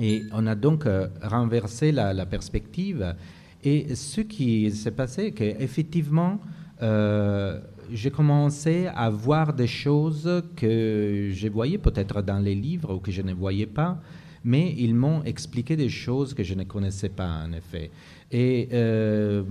Et 0.00 0.22
on 0.32 0.46
a 0.46 0.54
donc 0.54 0.84
renversé 1.22 1.92
la, 1.92 2.26
perspective. 2.26 3.14
Et 3.62 3.94
ce 3.94 4.22
qui 4.22 4.70
s'est 4.72 4.90
passé, 4.90 5.32
qu'effectivement, 5.32 6.40
euh, 6.82 7.60
j'ai 7.92 8.10
commencé 8.10 8.88
à 8.94 9.10
voir 9.10 9.52
des 9.52 9.66
choses 9.66 10.42
que 10.56 11.30
je 11.32 11.48
voyais 11.48 11.78
peut-être 11.78 12.22
dans 12.22 12.38
les 12.38 12.54
livres 12.54 12.94
ou 12.94 12.98
que 12.98 13.10
je 13.10 13.22
ne 13.22 13.32
voyais 13.32 13.66
pas, 13.66 14.00
mais 14.44 14.74
ils 14.76 14.94
m'ont 14.94 15.22
expliqué 15.24 15.74
des 15.76 15.88
choses 15.88 16.34
que 16.34 16.42
je 16.42 16.54
ne 16.54 16.64
connaissais 16.64 17.08
pas 17.08 17.44
en 17.44 17.52
effet. 17.52 17.90
Et 18.30 18.68
euh, 18.72 19.42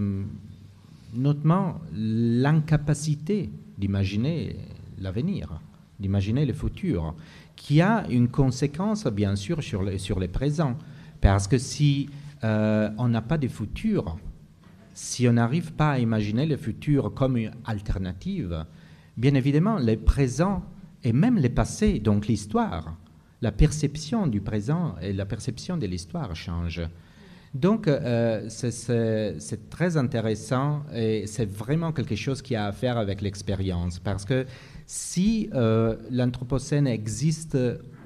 notamment 1.14 1.82
l'incapacité 1.94 3.50
d'imaginer 3.78 4.56
l'avenir, 5.00 5.60
d'imaginer 6.00 6.46
le 6.46 6.54
futur, 6.54 7.16
qui 7.56 7.82
a 7.82 8.06
une 8.10 8.28
conséquence 8.28 9.08
bien 9.08 9.36
sûr 9.36 9.64
sur 9.64 9.84
les, 9.84 9.98
sur 9.98 10.20
les 10.20 10.28
présents. 10.28 10.78
Parce 11.22 11.48
que 11.48 11.58
si 11.58 12.10
euh, 12.44 12.89
on 12.98 13.08
n'a 13.08 13.22
pas 13.22 13.38
de 13.38 13.48
futur, 13.48 14.18
si 14.94 15.28
on 15.28 15.34
n'arrive 15.34 15.74
pas 15.74 15.91
à 15.91 16.00
imaginer 16.00 16.46
le 16.46 16.58
futur 16.58 17.14
comme 17.14 17.38
une 17.38 17.52
alternative, 17.66 18.66
bien 19.18 19.34
évidemment, 19.34 19.80
le 19.80 19.96
présent 19.96 20.64
et 21.04 21.14
même 21.14 21.39
le 21.39 21.50
passé, 21.50 22.00
donc 22.00 22.28
l'histoire, 22.28 22.96
la 23.44 23.52
perception 23.52 24.26
du 24.26 24.39
présent 24.39 24.96
et 25.02 25.12
la 25.12 25.26
perception 25.26 25.76
de 25.76 25.86
l'histoire 25.86 26.34
changent. 26.34 26.88
Donc, 27.54 27.88
euh, 27.88 28.48
c'est 28.50 29.70
très 29.70 29.98
intéressant 29.98 30.84
et 30.94 31.28
c'est 31.28 31.46
vraiment 31.46 31.91
quelque 31.91 32.16
chose 32.16 32.41
qui 32.41 32.56
a 32.56 32.66
à 32.68 32.72
faire 32.72 32.98
avec 32.98 33.22
l'expérience. 33.22 34.00
Parce 34.00 34.24
que 34.24 34.46
si 34.88 35.50
euh, 35.54 35.98
l'Anthropocène 36.10 36.88
existe 36.88 37.58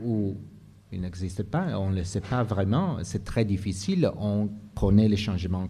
ou 0.04 0.36
il 0.92 1.02
n'existe 1.02 1.44
pas, 1.44 1.78
on 1.80 1.92
ne 1.92 1.98
le 1.98 2.04
sait 2.04 2.22
pas 2.22 2.44
vraiment, 2.44 2.98
c'est 3.04 3.24
très 3.24 3.46
difficile. 3.46 4.10
On 4.18 4.50
connaît 4.76 5.08
les 5.08 5.18
changements 5.18 5.68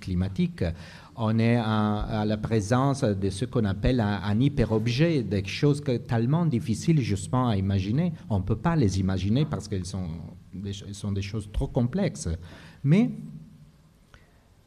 climatiques, 0.00 0.64
on 1.18 1.38
est 1.38 1.56
à, 1.56 2.24
la 2.24 2.36
présence 2.36 3.02
de 3.02 3.30
ce 3.30 3.44
qu'on 3.44 3.64
appelle 3.64 4.00
un, 4.00 4.40
hyperobjet, 4.40 5.22
des 5.22 5.44
choses 5.44 5.82
tellement 6.06 6.46
difficiles 6.46 7.00
justement 7.00 7.48
à 7.48 7.56
imaginer. 7.56 8.12
On 8.30 8.38
ne 8.38 8.44
peut 8.44 8.56
pas 8.56 8.76
les 8.76 9.00
imaginer 9.00 9.44
parce 9.44 9.66
qu'elles 9.66 9.84
sont, 9.84 10.06
sont 10.92 11.12
des 11.12 11.22
choses 11.22 11.50
trop 11.52 11.66
complexes. 11.66 12.28
Mais 12.84 13.10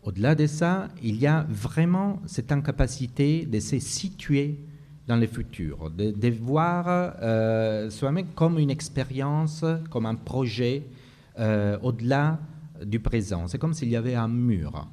au-delà 0.03 0.35
de 0.35 0.45
ça, 0.45 0.89
il 1.01 1.15
y 1.15 1.25
a 1.25 1.45
vraiment 1.47 2.19
cette 2.25 2.51
incapacité 2.51 3.45
de 3.45 3.59
se 3.59 3.79
situer 3.79 4.59
dans 5.07 5.15
le 5.15 5.27
futur, 5.27 5.89
de, 5.89 6.29
voir 6.29 6.85
euh, 7.21 7.89
soi-même 7.89 8.27
comme 8.35 8.59
une 8.59 8.69
expérience, 8.69 9.63
comme 9.89 10.05
un 10.05 10.15
projet 10.15 10.83
euh, 11.39 11.77
au-delà 11.81 12.39
du 12.85 12.99
présent. 12.99 13.47
C'est 13.47 13.57
comme 13.57 13.73
s'il 13.73 13.89
y 13.89 13.95
avait 13.95 14.15
un 14.15 14.27
mur 14.27 14.87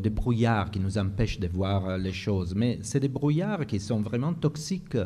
des 0.00 0.10
brouillards 0.10 0.70
qui 0.70 0.78
nous 0.78 0.96
empêchent 0.98 1.40
de 1.40 1.48
voir 1.48 1.98
les 1.98 2.12
choses. 2.12 2.54
Mais 2.54 2.78
c'est 2.82 3.00
des 3.00 3.08
brouillards 3.08 3.66
qui 3.66 3.80
sont 3.80 4.00
vraiment 4.00 4.32
toxiques 4.32 4.96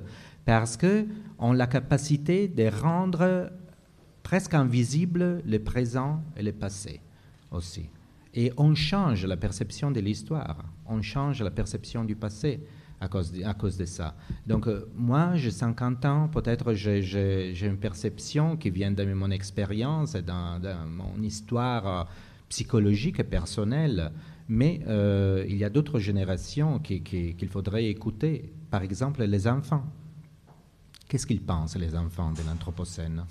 parce 0.45 0.77
qu'ils 0.77 1.07
ont 1.39 1.53
la 1.53 1.67
capacité 1.67 2.49
de 2.49 2.69
rendre 2.69 3.51
presque 4.23 4.55
invisible 4.55 5.43
le 5.47 5.59
présent 5.59 6.23
et 6.37 6.43
le 6.43 6.53
passé 6.53 7.01
aussi. 7.51 7.89
Et 8.35 8.53
on 8.57 8.75
change 8.75 9.25
la 9.27 9.37
perception 9.37 9.91
de 9.93 10.01
l'histoire, 10.01 10.65
on 10.87 11.01
change 11.03 11.41
la 11.43 11.51
perception 11.51 12.05
du 12.05 12.17
passé 12.17 12.61
à 13.01 13.09
cause 13.55 13.77
de, 13.77 13.85
ça. 13.85 14.15
Donc, 14.47 14.67
euh, 14.67 14.89
moi, 14.97 15.33
j'ai 15.35 15.51
50 15.51 16.05
ans, 16.07 16.29
peut-être 16.29 16.73
j'ai 16.73 17.67
une 17.67 17.77
perception 17.77 18.57
qui 18.57 18.71
vient 18.71 18.91
de 18.91 19.05
mon 19.13 19.31
expérience 19.31 20.15
et 20.15 20.23
de, 20.23 20.87
mon 20.89 21.23
histoire 21.23 21.87
euh, 21.87 22.05
psychologique 22.49 23.21
et 23.21 23.25
personnelle, 23.25 24.11
mais 24.49 24.81
euh, 24.87 25.45
il 25.49 25.57
y 25.57 25.65
a 25.65 25.71
d'autres 25.71 25.99
générations 25.99 26.79
qu'il 26.79 27.49
faudrait 27.49 27.87
écouter. 27.87 28.53
Par 28.71 28.83
exemple, 28.83 29.25
les 29.25 29.47
enfants. 29.47 29.85
Qu'est-ce 31.09 31.27
qu'ils 31.27 31.43
pensent, 31.43 31.77
les 31.77 31.95
enfants 31.97 32.33
de 32.33 32.43
l'Anthropocène? 32.47 33.25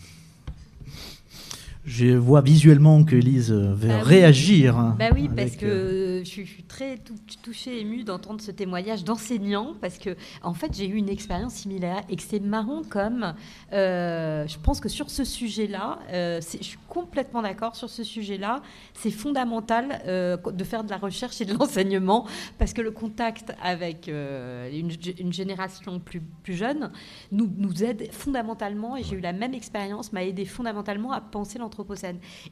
Je 1.85 2.15
vois 2.15 2.39
visuellement 2.39 3.03
que 3.03 3.17
Elise 3.17 3.51
veut 3.51 3.89
bah 3.89 4.01
réagir. 4.01 4.95
Bah 4.97 5.09
oui, 5.13 5.29
parce 5.35 5.57
que 5.57 5.65
euh, 5.65 6.23
je 6.23 6.29
suis 6.29 6.63
très 6.65 6.97
touchée, 7.41 7.81
émue 7.81 8.05
d'entendre 8.05 8.39
ce 8.39 8.51
témoignage 8.51 9.03
d'enseignant, 9.03 9.73
parce 9.81 9.97
que 9.97 10.15
en 10.43 10.53
fait 10.53 10.73
j'ai 10.73 10.87
eu 10.87 10.95
une 10.95 11.09
expérience 11.09 11.55
similaire 11.55 12.01
et 12.09 12.15
que 12.15 12.23
c'est 12.23 12.39
marrant 12.39 12.83
comme 12.89 13.33
euh, 13.73 14.47
je 14.47 14.57
pense 14.59 14.79
que 14.79 14.87
sur 14.87 15.09
ce 15.09 15.25
sujet-là, 15.25 15.99
euh, 16.13 16.39
je 16.41 16.63
suis 16.63 16.79
complètement 16.87 17.41
d'accord 17.41 17.75
sur 17.75 17.89
ce 17.89 18.03
sujet-là, 18.03 18.61
c'est 18.93 19.11
fondamental 19.11 20.01
de 20.05 20.63
faire 20.63 20.83
de 20.83 20.89
la 20.89 20.97
recherche 20.97 21.41
et 21.41 21.45
de 21.45 21.53
l'enseignement, 21.59 22.25
parce 22.59 22.71
que 22.71 22.81
le 22.81 22.91
contact 22.91 23.53
avec 23.61 24.07
une, 24.07 25.33
génération 25.33 25.99
plus, 25.99 26.21
plus 26.43 26.53
jeune 26.53 26.91
nous, 27.31 27.51
nous 27.57 27.83
aide 27.83 28.09
fondamentalement, 28.11 28.95
et 28.95 29.03
j'ai 29.03 29.15
eu 29.15 29.21
la 29.21 29.33
même 29.33 29.53
expérience, 29.53 30.13
m'a 30.13 30.23
aidé 30.23 30.45
fondamentalement 30.45 31.11
à 31.11 31.19
penser 31.19 31.57
l'entreprise 31.57 31.72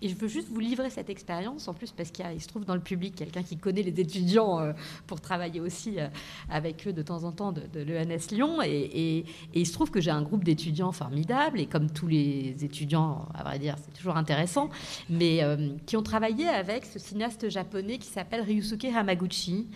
Et 0.01 0.09
je 0.09 0.15
veux 0.15 0.27
juste 0.27 0.47
vous 0.49 0.59
livrer 0.59 0.89
cette 0.89 1.09
expérience, 1.09 1.67
en 1.67 1.73
plus 1.73 1.91
parce 1.91 2.11
qu'il 2.11 2.41
se 2.41 2.47
trouve 2.47 2.65
dans 2.65 2.75
le 2.75 2.81
public 2.81 3.15
quelqu'un 3.15 3.43
qui 3.43 3.57
connaît 3.57 3.83
les 3.83 3.99
étudiants 3.99 4.59
euh, 4.59 4.73
pour 5.07 5.21
travailler 5.21 5.59
aussi 5.59 5.99
euh, 5.99 6.07
avec 6.49 6.87
eux 6.87 6.93
de 6.93 7.01
temps 7.01 7.23
en 7.23 7.31
temps 7.31 7.51
de, 7.51 7.81
l'ENS 7.81 8.31
Lyon. 8.31 8.61
Et, 8.63 9.25
il 9.53 9.67
se 9.67 9.73
trouve 9.73 9.91
que 9.91 10.01
j'ai 10.01 10.11
un 10.11 10.21
groupe 10.21 10.43
d'étudiants 10.43 10.91
formidables, 10.91 11.59
et 11.59 11.65
comme 11.65 11.89
tous 11.89 12.07
les 12.07 12.63
étudiants, 12.63 13.27
à 13.33 13.43
vrai 13.43 13.59
dire, 13.59 13.75
c'est 13.83 13.93
toujours 13.93 14.17
intéressant, 14.17 14.69
mais 15.09 15.43
euh, 15.43 15.69
qui 15.85 15.97
ont 15.97 16.03
travaillé 16.03 16.47
avec 16.47 16.85
ce 16.85 16.99
cinéaste 16.99 17.49
japonais 17.49 17.97
qui 17.97 18.07
s'appelle 18.07 18.41
Ryusuke 18.41 18.85
Hamaguchi. 18.85 19.67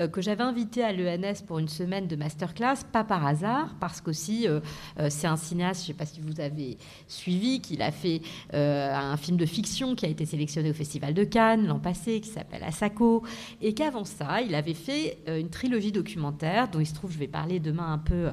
Euh, 0.00 0.08
que 0.08 0.20
j'avais 0.20 0.42
invité 0.42 0.82
à 0.82 0.92
l'ENS 0.92 1.42
pour 1.46 1.58
une 1.58 1.68
semaine 1.68 2.06
de 2.06 2.16
masterclass, 2.16 2.84
pas 2.90 3.04
par 3.04 3.26
hasard, 3.26 3.74
parce 3.80 4.00
qu'aussi 4.00 4.48
euh, 4.48 4.60
euh, 4.98 5.08
c'est 5.10 5.26
un 5.26 5.36
cinéaste, 5.36 5.80
je 5.80 5.84
ne 5.84 5.86
sais 5.88 5.98
pas 5.98 6.06
si 6.06 6.20
vous 6.20 6.40
avez 6.40 6.78
suivi, 7.06 7.60
qu'il 7.60 7.82
a 7.82 7.92
fait 7.92 8.22
un 8.52 9.16
film 9.16 9.36
de 9.36 9.46
fiction 9.46 9.94
qui 9.94 10.06
a 10.06 10.08
été 10.08 10.24
sélectionné 10.24 10.70
au 10.70 10.74
Festival 10.74 11.14
de 11.14 11.24
Cannes 11.24 11.66
l'an 11.66 11.78
passé, 11.78 12.20
qui 12.20 12.28
s'appelle 12.28 12.62
Asako, 12.62 13.22
et 13.60 13.74
qu'avant 13.74 14.04
ça, 14.04 14.40
il 14.40 14.54
avait 14.54 14.74
fait 14.74 15.18
une 15.26 15.48
trilogie 15.50 15.92
documentaire, 15.92 16.68
dont 16.68 16.80
il 16.80 16.86
se 16.86 16.94
trouve, 16.94 17.12
je 17.12 17.18
vais 17.18 17.28
parler 17.28 17.60
demain 17.60 17.92
un 17.92 17.98
peu 17.98 18.30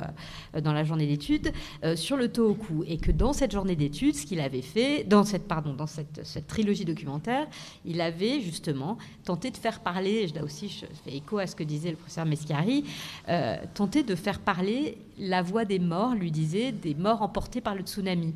dans 0.61 0.73
la 0.73 0.83
journée 0.83 1.07
d'études, 1.07 1.51
sur 1.95 2.17
le 2.17 2.31
Tohoku, 2.31 2.83
et 2.87 2.97
que 2.97 3.11
dans 3.11 3.33
cette 3.33 3.51
journée 3.51 3.75
d'études, 3.75 4.15
ce 4.15 4.25
qu'il 4.25 4.39
avait 4.39 4.61
fait, 4.61 5.03
dans 5.03 5.23
cette, 5.23 5.47
pardon, 5.47 5.73
dans 5.73 5.87
cette, 5.87 6.21
cette 6.23 6.47
trilogie 6.47 6.85
documentaire, 6.85 7.47
il 7.85 8.01
avait 8.01 8.41
justement 8.41 8.97
tenté 9.23 9.51
de 9.51 9.57
faire 9.57 9.81
parler, 9.81 10.27
là 10.27 10.43
aussi 10.43 10.69
je 10.69 10.85
fais 11.03 11.17
écho 11.17 11.37
à 11.37 11.47
ce 11.47 11.56
que 11.57 11.63
disait 11.63 11.89
le 11.89 11.97
professeur 11.97 12.25
Mescari, 12.25 12.85
euh, 13.27 13.57
tenter 13.73 14.03
de 14.03 14.15
faire 14.15 14.39
parler 14.39 14.97
la 15.17 15.41
voix 15.41 15.65
des 15.65 15.79
morts, 15.79 16.15
lui 16.15 16.31
disait, 16.31 16.71
des 16.71 16.95
morts 16.95 17.21
emportés 17.21 17.59
par 17.59 17.75
le 17.75 17.81
tsunami. 17.81 18.33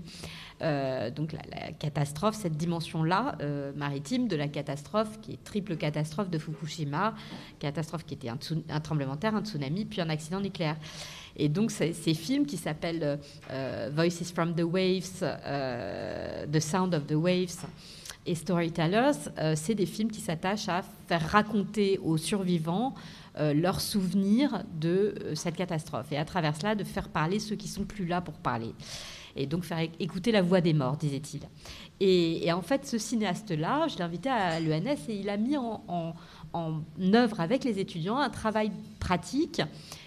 Euh, 0.62 1.10
donc 1.10 1.32
la, 1.32 1.72
catastrophe, 1.72 2.36
cette 2.36 2.58
dimension-là 2.58 3.36
euh, 3.42 3.72
maritime 3.76 4.28
de 4.28 4.36
la 4.36 4.48
catastrophe, 4.48 5.20
qui 5.22 5.34
est 5.34 5.44
triple 5.44 5.78
catastrophe 5.78 6.30
de 6.30 6.38
Fukushima, 6.38 7.16
catastrophe 7.60 8.06
qui 8.06 8.16
était 8.16 8.30
un, 8.30 8.38
un 8.70 8.80
tremblement 8.80 9.16
de 9.16 9.22
terre, 9.22 9.36
un 9.36 9.44
tsunami, 9.44 9.86
puis 9.86 10.02
un 10.02 10.10
accident 10.10 10.40
nucléaire. 10.40 10.78
Et 11.38 11.48
donc 11.48 11.72
ces 11.72 12.14
films 12.14 12.46
qui 12.46 12.58
s'appellent 12.58 13.18
Voices 13.96 14.34
from 14.34 14.54
the 14.54 14.64
Waves, 14.64 15.24
The 16.52 16.60
Sound 16.60 16.94
of 16.94 17.08
the 17.08 17.16
Waves, 17.16 17.66
et 18.26 18.36
Storytellers, 18.36 19.30
euh, 19.40 19.54
c'est 19.56 19.76
des 19.76 19.86
films 19.86 20.12
qui 20.12 20.22
s'attachent 20.22 20.70
à 20.70 20.84
faire 21.08 21.28
raconter 21.30 21.98
aux 22.00 22.18
survivants 22.18 22.94
euh, 23.40 23.54
leurs 23.54 23.82
souvenirs 23.82 24.64
de 24.80 25.16
euh, 25.24 25.36
cette 25.36 25.56
catastrophe. 25.56 26.12
Et 26.12 26.18
à 26.18 26.26
travers 26.26 26.56
cela, 26.56 26.76
de 26.76 26.84
faire 26.84 27.10
parler 27.10 27.40
ceux 27.40 27.56
qui 27.56 27.68
sont 27.68 27.84
plus 27.84 28.06
là 28.06 28.22
pour 28.22 28.36
parler. 28.36 28.76
Et 29.36 29.48
donc 29.48 29.64
faire 29.64 29.80
écouter 30.00 30.32
la 30.32 30.42
voix 30.42 30.62
des 30.62 30.74
morts, 30.74 30.98
disait-il. 30.98 31.42
Et, 32.04 32.52
en 32.52 32.62
fait, 32.62 32.86
ce 32.86 32.98
cinéaste-là, 32.98 33.88
je 33.88 33.98
l'ai 33.98 34.02
invité 34.02 34.28
à 34.28 34.60
l'ENS 34.60 34.98
et 35.08 35.16
il 35.16 35.30
a 35.30 35.38
mis 35.38 35.56
en, 35.56 35.84
en, 35.88 36.14
en 36.54 36.82
œuvre 37.14 37.40
avec 37.40 37.64
les 37.64 37.80
étudiants 37.80 38.18
un 38.18 38.30
travail 38.30 38.72
pratique 39.00 39.62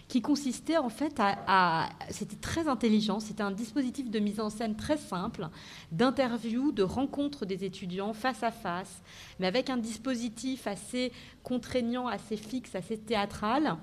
qui 0.08 0.20
consistait 0.20 0.76
en 0.76 0.90
fait 0.90 1.14
à, 1.18 1.88
c'était 2.10 2.36
très 2.36 2.68
intelligent, 2.68 3.20
c'était 3.20 3.42
un 3.42 3.50
dispositif 3.50 4.10
de 4.10 4.18
mise 4.18 4.38
en 4.38 4.50
scène 4.50 4.76
très 4.76 4.98
simple, 4.98 5.48
d'interview, 5.92 6.72
de 6.72 6.82
rencontre 6.82 7.46
des 7.46 7.64
étudiants 7.64 8.12
face 8.12 8.42
à 8.42 8.50
face, 8.50 9.02
mais 9.40 9.46
avec 9.46 9.70
un 9.70 9.76
dispositif 9.76 10.66
assez 10.66 11.10
contraignant, 11.42 12.06
assez 12.06 12.36
fixe, 12.36 12.74
assez 12.74 12.98
théâtral, 12.98 13.76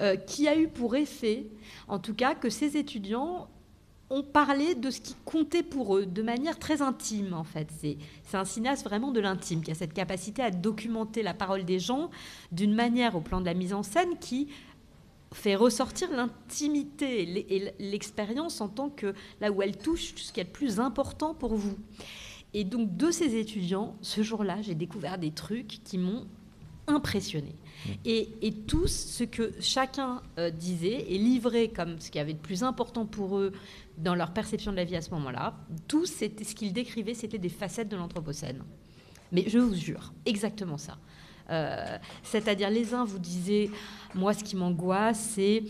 euh, 0.00 0.16
qui 0.16 0.48
a 0.48 0.58
eu 0.58 0.68
pour 0.68 0.96
effet, 0.96 1.46
en 1.86 1.98
tout 1.98 2.14
cas, 2.14 2.34
que 2.34 2.50
ces 2.50 2.76
étudiants 2.76 3.48
ont 4.10 4.22
parlé 4.22 4.74
de 4.74 4.90
ce 4.90 5.00
qui 5.00 5.14
comptait 5.24 5.62
pour 5.62 5.96
eux 5.96 6.06
de 6.06 6.22
manière 6.22 6.58
très 6.58 6.80
intime 6.82 7.34
en 7.34 7.44
fait. 7.44 7.68
C'est, 7.80 7.98
c'est 8.24 8.36
un 8.36 8.44
cinéaste 8.44 8.84
vraiment 8.84 9.12
de 9.12 9.20
l'intime 9.20 9.62
qui 9.62 9.70
a 9.70 9.74
cette 9.74 9.92
capacité 9.92 10.42
à 10.42 10.50
documenter 10.50 11.22
la 11.22 11.34
parole 11.34 11.64
des 11.64 11.78
gens 11.78 12.10
d'une 12.50 12.74
manière 12.74 13.16
au 13.16 13.20
plan 13.20 13.40
de 13.40 13.46
la 13.46 13.54
mise 13.54 13.74
en 13.74 13.82
scène 13.82 14.18
qui 14.18 14.48
fait 15.32 15.56
ressortir 15.56 16.10
l'intimité 16.10 17.22
et 17.54 17.72
l'expérience 17.78 18.60
en 18.60 18.68
tant 18.68 18.88
que 18.88 19.14
là 19.40 19.50
où 19.50 19.60
elle 19.62 19.76
touche 19.76 20.14
ce 20.16 20.32
qui 20.32 20.40
est 20.40 20.44
le 20.44 20.50
plus 20.50 20.80
important 20.80 21.34
pour 21.34 21.54
vous. 21.54 21.76
Et 22.54 22.64
donc 22.64 22.96
de 22.96 23.10
ces 23.10 23.36
étudiants, 23.36 23.94
ce 24.00 24.22
jour-là, 24.22 24.62
j'ai 24.62 24.74
découvert 24.74 25.18
des 25.18 25.32
trucs 25.32 25.82
qui 25.84 25.98
m'ont 25.98 26.26
impressionné. 26.86 27.54
Mmh. 27.54 27.90
Et, 28.06 28.28
et, 28.40 28.52
tout 28.52 28.86
ce 28.86 29.22
que 29.22 29.52
chacun 29.60 30.22
euh, 30.38 30.48
disait 30.50 31.04
et 31.10 31.18
livrait 31.18 31.68
comme 31.68 32.00
ce 32.00 32.10
qui 32.10 32.18
avait 32.18 32.32
de 32.32 32.38
plus 32.38 32.62
important 32.62 33.04
pour 33.04 33.38
eux 33.38 33.52
dans 33.98 34.14
leur 34.14 34.32
perception 34.32 34.70
de 34.72 34.76
la 34.76 34.84
vie 34.84 34.96
à 34.96 35.00
ce 35.00 35.10
moment-là, 35.10 35.54
tout 35.86 36.06
ce 36.06 36.24
qu'ils 36.26 36.72
décrivaient, 36.72 37.14
c'était 37.14 37.38
des 37.38 37.48
facettes 37.48 37.88
de 37.88 37.96
l'Anthropocène. 37.96 38.62
Mais 39.32 39.44
je 39.46 39.58
vous 39.58 39.74
jure, 39.74 40.12
exactement 40.24 40.78
ça. 40.78 40.96
Euh, 41.50 41.98
c'est-à-dire, 42.22 42.70
les 42.70 42.94
uns 42.94 43.04
vous 43.04 43.18
disaient, 43.18 43.70
moi, 44.14 44.32
ce 44.34 44.44
qui 44.44 44.56
m'angoisse, 44.56 45.18
c'est 45.34 45.62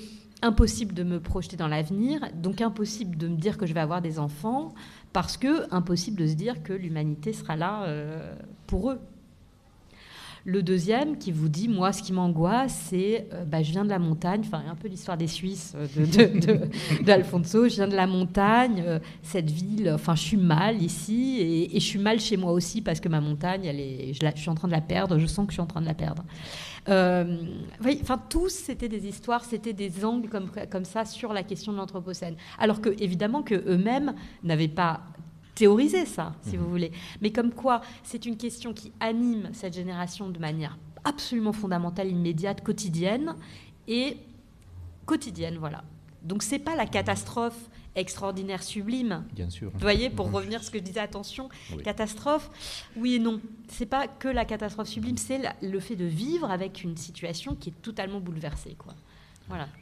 impossible 0.42 0.94
de 0.94 1.02
me 1.02 1.20
projeter 1.20 1.56
dans 1.56 1.68
l'avenir, 1.68 2.20
donc 2.34 2.60
impossible 2.60 3.16
de 3.16 3.28
me 3.28 3.36
dire 3.36 3.58
que 3.58 3.66
je 3.66 3.74
vais 3.74 3.80
avoir 3.80 4.02
des 4.02 4.18
enfants, 4.18 4.74
parce 5.12 5.36
que 5.36 5.72
impossible 5.74 6.20
de 6.20 6.26
se 6.26 6.34
dire 6.34 6.62
que 6.62 6.72
l'humanité 6.72 7.32
sera 7.32 7.56
là 7.56 7.84
euh, 7.84 8.34
pour 8.66 8.92
eux. 8.92 9.00
Le 10.48 10.62
deuxième 10.62 11.18
qui 11.18 11.30
vous 11.30 11.50
dit, 11.50 11.68
moi, 11.68 11.92
ce 11.92 12.02
qui 12.02 12.14
m'angoisse, 12.14 12.86
c'est, 12.88 13.28
euh, 13.34 13.44
bah, 13.44 13.62
je 13.62 13.70
viens 13.70 13.84
de 13.84 13.90
la 13.90 13.98
montagne, 13.98 14.40
enfin, 14.46 14.62
un 14.66 14.76
peu 14.76 14.88
l'histoire 14.88 15.18
des 15.18 15.26
Suisses 15.26 15.76
d'Alfonso, 17.04 17.64
de, 17.64 17.68
je 17.68 17.74
viens 17.74 17.86
de 17.86 17.94
la 17.94 18.06
montagne, 18.06 18.82
euh, 18.86 18.98
cette 19.22 19.50
ville, 19.50 19.92
enfin, 19.94 20.14
je 20.14 20.22
suis 20.22 20.38
mal 20.38 20.82
ici, 20.82 21.36
et, 21.38 21.78
je 21.78 21.84
suis 21.84 21.98
mal 21.98 22.18
chez 22.18 22.38
moi 22.38 22.52
aussi 22.52 22.80
parce 22.80 22.98
que 22.98 23.10
ma 23.10 23.20
montagne, 23.20 23.66
elle 23.66 23.78
est, 23.78 24.14
je, 24.14 24.40
suis 24.40 24.48
en 24.48 24.54
train 24.54 24.68
de 24.68 24.72
la 24.72 24.80
perdre, 24.80 25.18
je 25.18 25.26
sens 25.26 25.44
que 25.44 25.52
je 25.52 25.56
suis 25.56 25.62
en 25.62 25.66
train 25.66 25.82
de 25.82 25.86
la 25.86 25.92
perdre. 25.92 26.24
Euh, 26.88 27.36
enfin, 28.00 28.18
tous, 28.30 28.48
c'était 28.48 28.88
des 28.88 29.06
histoires, 29.06 29.44
c'était 29.44 29.74
des 29.74 30.02
angles 30.02 30.30
comme, 30.30 30.50
comme 30.70 30.86
ça 30.86 31.04
sur 31.04 31.34
la 31.34 31.42
question 31.42 31.72
de 31.72 31.76
l'Anthropocène. 31.76 32.36
Alors 32.58 32.80
que, 32.80 32.88
évidemment, 33.02 33.42
que 33.42 33.54
eux-mêmes 33.54 34.14
n'avaient 34.42 34.66
pas 34.66 35.02
théoriser 35.58 36.06
ça, 36.06 36.34
si 36.42 36.56
vous 36.56 36.64
mhm. 36.64 36.70
voulez. 36.70 36.92
Mais 37.20 37.32
comme 37.32 37.52
quoi, 37.52 37.80
c'est 38.04 38.26
une 38.26 38.36
question 38.36 38.72
qui 38.72 38.92
anime 39.00 39.50
cette 39.52 39.74
génération 39.74 40.28
de 40.28 40.38
manière 40.38 40.78
absolument 41.04 41.52
fondamentale, 41.52 42.08
immédiate, 42.08 42.62
quotidienne 42.62 43.34
et 43.88 44.18
quotidienne, 45.04 45.56
voilà. 45.58 45.82
Donc 46.22 46.44
c'est 46.44 46.60
pas 46.60 46.76
la 46.76 46.86
catastrophe 46.86 47.58
extraordinaire, 47.96 48.62
sublime. 48.62 49.24
Bien 49.32 49.50
sûr. 49.50 49.70
Vous 49.72 49.80
voyez, 49.80 50.10
pour 50.10 50.28
mhm. 50.28 50.34
revenir 50.36 50.60
à 50.60 50.62
ce 50.62 50.70
que 50.70 50.78
je 50.78 50.84
disais, 50.84 51.00
attention, 51.00 51.48
catastrophe, 51.82 52.50
oui 52.96 53.14
et 53.14 53.18
non. 53.18 53.40
C'est 53.66 53.86
pas 53.86 54.06
que 54.06 54.28
la 54.28 54.44
catastrophe 54.44 54.88
sublime, 54.88 55.16
c'est 55.16 55.40
le 55.60 55.80
fait 55.80 55.96
de 55.96 56.04
vivre 56.04 56.48
avec 56.52 56.84
une 56.84 56.96
situation 56.96 57.56
qui 57.56 57.70
est 57.70 57.82
totalement 57.82 58.20
bouleversée, 58.20 58.76
quoi. 58.78 58.94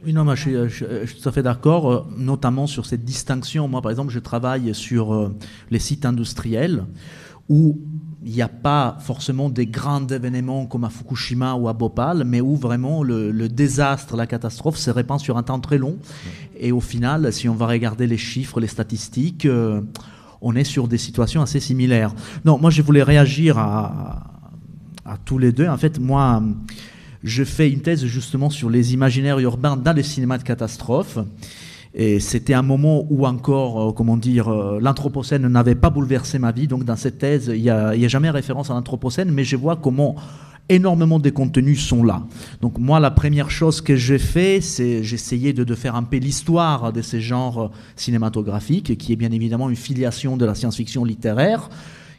Oui, 0.05 0.13
non, 0.13 0.35
je, 0.35 0.67
suis, 0.69 1.21
tout 1.21 1.29
à 1.29 1.31
fait 1.31 1.43
d'accord, 1.43 1.91
euh, 1.91 2.05
notamment 2.17 2.67
sur 2.67 2.85
cette 2.85 3.03
distinction. 3.03 3.67
Moi, 3.67 3.81
par 3.81 3.91
exemple, 3.91 4.11
je 4.11 4.19
travaille 4.19 4.73
sur 4.73 5.13
euh, 5.13 5.35
les 5.71 5.79
sites 5.79 6.05
industriels 6.05 6.85
où 7.49 7.79
il 8.23 8.33
n'y 8.33 8.41
a 8.41 8.49
pas 8.49 8.97
forcément 8.99 9.49
des 9.49 9.67
grands 9.67 10.05
événements 10.07 10.65
comme 10.65 10.83
à 10.83 10.89
Fukushima 10.89 11.53
ou 11.55 11.69
à 11.69 11.73
Bhopal, 11.73 12.23
mais 12.25 12.41
où 12.41 12.55
vraiment 12.55 13.03
le, 13.03 13.47
désastre, 13.47 14.17
la 14.17 14.27
catastrophe 14.27 14.77
se 14.77 14.89
répand 14.89 15.19
sur 15.19 15.37
un 15.37 15.43
temps 15.43 15.59
très 15.59 15.77
long. 15.77 15.97
Et 16.59 16.71
au 16.71 16.81
final, 16.81 17.31
si 17.31 17.47
on 17.47 17.55
va 17.55 17.67
regarder 17.67 18.07
les 18.07 18.17
chiffres, 18.17 18.59
les 18.59 18.67
statistiques, 18.67 19.45
euh, 19.45 19.81
on 20.41 20.55
est 20.55 20.65
sur 20.65 20.87
des 20.87 20.97
situations 20.97 21.41
assez 21.41 21.59
similaires. 21.59 22.13
Non, 22.43 22.57
moi 22.57 22.69
je 22.69 22.81
voulais 22.81 23.03
réagir 23.03 23.57
à, 23.57 24.23
à 25.05 25.17
tous 25.17 25.37
les 25.37 25.51
deux. 25.51 25.67
En 25.67 25.77
fait, 25.77 25.99
moi, 25.99 26.43
je 27.23 27.43
fais 27.43 27.69
une 27.69 27.81
thèse 27.81 28.05
justement 28.05 28.49
sur 28.49 28.69
les 28.69 28.93
imaginaires 28.93 29.39
urbains 29.39 29.77
dans 29.77 29.95
le 29.95 30.03
cinéma 30.03 30.37
de 30.37 30.43
catastrophe. 30.43 31.17
Et 31.93 32.19
c'était 32.19 32.53
un 32.53 32.61
moment 32.61 33.07
où 33.09 33.25
encore, 33.25 33.89
euh, 33.89 33.91
comment 33.91 34.17
dire, 34.17 34.49
euh, 34.49 34.79
l'Anthropocène 34.79 35.47
n'avait 35.47 35.75
pas 35.75 35.89
bouleversé 35.89 36.37
ma 36.37 36.51
vie. 36.51 36.67
Donc 36.67 36.83
dans 36.83 36.95
cette 36.95 37.17
thèse, 37.17 37.51
il 37.53 37.61
n'y 37.61 37.69
a, 37.69 37.87
a, 37.87 38.07
jamais 38.07 38.29
référence 38.29 38.69
à 38.69 38.75
l'Anthropocène, 38.75 39.31
mais 39.31 39.43
je 39.43 39.55
vois 39.55 39.77
comment 39.77 40.15
énormément 40.69 41.17
de 41.17 41.29
contenus 41.29 41.83
sont 41.83 42.03
là. 42.03 42.23
Donc 42.61 42.77
moi, 42.77 42.99
la 42.99 43.09
première 43.09 43.49
chose 43.49 43.81
que 43.81 43.95
j'ai 43.95 44.19
fait, 44.19 44.59
c'est 44.61 45.01
j'essayais 45.01 45.53
de, 45.53 45.63
de, 45.63 45.75
faire 45.75 45.95
un 45.95 46.03
peu 46.03 46.17
l'histoire 46.17 46.91
de 46.93 47.01
ces 47.01 47.21
genres 47.21 47.71
cinématographiques, 47.95 48.97
qui 48.97 49.13
est 49.13 49.15
bien 49.15 49.31
évidemment 49.31 49.69
une 49.69 49.75
filiation 49.75 50.37
de 50.37 50.45
la 50.45 50.53
science-fiction 50.53 51.03
littéraire 51.03 51.69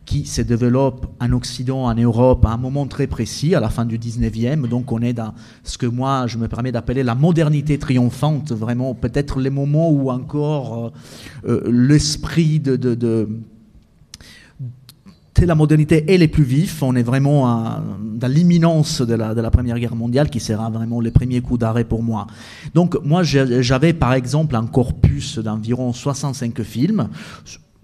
qui 0.08 0.24
se 0.24 0.40
développe 0.40 1.06
en 1.20 1.32
Occident, 1.32 1.84
en 1.84 1.94
Europe, 1.94 2.46
à 2.46 2.52
un 2.52 2.56
moment 2.56 2.86
très 2.86 3.06
précis, 3.06 3.54
à 3.54 3.60
la 3.60 3.68
fin 3.68 3.84
du 3.84 3.98
19e. 3.98 4.66
Donc 4.66 4.90
on 4.90 5.02
est 5.02 5.12
dans 5.12 5.34
ce 5.64 5.76
que 5.76 5.84
moi, 5.84 6.26
je 6.26 6.38
me 6.38 6.48
permets 6.48 6.72
d'appeler 6.72 7.02
la 7.02 7.14
modernité 7.14 7.78
triomphante, 7.78 8.52
vraiment 8.52 8.94
peut-être 8.94 9.38
les 9.38 9.50
moments 9.50 9.90
où 9.90 10.10
encore 10.10 10.92
euh, 11.46 11.50
euh, 11.50 11.70
l'esprit 11.70 12.58
de, 12.58 13.28
la 15.42 15.54
modernité 15.54 16.10
est 16.10 16.16
les 16.16 16.26
plus 16.26 16.42
vif. 16.42 16.82
On 16.82 16.96
est 16.96 17.02
vraiment 17.02 17.82
dans 18.02 18.32
l'imminence 18.32 19.02
de 19.02 19.14
la, 19.14 19.34
de 19.34 19.42
la, 19.42 19.50
Première 19.50 19.78
Guerre 19.78 19.94
mondiale 19.94 20.30
qui 20.30 20.40
sera 20.40 20.70
vraiment 20.70 21.02
le 21.02 21.10
premier 21.10 21.42
coup 21.42 21.58
d'arrêt 21.58 21.84
pour 21.84 22.02
moi. 22.02 22.26
Donc 22.74 22.96
moi, 23.04 23.22
j'avais 23.22 23.92
par 23.92 24.14
exemple 24.14 24.56
un 24.56 24.66
corpus 24.66 25.38
d'environ 25.38 25.92
65 25.92 26.62
films 26.62 27.08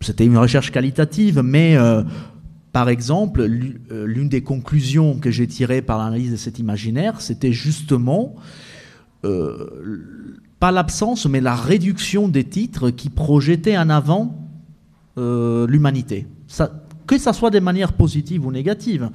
c'était 0.05 0.27
une 0.27 0.39
recherche 0.39 0.71
qualitative, 0.71 1.41
mais 1.43 1.77
euh, 1.77 2.03
par 2.73 2.89
exemple, 2.89 3.41
euh, 3.41 4.07
l'une 4.07 4.29
des 4.29 4.43
conclusions 4.43 5.19
que 5.19 5.31
j'ai 5.31 5.47
tirées 5.47 5.83
par 5.83 5.99
l'analyse 5.99 6.31
de 6.31 6.37
cet 6.37 6.59
imaginaire, 6.59 7.21
c'était 7.21 7.53
justement 7.53 8.35
euh, 9.25 10.37
pas 10.61 10.71
l'absence, 10.71 11.27
mais 11.27 11.41
la 11.41 11.55
réduction 11.55 12.29
des 12.29 12.45
titres 12.45 12.91
qui 12.91 13.11
projetaient 13.11 13.79
en 13.79 13.91
avant 13.91 14.41
l'humanité. 15.17 16.27
Que 17.07 17.19
ça 17.19 17.33
soit 17.33 17.51
de 17.51 17.61
manière 17.61 17.93
positive 17.93 18.45
ou 18.47 18.51
négative. 18.51 19.11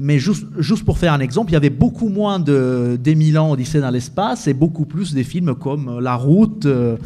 Mais 0.00 0.20
juste, 0.20 0.46
juste 0.58 0.84
pour 0.84 0.96
faire 0.96 1.12
un 1.12 1.18
exemple, 1.18 1.50
il 1.50 1.54
y 1.54 1.56
avait 1.56 1.70
beaucoup 1.70 2.08
moins 2.08 2.38
de 2.38 2.96
d'Émile 3.02 3.36
Odyssée 3.36 3.80
dans 3.80 3.90
l'espace 3.90 4.46
et 4.46 4.54
beaucoup 4.54 4.84
plus 4.84 5.12
des 5.12 5.24
films 5.24 5.56
comme 5.56 5.98
La 5.98 6.14
Route 6.14 6.66
euh, 6.66 6.96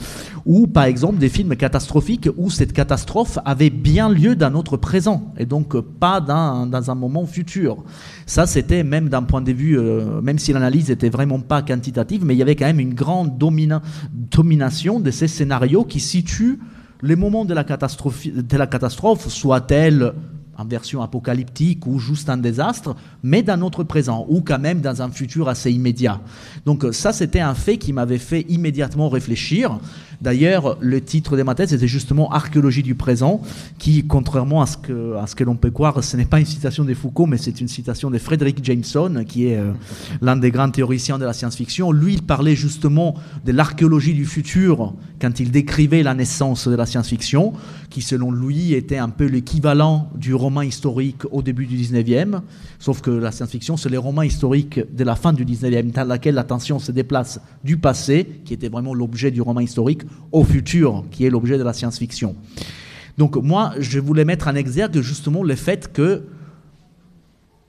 ou 0.45 0.67
par 0.67 0.85
exemple 0.85 1.17
des 1.17 1.31
films 1.31 1.57
catastrophiques 1.57 2.29
où 2.37 2.51
cette 2.51 2.75
catastrophe 2.75 3.39
avait 3.47 3.71
bien 3.71 4.11
lieu 4.11 4.37
dans 4.37 4.51
notre 4.51 4.77
présent 4.77 5.33
et 5.39 5.47
donc 5.47 5.81
pas 5.81 6.21
dans, 6.21 6.67
dans 6.67 6.91
un 6.91 6.95
moment 6.95 7.25
futur. 7.25 7.83
Ça, 8.27 8.47
c'était 8.47 8.85
même 8.85 9.09
d'un 9.09 9.23
point 9.23 9.41
de 9.41 9.53
vue, 9.53 9.79
euh, 9.79 10.21
même 10.21 10.39
si 10.39 10.53
l'analyse 10.53 10.91
était 10.91 11.09
vraiment 11.09 11.41
pas 11.41 11.63
quantitative, 11.63 12.27
mais 12.27 12.35
il 12.35 12.39
y 12.39 12.43
avait 12.43 12.57
quand 12.57 12.67
même 12.67 12.81
une 12.81 12.93
grande 12.93 13.39
domination 13.39 15.01
de 15.01 15.11
ces 15.11 15.29
scénarios 15.29 15.85
qui 15.85 15.99
situent 15.99 16.59
les 17.01 17.17
moments 17.17 17.47
de 17.47 17.55
la 17.55 17.65
catastrophe, 17.65 18.27
de 18.27 18.57
la 18.59 18.67
catastrophe 18.67 19.29
soit-elle 19.29 20.13
version 20.65 21.03
apocalyptique 21.03 21.87
ou 21.87 21.99
juste 21.99 22.29
un 22.29 22.37
désastre, 22.37 22.97
mais 23.23 23.43
dans 23.43 23.57
notre 23.57 23.85
présent, 23.85 24.27
ou 24.29 24.41
quand 24.41 24.59
même 24.59 24.81
dans 24.81 25.03
un 25.03 25.11
futur 25.11 25.49
assez 25.49 25.71
immédiat. 25.71 26.21
Donc 26.67 26.87
ça, 26.93 27.13
c'était 27.13 27.41
un 27.41 27.55
fait 27.55 27.79
qui 27.79 27.93
m'avait 27.93 28.19
fait 28.19 28.47
immédiatement 28.49 29.09
réfléchir. 29.09 29.79
D'ailleurs, 30.23 30.79
le 30.81 31.01
titre 31.01 31.37
de 31.37 31.43
ma 31.43 31.57
thèse 31.57 31.75
était 31.75 31.89
justement 31.89 32.31
Archéologie 32.31 32.85
du 32.85 32.95
présent, 32.95 33.43
qui, 33.79 34.07
contrairement 34.07 34.63
à 34.63 34.67
ce 34.67 34.77
que, 34.77 35.17
ce 35.27 35.35
que 35.35 35.43
l'on 35.43 35.57
peut 35.57 35.73
croire, 35.73 36.05
ce 36.05 36.17
n'est 36.17 36.27
pas 36.27 36.39
une 36.39 36.47
citation 36.47 36.85
de 36.85 36.95
Foucault, 36.95 37.27
mais 37.27 37.39
c'est 37.39 37.61
une 37.61 37.67
citation 37.67 38.09
de 38.09 38.19
Frederick 38.19 38.65
Jameson, 38.65 39.25
qui 39.27 39.49
est 39.49 39.59
euh, 39.59 39.73
l'un 40.21 40.37
des 40.37 40.53
grands 40.53 40.71
théoriciens 40.71 41.19
de 41.19 41.25
la 41.25 41.33
science-fiction. 41.33 41.91
Lui, 41.91 42.15
il 42.15 42.23
parlait 42.23 42.55
justement 42.55 43.17
de 43.45 43.51
l'archéologie 43.51 44.15
du 44.15 44.25
futur 44.25 44.95
quand 45.21 45.41
il 45.41 45.51
décrivait 45.51 46.05
la 46.05 46.15
naissance 46.15 46.69
de 46.69 46.77
la 46.77 46.87
science-fiction, 46.87 47.53
qui 47.91 48.01
selon 48.01 48.31
lui 48.31 48.75
était 48.75 48.99
un 48.99 49.09
peu 49.09 49.27
l'équivalent 49.27 50.09
du 50.15 50.35
roman 50.35 50.63
historique 50.63 51.23
au 51.33 51.43
début 51.43 51.67
du 51.67 51.77
19e, 51.77 52.43
sauf 52.79 53.01
que 53.01 53.11
la 53.11 53.33
science-fiction, 53.33 53.77
c'est 53.77 53.89
les 53.89 53.97
romans 53.97 54.23
historiques 54.23 54.81
de 54.95 55.05
la 55.05 55.17
fin 55.17 55.33
du 55.33 55.45
19e, 55.45 55.91
dans 55.91 56.05
laquelle 56.05 56.37
l'attention 56.37 56.79
se 56.79 56.93
déplace 56.93 57.41
du 57.65 57.77
passé, 57.77 58.41
qui 58.45 58.55
était 58.55 58.69
vraiment 58.69 58.95
l'objet 58.95 59.33
du 59.33 59.41
roman 59.43 59.61
historique, 59.61 60.03
au 60.33 60.45
futur, 60.45 61.05
qui 61.11 61.27
est 61.27 61.31
l'objet 61.31 61.59
de 61.59 61.63
la 61.63 61.73
science-fiction. 61.73 62.35
Donc 63.19 63.37
moi, 63.37 63.73
je 63.79 63.99
voulais 64.01 64.25
mettre 64.25 64.49
en 64.49 64.55
exergue 64.55 65.01
justement 65.01 65.43
le 65.43 65.55
fait 65.55 65.93
que, 65.93 66.23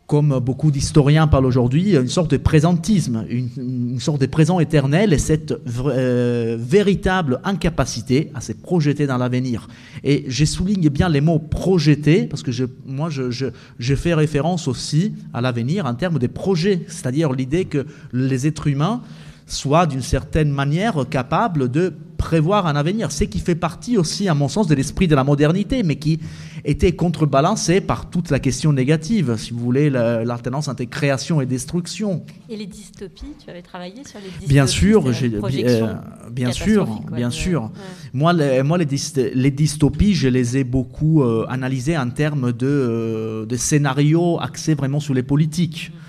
comme 0.08 0.39
beaucoup 0.39 0.72
d'historiens 0.72 1.28
parlent 1.28 1.46
aujourd'hui, 1.46 1.96
une 1.96 2.08
sorte 2.08 2.32
de 2.32 2.38
présentisme, 2.38 3.26
une, 3.30 4.00
sorte 4.00 4.22
de 4.22 4.26
présent 4.26 4.60
éternel 4.60 5.12
et 5.12 5.18
cette 5.18 5.54
euh, 5.86 6.58
véritable 6.60 7.39
incapacité 7.44 8.32
à 8.36 8.41
se 8.41 8.54
projeter 8.54 9.08
dans 9.08 9.18
l'avenir. 9.18 9.68
Et 10.04 10.26
je 10.28 10.46
souligne 10.46 10.89
bien 10.89 11.10
les 11.10 11.22
mots 11.22 11.39
projeter, 11.39 12.24
parce 12.24 12.44
que 12.44 12.52
moi, 12.86 13.10
je, 13.10 13.32
je, 13.32 13.48
je 13.80 13.96
fais 13.96 14.14
référence 14.14 14.68
aussi 14.68 15.14
à 15.34 15.41
l'avenir 15.41 15.86
en 15.86 15.96
termes 15.96 16.20
de 16.20 16.28
projets, 16.28 16.82
c'est-à-dire 16.88 17.34
l'idée 17.34 17.66
que 17.66 17.86
les 18.14 18.48
êtres 18.48 18.68
humains 18.68 19.02
soient 19.46 19.86
d'une 19.86 20.02
certaine 20.02 20.52
manière 20.52 21.06
capables 21.10 21.70
de 21.70 21.94
prévoir 22.24 22.67
un 22.67 22.76
avenir. 22.78 23.11
Ce 23.11 23.26
qui 23.26 23.39
fait 23.39 23.53
partie 23.53 23.97
aussi, 23.97 24.30
à 24.30 24.34
mon 24.34 24.47
sens, 24.47 24.65
de 24.67 24.76
l'esprit 24.76 25.09
de 25.09 25.15
la 25.15 25.26
modernité, 25.26 25.84
mais 25.84 25.97
qui 25.97 26.19
était 26.63 26.93
contrebalancé 26.93 27.82
par 27.82 28.09
toute 28.09 28.30
la 28.32 28.39
question 28.39 28.71
négative, 28.71 29.36
si 29.38 29.51
vous 29.51 29.59
voulez, 29.59 29.89
l'alternance 29.89 30.69
entre 30.69 30.86
création 30.86 31.41
et 31.41 31.45
destruction. 31.45 32.24
Et 32.49 32.55
les 32.55 32.65
dystopies, 32.65 33.34
tu 33.43 33.49
avais 33.49 33.61
travaillé 33.61 34.05
sur 34.05 34.19
les 34.19 34.28
dystopies 34.28 34.47
Bien 34.47 34.67
sûr, 34.67 35.11
j'ai, 35.11 35.32
euh, 35.36 35.93
bien 36.32 36.53
sûr, 36.53 37.01
bien 37.11 37.30
sûr. 37.30 37.71
Moi, 38.13 38.32
les, 38.32 38.63
moi 38.63 38.78
les, 38.78 38.88
les, 39.34 39.51
dystopies, 39.51 40.13
je 40.13 40.30
les 40.30 40.57
ai 40.57 40.63
beaucoup 40.63 41.24
euh, 41.24 41.45
analysées 41.49 41.97
en 41.97 42.09
termes 42.09 42.53
de, 42.53 42.65
euh, 42.65 43.45
de 43.45 43.57
scénarios 43.57 44.39
axés 44.39 44.76
vraiment 44.76 45.01
sur 45.01 45.13
les 45.13 45.24
politiques. 45.24 45.91
Mm 45.93 46.03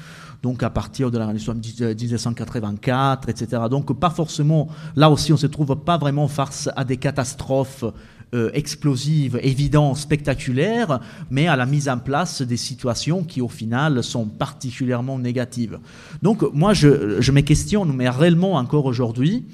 donc 0.45 0.63
à 0.63 0.69
partir 0.69 1.11
de 1.11 1.17
la 1.17 1.25
Révolution 1.25 1.55
1984, 1.55 3.31
etc. 3.31 3.63
Donc 3.71 3.99
pas 3.99 4.11
forcément, 4.11 4.69
là 4.95 5.09
aussi 5.09 5.33
on 5.33 5.39
se 5.39 5.47
trouve 5.47 5.75
pas 5.75 5.97
vraiment 5.97 6.29
face 6.29 6.69
à 6.77 6.85
des 6.85 6.99
catastrophes 6.99 7.87
euh, 8.35 8.51
explosives, 8.53 9.41
évidentes, 9.43 9.97
spectaculaires, 9.97 11.01
mais 11.31 11.47
à 11.49 11.57
la 11.57 11.65
mise 11.65 11.89
en 11.89 11.97
place 11.97 12.43
des 12.43 12.59
situations 12.59 13.25
qui 13.25 13.41
au 13.41 13.49
final 13.49 14.05
sont 14.05 14.27
particulièrement 14.27 15.19
négatives. 15.19 15.79
Donc 16.21 16.43
moi 16.53 16.75
je, 16.75 17.23
je 17.23 17.33
me 17.33 17.41
questionne, 17.41 17.91
mais 17.97 18.11
réellement 18.11 18.57
encore 18.57 18.85
aujourd'hui, 18.85 19.45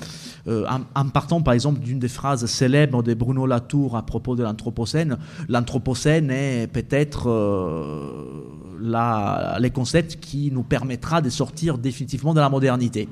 euh, 0.48 0.66
en, 0.94 1.08
partant 1.08 1.42
par 1.42 1.54
exemple 1.54 1.80
d'une 1.80 1.98
des 1.98 2.08
phrases 2.08 2.46
célèbres 2.46 3.02
de 3.02 3.14
Bruno 3.14 3.46
Latour 3.46 3.96
à 3.96 4.02
propos 4.02 4.36
de 4.36 4.42
l'Anthropocène, 4.42 5.18
l'Anthropocène 5.48 6.30
est 6.30 6.66
peut-être 6.66 7.28
euh, 7.28 9.58
les 9.58 9.70
concepts 9.70 10.18
qui 10.20 10.50
nous 10.50 10.62
permettra 10.62 11.20
de 11.20 11.30
sortir 11.30 11.78
définitivement 11.78 12.34
de 12.34 12.40
la 12.40 12.48
modernité. 12.48 13.08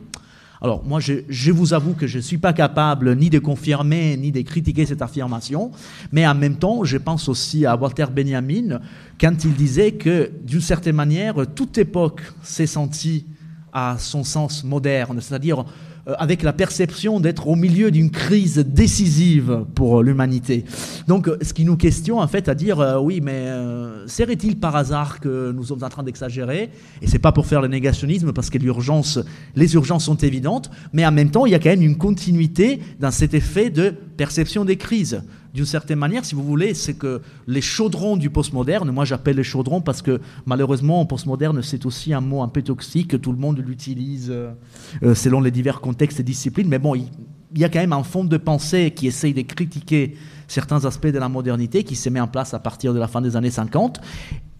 Alors 0.60 0.84
moi, 0.84 0.98
je, 0.98 1.14
je, 1.28 1.52
vous 1.52 1.72
avoue 1.72 1.94
que 1.94 2.06
je 2.06 2.16
ne 2.16 2.22
suis 2.22 2.38
pas 2.38 2.52
capable 2.52 3.14
ni 3.14 3.30
de 3.30 3.38
confirmer 3.38 4.16
ni 4.16 4.32
de 4.32 4.40
critiquer 4.40 4.86
cette 4.86 5.02
affirmation, 5.02 5.70
mais 6.10 6.26
en 6.26 6.34
même 6.34 6.56
temps, 6.56 6.82
je 6.82 6.96
pense 6.96 7.28
aussi 7.28 7.64
à 7.64 7.76
Walter 7.76 8.06
Benjamin 8.12 8.80
quand 9.20 9.44
il 9.44 9.54
disait 9.54 9.92
que 9.92 10.32
d'une 10.42 10.60
certaine 10.60 10.96
manière, 10.96 11.34
toute 11.54 11.78
époque 11.78 12.22
s'est 12.42 12.66
sentie 12.66 13.26
à 13.72 13.96
son 13.98 14.24
sens 14.24 14.64
moderne, 14.64 15.20
c'est-à-dire 15.20 15.64
avec 16.16 16.42
la 16.42 16.52
perception 16.52 17.20
d'être 17.20 17.48
au 17.48 17.54
milieu 17.54 17.90
d'une 17.90 18.10
crise 18.10 18.58
décisive 18.58 19.64
pour 19.74 20.02
l'humanité. 20.02 20.64
Donc, 21.06 21.30
ce 21.42 21.52
qui 21.52 21.64
nous 21.64 21.76
questionne, 21.76 22.18
en 22.18 22.28
fait, 22.28 22.48
à 22.48 22.54
dire, 22.54 22.80
euh, 22.80 22.98
oui, 22.98 23.20
mais 23.22 23.32
euh, 23.32 24.06
serait-il 24.06 24.58
par 24.58 24.76
hasard 24.76 25.20
que 25.20 25.52
nous 25.52 25.64
sommes 25.64 25.84
en 25.84 25.88
train 25.88 26.02
d'exagérer? 26.02 26.70
Et 27.02 27.06
c'est 27.06 27.18
pas 27.18 27.32
pour 27.32 27.46
faire 27.46 27.60
le 27.60 27.68
négationnisme, 27.68 28.32
parce 28.32 28.50
que 28.50 28.58
l'urgence, 28.58 29.18
les 29.54 29.74
urgences 29.74 30.04
sont 30.04 30.16
évidentes, 30.16 30.70
mais 30.92 31.04
en 31.06 31.12
même 31.12 31.30
temps, 31.30 31.46
il 31.46 31.52
y 31.52 31.54
a 31.54 31.58
quand 31.58 31.70
même 31.70 31.82
une 31.82 31.98
continuité 31.98 32.80
dans 33.00 33.10
cet 33.10 33.34
effet 33.34 33.70
de 33.70 33.94
perception 34.18 34.66
des 34.66 34.76
crises. 34.76 35.22
D'une 35.54 35.64
certaine 35.64 35.98
manière, 35.98 36.26
si 36.26 36.34
vous 36.34 36.42
voulez, 36.42 36.74
c'est 36.74 36.94
que 36.94 37.22
les 37.46 37.62
chaudrons 37.62 38.18
du 38.18 38.28
postmoderne, 38.28 38.90
moi 38.90 39.06
j'appelle 39.06 39.36
les 39.36 39.44
chaudrons 39.44 39.80
parce 39.80 40.02
que 40.02 40.20
malheureusement, 40.44 41.06
postmoderne, 41.06 41.62
c'est 41.62 41.86
aussi 41.86 42.12
un 42.12 42.20
mot 42.20 42.42
un 42.42 42.48
peu 42.48 42.60
toxique, 42.60 43.18
tout 43.22 43.32
le 43.32 43.38
monde 43.38 43.64
l'utilise 43.66 44.28
euh, 44.30 44.50
euh, 45.02 45.14
selon 45.14 45.40
les 45.40 45.50
divers 45.50 45.80
contextes 45.80 46.20
et 46.20 46.22
disciplines, 46.22 46.68
mais 46.68 46.78
bon, 46.78 46.94
il, 46.94 47.08
y 47.56 47.64
a 47.64 47.70
quand 47.70 47.78
même 47.78 47.94
un 47.94 48.02
fond 48.02 48.24
de 48.24 48.36
pensée 48.36 48.90
qui 48.90 49.06
essaye 49.06 49.32
de 49.32 49.40
critiquer 49.40 50.16
certains 50.48 50.84
aspects 50.84 51.06
de 51.06 51.18
la 51.18 51.30
modernité 51.30 51.82
qui 51.84 51.96
s'est 51.96 52.10
mis 52.10 52.20
en 52.20 52.28
place 52.28 52.52
à 52.52 52.58
partir 52.58 52.92
de 52.92 52.98
la 52.98 53.08
fin 53.08 53.22
des 53.22 53.36
années 53.36 53.50
50 53.50 54.00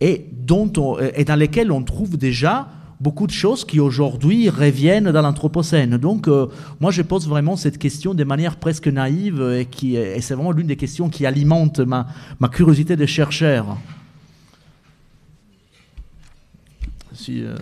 et, 0.00 0.26
dont 0.32 0.72
et 1.14 1.24
dans 1.24 1.36
lesquels 1.36 1.70
on 1.70 1.82
trouve 1.82 2.16
déjà 2.16 2.68
beaucoup 3.00 3.26
de 3.26 3.32
choses 3.32 3.64
qui 3.64 3.80
aujourd'hui 3.80 4.48
reviennent 4.48 5.10
dans 5.10 5.22
l'Anthropocène. 5.22 5.96
Donc, 5.96 6.28
euh, 6.28 6.46
moi, 6.80 6.90
je 6.90 7.02
pose 7.02 7.28
vraiment 7.28 7.56
cette 7.56 7.78
question 7.78 8.14
de 8.14 8.24
manière 8.24 8.56
presque 8.56 8.88
naïve 8.88 9.40
et, 9.40 9.68
et 9.94 10.20
c'est 10.20 10.34
vraiment 10.34 10.52
l'une 10.52 10.66
des 10.66 10.76
questions 10.76 11.08
qui 11.08 11.26
alimente 11.26 11.80
ma, 11.80 12.06
ma 12.40 12.48
curiosité 12.48 12.96
de 12.96 13.06
chercheur. 13.06 13.76
Euh, 17.28 17.56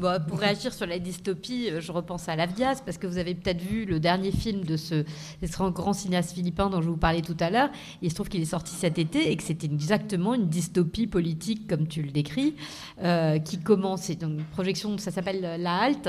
bah, 0.00 0.20
pour 0.20 0.38
réagir 0.38 0.72
sur 0.72 0.86
la 0.86 0.98
dystopie, 0.98 1.68
euh, 1.70 1.80
je 1.80 1.92
repense 1.92 2.28
à 2.28 2.36
Lavdias, 2.36 2.82
parce 2.84 2.98
que 2.98 3.06
vous 3.06 3.18
avez 3.18 3.34
peut-être 3.34 3.60
vu 3.60 3.84
le 3.84 4.00
dernier 4.00 4.30
film 4.30 4.64
de 4.64 4.76
ce, 4.76 5.04
grand 5.70 5.92
cinéaste 5.92 6.32
philippin 6.32 6.70
dont 6.70 6.80
je 6.80 6.88
vous 6.88 6.96
parlais 6.96 7.22
tout 7.22 7.36
à 7.40 7.50
l'heure. 7.50 7.70
Il 8.02 8.10
se 8.10 8.14
trouve 8.14 8.28
qu'il 8.28 8.42
est 8.42 8.44
sorti 8.44 8.74
cet 8.74 8.98
été 8.98 9.30
et 9.30 9.36
que 9.36 9.42
c'était 9.42 9.66
exactement 9.66 10.34
une 10.34 10.48
dystopie 10.48 11.06
politique, 11.06 11.66
comme 11.66 11.86
tu 11.86 12.02
le 12.02 12.10
décris, 12.10 12.54
euh, 13.02 13.38
qui 13.38 13.58
commence. 13.58 14.02
C'est 14.02 14.22
une 14.22 14.42
projection, 14.42 14.96
ça 14.98 15.10
s'appelle 15.10 15.60
La 15.60 15.76
Halte. 15.76 16.08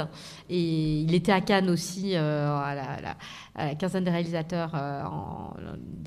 Et 0.49 1.01
il 1.01 1.13
était 1.13 1.32
à 1.32 1.41
Cannes 1.41 1.69
aussi, 1.69 2.15
à 2.15 2.75
la 2.75 3.15
la 3.57 3.73
quinzaine 3.75 4.03
des 4.03 4.11
réalisateurs 4.11 4.75
en 4.75 5.53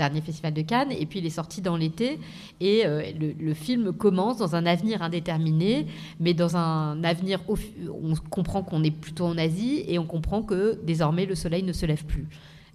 dernier 0.01 0.21
festival 0.21 0.55
de 0.55 0.63
Cannes, 0.63 0.93
et 0.93 1.05
puis 1.07 1.19
il 1.19 1.27
est 1.27 1.31
sorti 1.31 1.61
dans 1.61 1.77
l'été, 1.77 2.19
et 2.61 2.87
euh, 2.87 3.03
le, 3.19 3.55
film 3.55 3.93
commence 3.93 4.39
dans 4.39 4.55
un 4.55 4.65
avenir 4.65 5.03
indéterminé, 5.03 5.87
mais 6.21 6.33
dans 6.33 6.57
un 6.57 6.60
avenir, 7.03 7.41
où 7.49 7.57
on 7.91 8.15
comprend 8.31 8.63
qu'on 8.63 8.83
est 8.85 8.91
plutôt 8.91 9.27
en 9.27 9.39
Asie, 9.39 9.85
et 9.89 9.99
on 9.99 10.07
comprend 10.07 10.43
que 10.43 10.79
désormais 10.83 11.27
le 11.27 11.35
soleil 11.35 11.63
ne 11.63 11.73
se 11.73 11.87
lève 11.87 12.05
plus, 12.05 12.29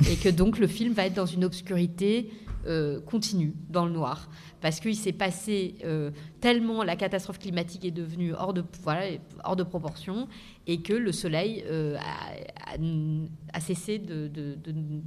et 0.09 0.15
que 0.15 0.29
donc 0.29 0.59
le 0.59 0.67
film 0.67 0.93
va 0.93 1.05
être 1.05 1.13
dans 1.13 1.25
une 1.25 1.43
obscurité 1.43 2.31
euh, 2.67 2.99
continue, 3.01 3.53
dans 3.69 3.85
le 3.85 3.91
noir 3.91 4.29
parce 4.65 4.79
qu'il 4.79 4.95
s'est 4.95 5.13
passé 5.13 5.75
euh, 5.83 6.09
tellement 6.41 6.81
la 6.81 6.95
catastrophe 6.95 7.37
climatique 7.37 7.85
est 7.85 7.91
devenue 7.91 8.33
hors 8.33 8.51
de, 8.51 8.63
hors 9.43 9.55
de 9.55 9.61
proportion 9.61 10.27
et 10.65 10.81
que 10.81 10.93
le 10.93 11.11
soleil 11.11 11.63
euh, 11.69 11.95
a, 13.53 13.59
cessé 13.59 13.99
de, 13.99 14.57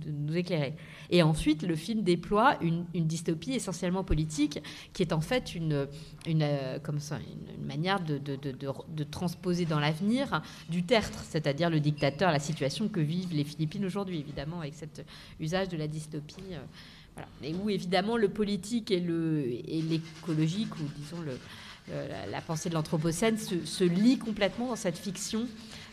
nous 0.06 0.36
éclairer. 0.36 0.76
Et 1.10 1.24
ensuite, 1.24 1.64
le 1.64 1.74
film 1.74 2.02
déploie 2.04 2.56
une, 2.60 2.84
dystopie 2.94 3.50
essentiellement 3.54 4.04
politique 4.04 4.60
qui 4.92 5.02
est 5.02 5.12
en 5.12 5.20
fait 5.20 5.56
une, 5.56 5.88
une, 6.24 6.42
euh, 6.44 6.78
comme 6.78 7.00
ça, 7.00 7.18
une, 7.18 7.66
manière 7.66 7.98
de, 7.98 9.02
transposer 9.10 9.64
dans 9.64 9.80
l'avenir 9.80 10.40
du 10.68 10.84
tertre, 10.84 11.18
c'est-à-dire 11.24 11.68
le 11.68 11.80
dictateur, 11.80 12.30
la 12.30 12.38
situation 12.38 12.86
que 12.86 13.00
vivent 13.00 13.34
les 13.34 13.42
Philippines 13.42 13.84
aujourd'hui, 13.84 14.20
évidemment, 14.20 14.60
avec 14.60 14.74
cet 14.74 15.04
usage 15.40 15.68
de 15.68 15.76
la 15.76 15.88
dystopie. 15.88 16.54
Et 17.42 17.54
où 17.54 17.70
évidemment 17.70 18.16
le 18.16 18.28
politique 18.28 18.90
et, 18.90 19.00
l'écologique, 19.00 20.74
ou 20.76 20.84
disons 20.98 21.18
la, 22.30 22.40
pensée 22.40 22.68
de 22.68 22.74
l'Anthropocène, 22.74 23.38
se, 23.38 23.64
se 23.64 23.84
lient 23.84 24.18
complètement 24.18 24.68
dans 24.68 24.76
cette 24.76 24.98
fiction, 24.98 25.46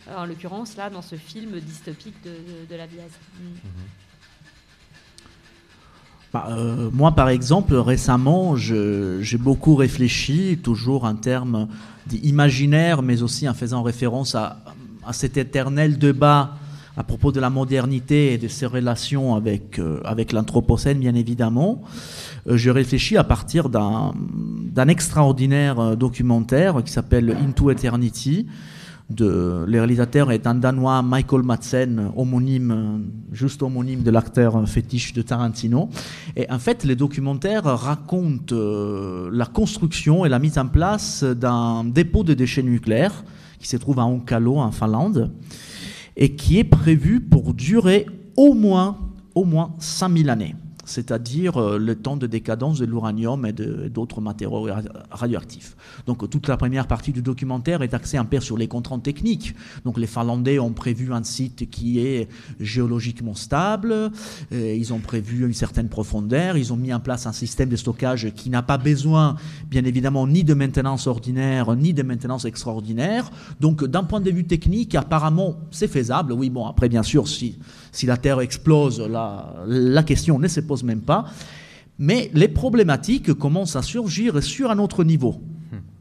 euh, 0.07 0.17
en 0.17 0.25
l'occurrence 0.25 0.75
là, 0.77 0.89
dans 0.89 1.01
ce 1.01 1.15
film 1.15 1.59
dystopique 1.59 2.15
de, 2.23 2.31
de, 2.69 2.75
la 2.75 2.85
Viaz. 2.85 3.11
Mm. 3.39 3.45
Mm-hmm. 3.45 4.05
Bah, 6.33 6.47
euh, 6.49 6.89
moi, 6.91 7.13
par 7.13 7.29
exemple, 7.29 7.75
récemment, 7.75 8.57
j'ai 8.57 9.37
beaucoup 9.37 9.75
réfléchi, 9.75 10.59
toujours 10.61 11.05
en 11.05 11.15
termes 11.15 11.69
d'imaginaire, 12.07 13.01
mais 13.01 13.21
aussi 13.23 13.47
en 13.47 13.53
faisant 13.53 13.83
référence 13.83 14.35
à 14.35 14.57
cet 15.13 15.37
éternel 15.37 15.97
débat 15.97 16.57
à 16.97 17.03
propos 17.03 17.31
de 17.31 17.39
la 17.39 17.49
modernité 17.49 18.33
et 18.33 18.37
de 18.37 18.47
ses 18.47 18.65
relations 18.65 19.35
avec, 19.35 19.79
euh, 19.79 20.01
l'Anthropocène, 20.33 20.99
bien 20.99 21.15
évidemment. 21.15 21.81
Euh, 22.47 22.57
je 22.57 22.69
réfléchis 22.69 23.17
à 23.17 23.23
partir 23.23 23.69
d'un 23.69 24.13
extraordinaire 24.87 25.97
documentaire 25.97 26.83
qui 26.83 26.91
s'appelle 26.91 27.35
Into 27.39 27.69
Eternity. 27.69 28.47
De, 29.07 29.65
le 29.67 29.77
réalisateur 29.77 30.31
est 30.31 30.47
un 30.47 30.55
Danois, 30.55 31.03
Michael 31.03 31.43
Madsen, 31.43 32.11
homonyme, 32.15 33.03
juste 33.31 33.61
homonyme 33.61 34.01
de 34.01 34.09
l'acteur 34.09 34.67
fétiche 34.67 35.13
de 35.13 35.21
Tarantino. 35.21 35.89
Et 36.35 36.49
en 36.49 36.57
fait, 36.57 36.83
les 36.83 36.95
documentaires 36.95 37.65
racontent 37.65 38.55
la 39.31 39.45
construction 39.45 40.25
et 40.25 40.29
la 40.29 40.39
mise 40.39 40.57
en 40.57 40.67
place 40.67 41.23
d'un 41.23 41.83
dépôt 41.83 42.23
de 42.23 42.33
déchets 42.33 42.63
nucléaires 42.63 43.23
qui 43.59 43.67
se 43.67 43.77
trouve 43.77 43.99
à 43.99 44.05
Onkalo, 44.05 44.57
en 44.57 44.71
Finlande, 44.71 45.31
et 46.17 46.35
qui 46.35 46.59
est 46.59 46.63
prévu 46.63 47.21
pour 47.21 47.53
durer 47.53 48.05
au 48.37 48.53
moins, 48.53 48.99
au 49.33 49.45
moins 49.45 49.75
5000 49.79 50.29
années 50.29 50.55
c'est-à-dire 50.85 51.57
euh, 51.57 51.77
le 51.77 51.95
temps 51.95 52.17
de 52.17 52.27
décadence 52.27 52.79
de 52.79 52.85
l'uranium 52.85 53.45
et 53.45 53.53
d'autres 53.53 54.21
matériaux 54.21 54.67
radioactifs. 55.11 55.75
Donc 56.05 56.29
toute 56.29 56.47
la 56.47 56.57
première 56.57 56.87
partie 56.87 57.11
du 57.11 57.21
documentaire 57.21 57.81
est 57.81 57.93
axée 57.93 58.17
un 58.17 58.25
peu 58.25 58.39
sur 58.39 58.57
les 58.57 58.67
contraintes 58.67 59.03
techniques. 59.03 59.55
Donc 59.83 59.97
les 59.97 60.07
Finlandais 60.07 60.59
ont 60.59 60.73
prévu 60.73 61.13
un 61.13 61.23
site 61.23 61.69
qui 61.69 61.99
est 61.99 62.27
géologiquement 62.59 63.35
stable, 63.35 64.11
ils 64.51 64.93
ont 64.93 64.99
prévu 64.99 65.45
une 65.45 65.53
certaine 65.53 65.89
profondeur, 65.89 66.57
ils 66.57 66.73
ont 66.73 66.77
mis 66.77 66.93
en 66.93 66.99
place 66.99 67.25
un 67.27 67.31
système 67.31 67.69
de 67.69 67.75
stockage 67.75 68.31
qui 68.35 68.49
n'a 68.49 68.61
pas 68.61 68.77
besoin, 68.77 69.35
bien 69.69 69.85
évidemment, 69.85 70.27
ni 70.27 70.43
de 70.43 70.53
maintenance 70.53 71.07
ordinaire, 71.07 71.75
ni 71.75 71.93
de 71.93 72.03
maintenance 72.03 72.45
extraordinaire. 72.45 73.31
Donc 73.59 73.83
d'un 73.83 74.03
point 74.03 74.21
de 74.21 74.31
vue 74.31 74.45
technique, 74.45 74.95
apparemment, 74.95 75.57
c'est 75.71 75.87
faisable. 75.87 76.33
Oui, 76.33 76.49
bon, 76.49 76.65
après, 76.65 76.89
bien 76.89 77.03
sûr, 77.03 77.27
si 77.27 77.57
si 77.95 78.05
la 78.05 78.17
Terre 78.17 78.41
explose, 78.41 78.99
la, 78.99 79.55
la 79.67 80.03
question 80.03 80.37
ne 80.37 80.47
se 80.47 80.59
pose 80.59 80.83
même 80.83 81.01
pas. 81.01 81.25
Mais 81.97 82.29
les 82.33 82.49
problématiques 82.49 83.33
commencent 83.33 83.77
à 83.77 83.81
surgir 83.81 84.43
sur 84.43 84.69
un 84.69 84.79
autre 84.79 85.03
niveau. 85.03 85.41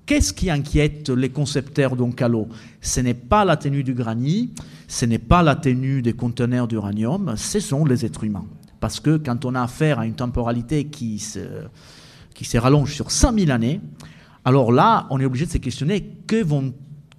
Qu'est-ce 0.07 0.34
qui 0.34 0.51
inquiète 0.51 1.09
les 1.09 1.30
concepteurs 1.30 1.97
d'Oncalo? 1.97 2.49
Ce 2.82 3.01
n'est 3.01 3.14
pas 3.14 3.45
la 3.45 3.57
tenue 3.57 3.84
du 3.84 3.95
granit, 3.95 4.51
ce 4.86 5.07
n'est 5.07 5.18
pas 5.18 5.42
la 5.42 5.57
tenue 5.57 6.03
des 6.03 6.12
conteneurs 6.12 6.68
d'uranium, 6.68 7.34
ce 7.36 7.59
sont 7.61 7.86
les 7.86 8.05
êtres 8.05 8.24
humains. 8.24 8.45
Parce 8.80 9.01
que 9.01 9.16
quand 9.16 9.47
on 9.47 9.55
a 9.55 9.62
affaire 9.62 10.01
à 10.01 10.07
une 10.07 10.14
temporalité 10.14 10.84
qui 10.84 11.18
se, 11.18 11.40
qui 12.34 12.45
se 12.45 12.59
rallonge 12.59 12.92
sur 12.92 13.11
5000 13.11 13.51
années, 13.51 13.80
alors 14.45 14.72
là, 14.72 15.07
on 15.09 15.20
est 15.20 15.24
obligé 15.24 15.47
de 15.47 15.53
se 15.53 15.59
questionner 15.59 16.18
que 16.26 16.42
vont 16.45 16.74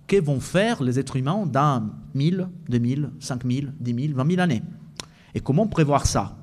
que 0.07 0.21
vont 0.21 0.39
faire 0.39 0.83
les 0.83 0.99
êtres 0.99 1.15
humains 1.15 1.45
dans 1.45 1.89
1000, 2.13 2.47
2000, 2.69 3.09
5000, 3.19 3.73
10 3.79 3.95
000, 4.07 4.13
20 4.15 4.29
000 4.29 4.41
années 4.41 4.63
Et 5.33 5.39
comment 5.39 5.67
prévoir 5.67 6.05
ça? 6.05 6.37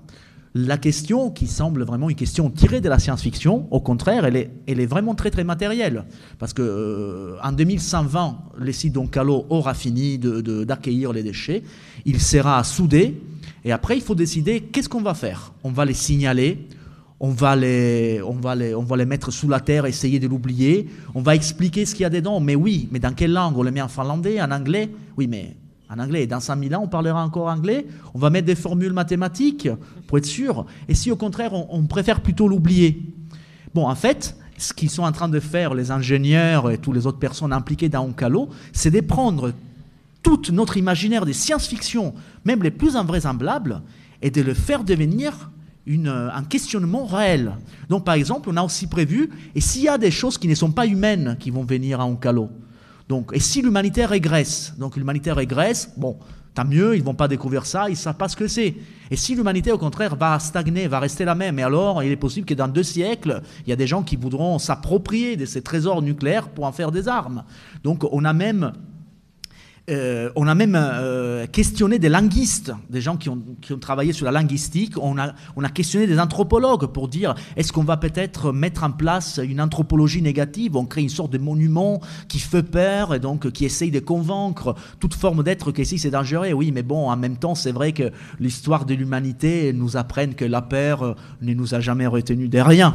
La 0.55 0.77
question 0.77 1.31
qui 1.31 1.47
semble 1.47 1.83
vraiment 1.83 2.11
une 2.11 2.17
question 2.17 2.51
tirée 2.51 2.83
de 2.83 2.89
la 2.91 2.99
science-fiction, 2.99 3.69
au 3.71 3.81
contraire, 3.81 4.27
elle 4.27 4.37
est, 4.37 4.87
vraiment 4.87 5.15
très 5.15 5.31
très 5.31 5.45
matérielle. 5.45 6.05
Parce 6.39 6.53
que 6.53 6.61
euh, 6.61 7.37
en 7.43 7.53
2120, 7.53 8.39
le 8.59 8.73
site 8.73 8.93
d'Oncalo 8.93 9.47
aura 9.49 9.73
fini 9.73 10.19
d'accueillir 10.19 11.15
les 11.15 11.23
déchets, 11.23 11.63
il 12.05 12.21
sera 12.21 12.63
soudé, 12.65 13.19
et 13.65 13.73
après 13.73 13.97
il 13.97 14.03
faut 14.03 14.15
décider 14.15 14.61
qu'est-ce 14.61 14.91
qu'on 14.91 15.01
va 15.01 15.15
faire? 15.15 15.55
On 15.65 15.71
va 15.71 15.87
les 15.87 15.95
signaler, 15.95 16.69
on 17.25 17.31
va, 17.31 17.55
les, 17.55 18.21
on, 18.21 18.33
va 18.33 18.57
les, 18.57 18.75
on 18.75 18.83
va 18.83 18.97
les 18.97 19.07
mettre 19.07 19.31
sous 19.31 19.49
la 19.49 19.61
terre, 19.61 19.87
essayer 19.87 20.19
de 20.19 20.27
l'oublier. 20.27 20.91
On 21.15 21.23
va 21.23 21.37
expliquer 21.37 21.87
ce 21.87 21.95
qu'il 21.95 22.03
y 22.03 22.05
a 22.05 22.11
dedans. 22.11 22.41
Mais 22.41 22.57
oui, 22.57 22.89
mais 22.91 22.99
dans 22.99 23.15
quelle 23.15 23.33
langue? 23.33 23.57
On 23.57 23.63
les 23.63 23.71
met 23.71 23.81
en 23.81 23.87
finlandais, 23.87 24.43
en 24.43 24.51
anglais? 24.51 24.91
Oui, 25.17 25.29
mais 25.29 25.55
en 25.89 26.01
anglais. 26.01 26.27
Dans 26.27 26.41
5000 26.41 26.75
ans, 26.75 26.81
on 26.83 26.89
parlera 26.89 27.25
encore 27.25 27.47
anglais. 27.47 27.87
On 28.13 28.19
va 28.19 28.29
mettre 28.29 28.49
des 28.49 28.57
formules 28.57 28.93
mathématiques 28.93 29.69
pour 30.09 30.19
être 30.19 30.27
sûr. 30.27 30.67
Et 30.89 30.97
si 30.97 31.13
au 31.13 31.17
contraire, 31.17 31.53
on, 31.55 31.87
préfère 31.87 32.23
plutôt 32.23 32.49
l'oublier? 32.49 33.01
Bon, 33.73 33.89
en 33.89 33.95
fait, 33.95 34.37
ce 34.59 34.73
qu'ils 34.73 34.91
sont 34.91 35.05
en 35.05 35.13
train 35.13 35.29
de 35.29 35.39
faire, 35.39 35.75
les 35.75 35.93
ingénieurs 35.93 36.73
et 36.73 36.79
toutes 36.79 36.97
les 36.97 37.07
autres 37.07 37.21
personnes 37.21 37.53
impliquées 37.53 37.89
dans 37.89 38.05
Oncalo, 38.05 38.49
c'est 38.73 38.91
de 38.91 39.01
prendre 39.01 39.53
tout 40.25 40.43
notre 40.51 40.77
imaginaire 40.77 41.25
des 41.25 41.35
science-fiction, 41.35 42.15
même 42.45 42.65
les 42.65 42.73
plus 42.73 42.97
invraisemblables, 42.97 43.81
et 44.23 44.33
de 44.33 44.43
le 44.43 44.55
faire 44.55 44.83
devenir 44.83 45.52
euh, 45.89 46.31
un 46.33 46.45
questionnement 46.45 47.07
réel. 47.07 47.53
Donc, 47.89 48.05
par 48.05 48.15
exemple, 48.15 48.49
on 48.51 48.57
a 48.57 48.63
aussi 48.63 48.87
prévu, 48.87 49.31
et 49.55 49.61
s'il 49.61 49.83
y 49.83 49.89
a 49.89 49.99
des 49.99 50.11
choses 50.11 50.39
qui 50.39 50.49
ne 50.49 50.55
sont 50.55 50.71
pas 50.71 50.87
humaines 50.87 51.37
qui 51.41 51.51
vont 51.51 51.65
venir 51.65 52.01
à 52.01 52.07
Oncalo, 52.07 52.51
donc, 53.09 53.31
et 53.35 53.41
si 53.41 53.63
l'humanité 53.63 54.07
régresse, 54.07 54.75
donc 54.79 54.97
l'humanité 54.97 55.33
régresse, 55.33 55.93
bon, 55.97 56.17
tant 56.55 56.65
mieux, 56.65 56.95
ils 56.95 57.01
ne 57.01 57.05
vont 57.05 57.15
pas 57.15 57.29
découvrir 57.29 57.67
ça, 57.67 57.89
ils 57.89 57.93
ne 57.93 57.97
savent 57.97 58.17
pas 58.17 58.29
ce 58.29 58.37
que 58.37 58.47
c'est. 58.47 58.75
Et 59.11 59.17
si 59.17 59.35
l'humanité, 59.35 59.73
au 59.73 59.79
contraire, 59.79 60.17
va 60.17 60.39
stagner, 60.39 60.87
va 60.87 61.01
rester 61.01 61.25
la 61.25 61.35
même, 61.35 61.59
et 61.59 61.63
alors 61.63 62.03
il 62.03 62.13
est 62.13 62.17
possible 62.17 62.47
que 62.47 62.55
dans 62.55 62.69
deux 62.69 62.83
siècles, 62.83 63.43
il 63.67 63.71
y 63.71 63.73
a 63.73 63.77
des 63.77 63.87
gens 63.87 64.03
qui 64.03 64.17
voudront 64.17 64.59
s'approprier 64.59 65.37
de 65.37 65.45
ces 65.45 65.63
trésors 65.63 66.01
nucléaires 66.01 66.49
pour 66.49 66.65
en 66.65 66.73
faire 66.73 66.93
des 66.93 67.09
armes. 67.09 67.45
Donc, 67.83 68.05
on 68.11 68.25
a 68.25 68.33
même 68.33 68.73
euh, 69.91 70.31
on 70.37 70.47
a 70.47 70.55
même 70.55 70.77
euh, 70.77 71.47
questionné 71.49 71.99
des 71.99 72.09
linguistes, 72.09 72.73
des 72.89 73.01
gens 73.01 73.17
qui 73.17 73.29
ont, 73.29 73.43
travaillé 73.81 74.13
sur 74.13 74.25
la 74.25 74.31
linguistique. 74.31 74.95
On 75.01 75.19
a, 75.19 75.33
on 75.57 75.65
a 75.65 75.69
questionné 75.69 76.07
des 76.07 76.21
anthropologues 76.21 76.87
pour 76.87 77.09
dire 77.09 77.35
est-ce 77.57 77.73
qu'on 77.73 77.83
va 77.83 77.97
peut-être 77.97 78.53
mettre 78.53 78.85
en 78.85 78.93
place 78.93 79.41
une 79.43 79.61
anthropologie 79.61 80.23
négative? 80.23 80.77
On 80.77 80.85
crée 80.85 81.03
une 81.03 81.09
sorte 81.09 81.33
de 81.33 81.39
monument 81.39 82.01
qui 82.29 82.39
fait 82.39 82.63
peur 82.63 83.13
et 83.13 83.19
donc 83.19 83.51
qui 83.51 83.65
essaye 83.65 83.91
de 83.91 83.99
convaincre 83.99 84.77
toute 85.01 85.15
forme 85.15 85.43
d'être 85.43 85.73
qu'ici 85.73 85.99
c'est 85.99 86.11
dangereux. 86.11 86.53
Oui, 86.53 86.71
mais 86.71 86.85
bon, 86.85 87.11
en 87.11 87.17
même 87.17 87.37
temps, 87.37 87.57
c'est 87.57 87.73
vrai 87.73 87.93
que 87.93 88.13
l'histoire 88.39 88.85
de 88.85 88.95
l'humanité 88.95 89.73
nous 89.73 89.97
apprenne 89.97 90.35
que 90.35 90.45
la 90.45 90.63
peur 90.63 91.17
ne 91.41 91.55
nous 91.55 91.75
a 91.75 91.81
jamais 91.81 92.07
retenu 92.07 92.49
de 92.49 92.61
rien. 92.61 92.95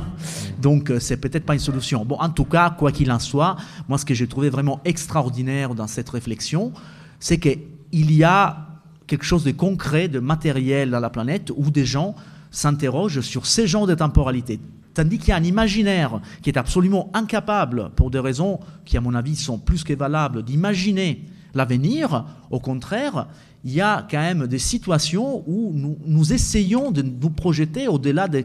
Donc, 0.62 0.94
c'est 1.00 1.18
peut-être 1.18 1.46
pas 1.46 1.54
une 1.54 1.60
solution. 1.60 2.06
Bon, 2.06 2.16
en 2.20 2.30
tout 2.30 2.46
cas, 2.46 2.70
quoi 2.70 2.94
qu'il 2.94 3.12
en 3.12 3.20
soit, 3.20 3.58
moi, 3.90 3.98
ce 3.98 4.06
que 4.06 4.14
j'ai 4.14 4.28
trouvé 4.28 4.50
vraiment 4.50 4.80
extraordinaire 4.86 5.76
dans 5.76 5.88
cette 5.88 6.10
réflexion, 6.10 6.72
c'est 7.20 7.38
qu'il 7.38 8.12
y 8.12 8.24
a 8.24 8.68
quelque 9.08 9.26
chose 9.26 9.44
de 9.44 9.52
concret, 9.52 10.08
de 10.08 10.20
matériel 10.20 10.92
dans 10.92 11.00
la 11.00 11.10
planète 11.10 11.52
où 11.56 11.72
des 11.72 11.86
gens 11.86 12.16
s'interrogent 12.52 13.22
sur 13.22 13.46
ces 13.46 13.68
genres 13.68 13.88
de 13.88 13.96
temporalité. 13.96 14.60
Tandis 14.94 15.20
qu'il 15.20 15.30
y 15.30 15.32
a 15.32 15.36
un 15.36 15.44
imaginaire 15.44 16.20
qui 16.42 16.50
est 16.50 16.58
absolument 16.58 17.10
incapable, 17.14 17.92
pour 17.96 18.10
des 18.10 18.20
raisons 18.20 18.60
qui, 18.84 18.98
à 18.98 19.02
mon 19.02 19.14
avis, 19.14 19.36
sont 19.36 19.60
plus 19.60 19.84
que 19.84 19.94
valables, 19.94 20.44
d'imaginer 20.44 21.24
l'avenir. 21.54 22.26
Au 22.50 22.60
contraire, 22.60 23.28
il 23.64 23.74
y 23.74 23.82
a 23.82 24.08
quand 24.10 24.20
même 24.20 24.48
des 24.48 24.60
situations 24.60 25.44
où 25.48 25.72
nous, 25.74 26.34
essayons 26.34 26.92
de 26.92 27.02
nous 27.02 27.30
projeter 27.30 27.88
au-delà 27.88 28.28
de, 28.28 28.44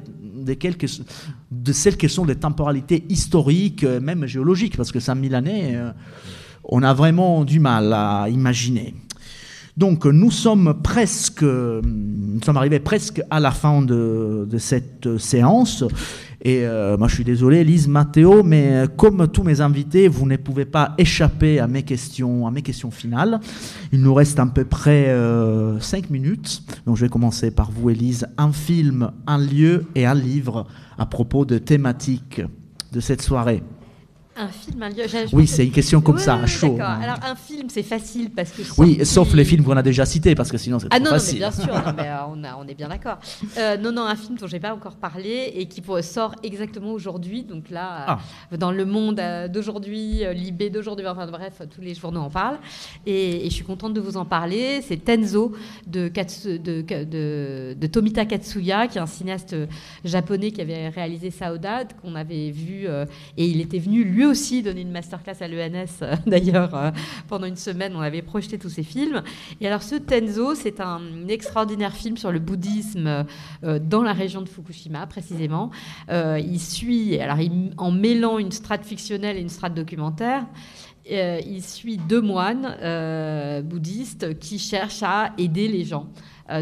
celles 1.72 1.96
qui 1.96 2.08
sont 2.08 2.24
les 2.24 2.34
temporalités 2.34 3.04
historiques, 3.08 3.84
même 3.84 4.26
géologiques, 4.26 4.76
parce 4.76 4.92
que 4.92 5.00
5000 5.00 5.34
années, 5.34 5.76
euh, 5.76 5.92
on 6.64 6.82
a 6.82 6.94
vraiment 6.94 7.44
du 7.44 7.60
mal 7.60 7.92
à 7.92 8.28
imaginer. 8.28 8.94
Donc 9.76 10.04
nous 10.04 10.30
sommes 10.30 10.74
presque, 10.82 11.44
arrivés 12.46 12.80
presque 12.80 13.22
à 13.30 13.40
la 13.40 13.50
fin 13.50 13.80
de, 13.80 14.46
cette 14.58 15.16
séance. 15.18 15.84
Et 16.44 16.66
euh, 16.66 16.98
moi 16.98 17.08
je 17.08 17.14
suis 17.14 17.24
désolé, 17.24 17.64
Lise, 17.64 17.88
Mathéo, 17.88 18.42
mais 18.42 18.84
comme 18.96 19.28
tous 19.28 19.44
mes 19.44 19.60
invités, 19.60 20.08
vous 20.08 20.26
ne 20.26 20.36
pouvez 20.36 20.64
pas 20.64 20.92
échapper 20.98 21.60
à 21.60 21.68
mes 21.68 21.84
questions, 21.84 22.46
à 22.46 22.50
mes 22.50 22.62
questions 22.62 22.90
finales. 22.90 23.40
Il 23.92 24.02
nous 24.02 24.12
reste 24.12 24.38
à 24.40 24.46
peu 24.46 24.64
près 24.64 25.08
euh, 25.08 25.78
cinq 25.80 26.10
minutes. 26.10 26.62
Donc 26.84 26.96
je 26.96 27.02
vais 27.02 27.08
commencer 27.08 27.50
par 27.50 27.70
vous, 27.70 27.88
Elise. 27.88 28.26
Un 28.36 28.52
film, 28.52 29.10
un 29.26 29.38
lieu 29.38 29.86
et 29.94 30.04
un 30.04 30.14
livre 30.14 30.66
à 30.98 31.06
propos 31.06 31.44
de 31.44 31.58
thématiques 31.58 32.42
de 32.92 33.00
cette 33.00 33.22
soirée. 33.22 33.62
Un 34.34 34.48
film, 34.48 34.82
un 34.82 34.88
lieu. 34.88 35.04
Oui, 35.34 35.46
c'est 35.46 35.66
une 35.66 35.72
question 35.72 36.00
comme 36.00 36.16
ça, 36.16 36.36
à 36.36 36.46
chaud. 36.46 36.78
Alors 36.80 37.18
un 37.22 37.34
film, 37.34 37.68
c'est 37.68 37.82
facile 37.82 38.30
parce 38.30 38.50
que. 38.50 38.62
Oui, 38.78 39.04
sauf 39.04 39.34
les 39.34 39.44
films 39.44 39.62
qu'on 39.62 39.76
a 39.76 39.82
déjà 39.82 40.06
cités, 40.06 40.34
parce 40.34 40.50
que 40.50 40.56
sinon 40.56 40.78
c'est 40.78 40.86
ah, 40.90 40.96
trop 40.96 41.04
non, 41.04 41.10
facile. 41.12 41.40
Non, 41.40 41.50
mais 41.50 41.56
bien 41.56 41.66
sûr, 41.66 41.74
euh, 41.98 42.16
on, 42.30 42.44
a, 42.44 42.56
on, 42.56 42.66
est 42.66 42.74
bien 42.74 42.88
d'accord. 42.88 43.18
Euh, 43.58 43.76
non, 43.76 43.92
non, 43.92 44.06
un 44.06 44.16
film 44.16 44.38
dont 44.38 44.46
j'ai 44.46 44.58
pas 44.58 44.72
encore 44.72 44.96
parlé 44.96 45.52
et 45.54 45.66
qui 45.66 45.82
sort 46.02 46.34
exactement 46.42 46.92
aujourd'hui. 46.92 47.44
Donc 47.44 47.68
là, 47.68 48.04
ah. 48.06 48.18
euh, 48.52 48.56
dans 48.56 48.72
le 48.72 48.86
monde 48.86 49.20
d'aujourd'hui, 49.52 50.22
Libé 50.34 50.70
d'aujourd'hui, 50.70 51.06
enfin 51.06 51.26
bref, 51.26 51.60
tous 51.74 51.82
les 51.82 51.94
journaux 51.94 52.20
en 52.20 52.30
parlent. 52.30 52.58
Et, 53.04 53.42
je 53.44 53.54
suis 53.54 53.64
contente 53.64 53.92
de 53.92 54.00
vous 54.00 54.16
en 54.16 54.24
parler. 54.24 54.80
C'est 54.80 55.04
Tenzo 55.04 55.52
de, 55.86 56.08
de, 56.08 57.74
de, 57.74 57.86
Tomita 57.86 58.24
Katsuya, 58.24 58.86
qui 58.86 58.96
est 58.96 59.00
un 59.00 59.06
cinéaste 59.06 59.54
japonais 60.04 60.52
qui 60.52 60.62
avait 60.62 60.88
réalisé 60.88 61.30
Saudade, 61.30 61.88
qu'on 62.00 62.14
avait 62.14 62.50
vu, 62.50 62.86
et 63.36 63.46
il 63.46 63.60
était 63.60 63.78
venu 63.78 64.04
lui 64.04 64.21
aussi 64.24 64.62
donné 64.62 64.82
une 64.82 64.90
masterclass 64.90 65.36
à 65.40 65.48
l'ENS, 65.48 65.86
euh, 66.02 66.16
d'ailleurs, 66.26 66.74
euh, 66.74 66.90
pendant 67.28 67.46
une 67.46 67.56
semaine. 67.56 67.94
On 67.96 68.00
avait 68.00 68.22
projeté 68.22 68.58
tous 68.58 68.68
ces 68.68 68.82
films. 68.82 69.22
Et 69.60 69.66
alors, 69.66 69.82
ce 69.82 69.94
Tenzo, 69.94 70.54
c'est 70.54 70.80
un 70.80 71.00
extraordinaire 71.28 71.94
film 71.94 72.16
sur 72.16 72.32
le 72.32 72.38
bouddhisme 72.38 73.24
euh, 73.64 73.78
dans 73.78 74.02
la 74.02 74.12
région 74.12 74.42
de 74.42 74.48
Fukushima, 74.48 75.06
précisément. 75.06 75.70
il 76.10 76.60
suit, 76.60 77.18
alors, 77.18 77.38
en 77.76 77.90
mêlant 77.90 78.38
une 78.38 78.52
strate 78.52 78.84
fictionnelle 78.84 79.36
et 79.36 79.40
une 79.40 79.48
strate 79.48 79.74
documentaire, 79.74 80.46
il 81.08 81.62
suit 81.62 81.96
deux 81.96 82.20
moines 82.20 83.62
bouddhistes 83.64 84.38
qui 84.38 84.58
cherchent 84.58 85.02
à 85.02 85.32
aider 85.38 85.68
les 85.68 85.84
gens 85.84 86.08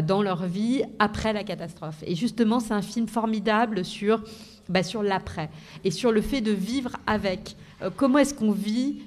dans 0.07 0.21
leur 0.21 0.45
vie 0.45 0.83
après 0.99 1.33
la 1.33 1.43
catastrophe. 1.43 2.03
Et 2.05 2.15
justement, 2.15 2.59
c'est 2.59 2.73
un 2.73 2.81
film 2.81 3.07
formidable 3.07 3.85
sur 3.85 4.23
bah, 4.71 4.83
sur 4.83 5.03
l'après 5.03 5.49
et 5.83 5.91
sur 5.91 6.11
le 6.11 6.21
fait 6.21 6.41
de 6.41 6.51
vivre 6.51 6.97
avec. 7.05 7.55
Euh, 7.81 7.89
comment 7.95 8.19
est-ce 8.19 8.33
qu'on 8.33 8.51
vit 8.51 9.03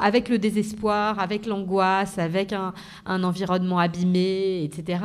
avec 0.00 0.28
le 0.28 0.38
désespoir, 0.38 1.18
avec 1.18 1.46
l'angoisse, 1.46 2.18
avec 2.18 2.52
un, 2.52 2.72
environnement 3.06 3.78
abîmé, 3.78 4.62
etc. 4.64 5.02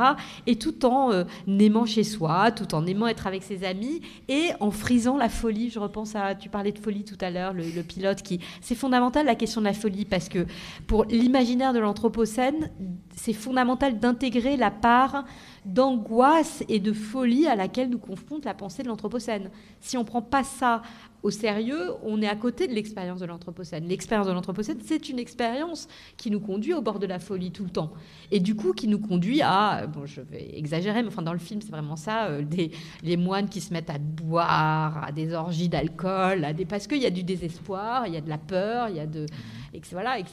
Et 0.47 0.55
tout 0.57 0.85
en 0.85 1.11
euh, 1.11 1.23
aimant 1.47 1.85
chez 1.85 2.03
soi, 2.03 2.51
tout 2.51 2.75
en 2.75 2.85
aimant 2.85 3.07
être 3.07 3.27
avec 3.27 3.43
ses 3.43 3.63
amis 3.63 4.01
et 4.27 4.49
en 4.59 4.71
frisant 4.71 5.17
la 5.17 5.29
folie. 5.29 5.69
Je 5.69 5.79
repense 5.79 6.15
à, 6.15 6.35
tu 6.35 6.49
parlais 6.49 6.71
de 6.71 6.79
folie 6.79 7.03
tout 7.03 7.17
à 7.21 7.29
l'heure, 7.29 7.53
le, 7.53 7.63
le, 7.63 7.83
pilote 7.83 8.21
qui. 8.21 8.39
C'est 8.61 8.75
fondamental 8.75 9.25
la 9.25 9.35
question 9.35 9.61
de 9.61 9.65
la 9.65 9.73
folie 9.73 10.05
parce 10.05 10.29
que 10.29 10.45
pour 10.87 11.05
l'imaginaire 11.05 11.73
de 11.73 11.79
l'Anthropocène, 11.79 12.71
c'est 13.15 13.33
fondamental 13.33 13.99
d'intégrer 13.99 14.57
la 14.57 14.71
part 14.71 15.25
d'angoisse 15.65 16.63
et 16.69 16.79
de 16.79 16.93
folie 16.93 17.47
à 17.47 17.55
laquelle 17.55 17.89
nous 17.89 17.97
confronte 17.97 18.45
la 18.45 18.53
pensée 18.53 18.83
de 18.83 18.87
l'Anthropocène. 18.87 19.49
Si 19.79 19.97
on 19.97 20.01
ne 20.01 20.05
prend 20.05 20.21
pas 20.21 20.43
ça 20.43 20.83
au 21.25 21.31
sérieux, 21.31 21.91
on 22.03 22.21
est 22.21 22.27
à 22.27 22.35
côté 22.35 22.67
de 22.67 22.73
l'expérience 22.73 23.19
de 23.19 23.25
l'Anthropocène. 23.25 23.87
L'expérience 23.87 24.27
de 24.27 24.31
l'Anthropocène, 24.31 24.77
c'est 24.85 25.09
une 25.09 25.17
expérience 25.17 25.87
qui 26.17 26.29
nous 26.29 26.39
conduit 26.39 26.75
au 26.75 26.83
bord 26.83 26.99
de 26.99 27.07
la 27.07 27.17
folie 27.17 27.49
tout 27.49 27.63
le 27.63 27.71
temps. 27.71 27.93
Et 28.29 28.39
du 28.39 28.53
coup, 28.53 28.73
qui 28.73 28.87
nous 28.87 28.99
conduit 28.99 29.41
à, 29.41 29.87
bon, 29.87 30.05
je 30.05 30.21
vais 30.21 30.55
exagérer, 30.55 31.01
mais 31.01 31.07
enfin, 31.07 31.23
dans 31.23 31.33
le 31.33 31.39
film, 31.39 31.61
c'est 31.63 31.71
vraiment 31.71 31.95
ça, 31.95 32.25
euh, 32.25 32.43
des, 32.43 32.69
les 33.01 33.17
moines 33.17 33.49
qui 33.49 33.59
se 33.59 33.73
mettent 33.73 33.89
à 33.89 33.97
boire, 33.97 35.03
à 35.03 35.11
des 35.11 35.33
orgies 35.33 35.67
d'alcool, 35.67 36.45
des, 36.55 36.65
parce 36.65 36.85
qu'il 36.85 37.01
y 37.01 37.07
a 37.07 37.09
du 37.09 37.23
désespoir, 37.23 38.05
il 38.05 38.13
y 38.13 38.17
a 38.17 38.21
de 38.21 38.29
la 38.29 38.37
peur, 38.37 38.89
il 38.89 38.97
y 38.97 38.99
a 38.99 39.07
de, 39.07 39.25
et 39.73 39.79
que, 39.79 39.87
voilà, 39.93 40.19
et 40.19 40.23
que 40.23 40.29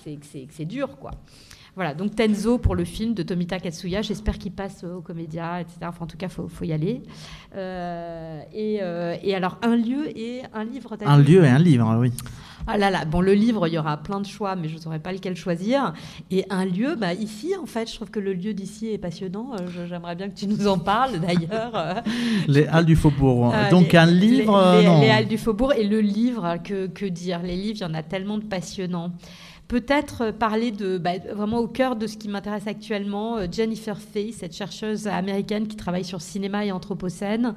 c'est 0.51 0.66
dur, 0.66 0.99
quoi. 0.99 1.12
Voilà, 1.74 1.94
donc 1.94 2.14
Tenzo 2.14 2.58
pour 2.58 2.74
le 2.74 2.84
film 2.84 3.14
de 3.14 3.22
Tomita 3.22 3.58
Katsuya. 3.58 4.02
J'espère 4.02 4.36
qu'il 4.36 4.52
passe 4.52 4.84
au 4.84 5.00
Comédia, 5.00 5.58
etc. 5.62 5.78
Enfin, 5.84 6.04
en 6.04 6.06
tout 6.06 6.18
cas, 6.18 6.26
il 6.26 6.48
faut, 6.48 6.64
y 6.64 6.72
aller. 6.72 7.02
Euh, 7.56 8.42
euh, 8.54 9.16
et, 9.22 9.34
alors, 9.34 9.56
un 9.62 9.76
lieu 9.76 10.06
et 10.14 10.42
un 10.52 10.64
livre. 10.64 10.98
Un 11.00 11.18
lieu 11.18 11.44
et 11.44 11.48
un 11.48 11.58
livre, 11.58 11.96
oui. 11.98 12.12
Ah 12.66 12.76
là 12.76 12.90
là, 12.90 13.06
bon, 13.06 13.22
le 13.22 13.32
livre, 13.32 13.66
il 13.66 13.74
y 13.74 13.78
aura 13.78 13.96
plein 13.96 14.20
de 14.20 14.26
choix, 14.26 14.54
mais 14.54 14.68
je 14.68 14.76
ne 14.76 14.80
saurais 14.80 14.98
pas 14.98 15.12
lequel 15.12 15.34
choisir. 15.34 15.94
Et 16.30 16.44
un 16.50 16.66
lieu, 16.66 16.94
bah, 16.94 17.14
ici, 17.14 17.54
en 17.60 17.66
fait, 17.66 17.90
je 17.90 17.96
trouve 17.96 18.10
que 18.10 18.20
le 18.20 18.34
lieu 18.34 18.52
d'ici 18.52 18.88
est 18.88 18.98
passionnant. 18.98 19.52
Euh, 19.54 19.86
j'aimerais 19.88 20.14
bien 20.14 20.28
que 20.28 20.34
tu 20.34 20.46
nous 20.46 20.68
en 20.68 20.78
parles, 20.78 21.20
d'ailleurs. 21.20 22.02
les 22.48 22.66
Halles 22.66 22.84
du 22.84 22.96
Faubourg. 22.96 23.52
Donc, 23.70 23.94
un 23.94 24.06
livre. 24.06 24.78
Les, 24.78 24.86
non. 24.86 25.00
les, 25.00 25.08
Halles 25.08 25.26
du 25.26 25.38
Faubourg 25.38 25.72
et 25.72 25.84
le 25.84 26.00
livre, 26.02 26.58
que, 26.62 26.86
que 26.86 27.06
dire? 27.06 27.42
Les 27.42 27.56
livres, 27.56 27.78
il 27.78 27.82
y 27.82 27.86
en 27.86 27.94
a 27.94 28.02
tellement 28.02 28.36
de 28.36 28.44
passionnants 28.44 29.12
peut-être 29.72 30.32
parler 30.32 30.70
de 30.70 30.98
bah, 30.98 31.12
vraiment 31.32 31.58
au 31.58 31.66
cœur 31.66 31.96
de 31.96 32.06
ce 32.06 32.18
qui 32.18 32.28
m'intéresse 32.28 32.66
actuellement, 32.66 33.38
euh, 33.38 33.46
Jennifer 33.50 33.98
Fay, 33.98 34.30
cette 34.32 34.54
chercheuse 34.54 35.06
américaine 35.06 35.66
qui 35.66 35.76
travaille 35.76 36.04
sur 36.04 36.20
cinéma 36.20 36.66
et 36.66 36.72
anthropocène 36.72 37.54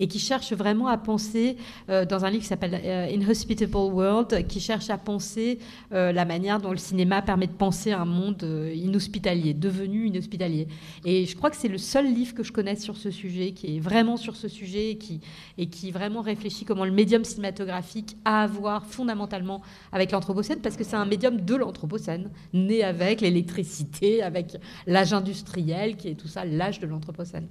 et 0.00 0.08
qui 0.08 0.18
cherche 0.18 0.52
vraiment 0.52 0.88
à 0.88 0.96
penser 0.96 1.56
euh, 1.90 2.04
dans 2.04 2.24
un 2.24 2.30
livre 2.30 2.42
qui 2.42 2.48
s'appelle 2.48 2.80
euh, 2.82 3.10
Inhospitable 3.12 3.76
World, 3.76 4.46
qui 4.46 4.60
cherche 4.60 4.90
à 4.90 4.98
penser 4.98 5.58
la 5.90 6.24
manière 6.24 6.60
dont 6.60 6.70
le 6.70 6.76
cinéma 6.76 7.22
permet 7.22 7.46
de 7.46 7.52
penser 7.52 7.92
un 7.92 8.04
monde 8.04 8.42
inhospitalier, 8.74 9.54
devenu 9.54 10.06
inhospitalier. 10.06 10.68
Et 11.04 11.26
je 11.26 11.36
crois 11.36 11.50
que 11.50 11.56
c'est 11.56 11.68
le 11.68 11.78
seul 11.78 12.12
livre 12.12 12.34
que 12.34 12.42
je 12.42 12.52
connaisse 12.52 12.82
sur 12.82 12.96
ce 12.96 13.10
sujet, 13.10 13.52
qui 13.52 13.76
est 13.76 13.80
vraiment 13.80 14.16
sur 14.16 14.36
ce 14.36 14.48
sujet 14.48 14.90
et 14.90 14.98
qui, 14.98 15.20
et 15.56 15.66
qui 15.66 15.90
vraiment 15.90 16.20
réfléchit 16.20 16.64
comment 16.64 16.84
le 16.84 16.92
médium 16.92 17.24
cinématographique 17.24 18.16
a 18.24 18.38
à 18.42 18.46
voir 18.46 18.86
fondamentalement 18.86 19.62
avec 19.92 20.12
l'anthropocène, 20.12 20.60
parce 20.60 20.76
que 20.76 20.84
c'est 20.84 20.96
un 20.96 21.04
médium 21.04 21.40
de 21.40 21.54
l'Anthropocène, 21.54 22.30
né 22.52 22.82
avec 22.84 23.20
l'électricité, 23.20 24.22
avec 24.22 24.56
l'âge 24.86 25.12
industriel, 25.12 25.96
qui 25.96 26.08
est 26.08 26.14
tout 26.14 26.28
ça 26.28 26.44
l'âge 26.44 26.80
de 26.80 26.86
l'Anthropocène. 26.86 27.48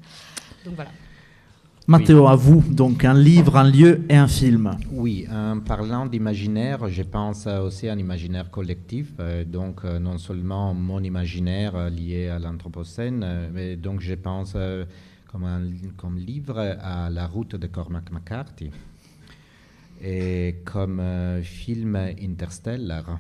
Donc 0.66 0.76
voilà. 0.76 0.92
Mathéo, 1.90 2.28
à 2.28 2.36
vous, 2.36 2.62
donc 2.70 3.06
un 3.06 3.14
livre, 3.14 3.56
un 3.56 3.72
lieu 3.72 4.02
et 4.10 4.18
un 4.18 4.28
film. 4.28 4.72
Oui, 4.92 5.26
en 5.32 5.62
parlant 5.62 6.06
d'imaginaire, 6.06 6.90
je 6.90 7.02
pense 7.02 7.48
aussi 7.48 7.88
à 7.88 7.94
un 7.94 7.98
imaginaire 7.98 8.52
collectif, 8.52 9.14
euh, 9.22 9.46
donc 9.46 9.86
euh, 9.86 9.98
non 9.98 10.18
seulement 10.18 10.74
mon 10.74 11.02
imaginaire 11.02 11.78
euh, 11.78 11.90
lié 11.90 12.28
à 12.28 12.40
l'Anthropocène, 12.40 13.26
mais 13.54 13.78
donc 13.78 14.02
je 14.02 14.16
pense 14.16 14.58
comme, 15.32 15.46
un, 15.46 15.62
comme 15.96 16.18
livre 16.18 16.60
à 16.60 17.10
La 17.10 17.26
route 17.26 17.56
de 17.56 17.68
Cormac 17.68 18.12
McCarthy 18.12 18.70
et 20.04 20.58
comme 20.66 21.02
film 21.42 21.96
Interstellar. 22.22 23.18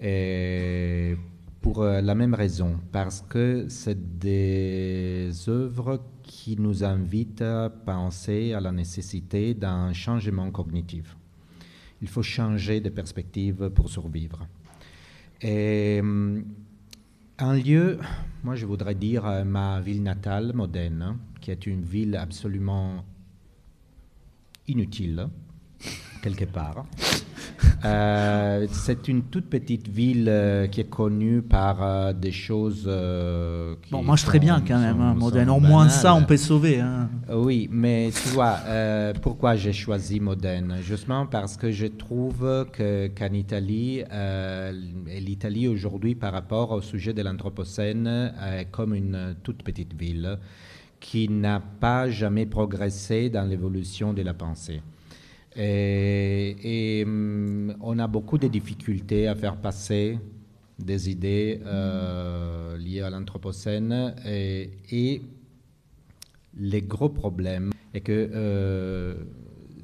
Et 0.00 1.16
pour 1.60 1.84
la 1.84 2.14
même 2.14 2.32
raison, 2.32 2.80
parce 2.90 3.20
que 3.28 3.66
c'est 3.68 4.18
des 4.18 5.30
œuvres 5.48 6.00
qui 6.22 6.56
nous 6.58 6.84
invitent 6.84 7.42
à 7.42 7.70
penser 7.70 8.52
à 8.52 8.60
la 8.60 8.72
nécessité 8.72 9.54
d'un 9.54 9.92
changement 9.92 10.50
cognitif. 10.50 11.16
Il 12.00 12.08
faut 12.08 12.22
changer 12.22 12.80
de 12.80 12.88
perspective 12.88 13.70
pour 13.70 13.88
survivre. 13.88 14.46
Et 15.40 16.00
euh, 16.02 16.40
un 17.38 17.54
lieu, 17.56 17.98
moi 18.44 18.54
je 18.54 18.66
voudrais 18.66 18.94
dire 18.94 19.26
euh, 19.26 19.44
ma 19.44 19.80
ville 19.80 20.02
natale, 20.02 20.52
Modène, 20.54 21.16
qui 21.40 21.50
est 21.50 21.66
une 21.66 21.82
ville 21.82 22.16
absolument 22.16 23.04
inutile, 24.68 25.28
quelque 26.22 26.44
part. 26.44 26.86
Euh, 27.84 28.66
c'est 28.70 29.08
une 29.08 29.24
toute 29.24 29.46
petite 29.46 29.88
ville 29.88 30.28
euh, 30.28 30.68
qui 30.68 30.80
est 30.80 30.88
connue 30.88 31.42
par 31.42 31.82
euh, 31.82 32.12
des 32.12 32.30
choses. 32.30 32.88
qui 33.82 33.90
bon, 33.90 34.04
mange 34.04 34.24
très 34.24 34.38
bien 34.38 34.62
quand 34.66 34.78
même, 34.78 35.00
hein, 35.00 35.14
Modène. 35.14 35.50
Au 35.50 35.58
moins 35.58 35.88
ça, 35.88 36.14
on 36.14 36.22
peut 36.22 36.36
sauver. 36.36 36.78
Hein. 36.78 37.08
Oui, 37.32 37.68
mais 37.72 38.10
tu 38.12 38.28
vois, 38.30 38.58
pourquoi 39.20 39.56
j'ai 39.56 39.72
choisi 39.72 40.20
Modène? 40.20 40.76
Justement 40.82 41.26
parce 41.26 41.56
que 41.56 41.72
je 41.72 41.86
trouve 41.86 42.66
qu'en 42.76 43.32
Italie, 43.32 43.98
et 44.00 45.20
l'Italie 45.20 45.66
aujourd'hui 45.66 46.14
par 46.14 46.32
rapport 46.32 46.70
au 46.70 46.82
sujet 46.82 47.12
de 47.12 47.22
l'Anthropocène 47.22 48.32
est 48.56 48.66
comme 48.70 48.94
une 48.94 49.34
toute 49.42 49.62
petite 49.64 49.94
ville 49.94 50.38
qui 51.00 51.28
n'a 51.28 51.60
pas 51.80 52.08
jamais 52.08 52.46
progressé 52.46 53.28
dans 53.28 53.48
l'évolution 53.48 54.12
de 54.12 54.22
la 54.22 54.34
pensée. 54.34 54.82
Et, 55.56 57.02
hum, 57.06 57.74
on 57.80 57.98
a 57.98 58.06
beaucoup 58.06 58.38
de 58.38 58.48
difficultés 58.48 59.28
à 59.28 59.34
faire 59.34 59.56
passer 59.56 60.18
des 60.78 61.10
idées 61.10 61.60
euh, 61.64 62.76
liées 62.76 63.02
à 63.02 63.10
l'Anthropocène 63.10 64.14
et, 64.24 64.70
et, 64.90 65.22
les 66.54 66.82
gros 66.82 67.08
problèmes 67.08 67.72
est 67.94 68.02
que 68.02 68.30
euh, 68.34 69.14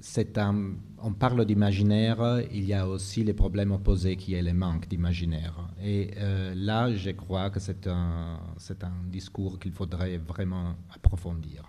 c'est 0.00 0.36
un, 0.36 0.74
on 1.02 1.12
parle 1.12 1.44
d'imaginaire, 1.44 2.42
il 2.52 2.64
y 2.64 2.74
a 2.74 2.86
aussi 2.86 3.24
les 3.24 3.32
problèmes 3.32 3.72
opposés 3.72 4.16
qui 4.16 4.34
est 4.34 4.42
le 4.42 4.52
manque 4.52 4.88
d'imaginaire. 4.88 5.54
Et 5.82 6.10
euh, 6.18 6.54
là, 6.54 6.94
je 6.94 7.10
crois 7.10 7.50
que 7.50 7.60
c'est 7.60 7.86
un 7.86 8.38
discours 9.06 9.58
qu'il 9.58 9.72
faudrait 9.72 10.18
vraiment 10.18 10.74
approfondir. 10.94 11.64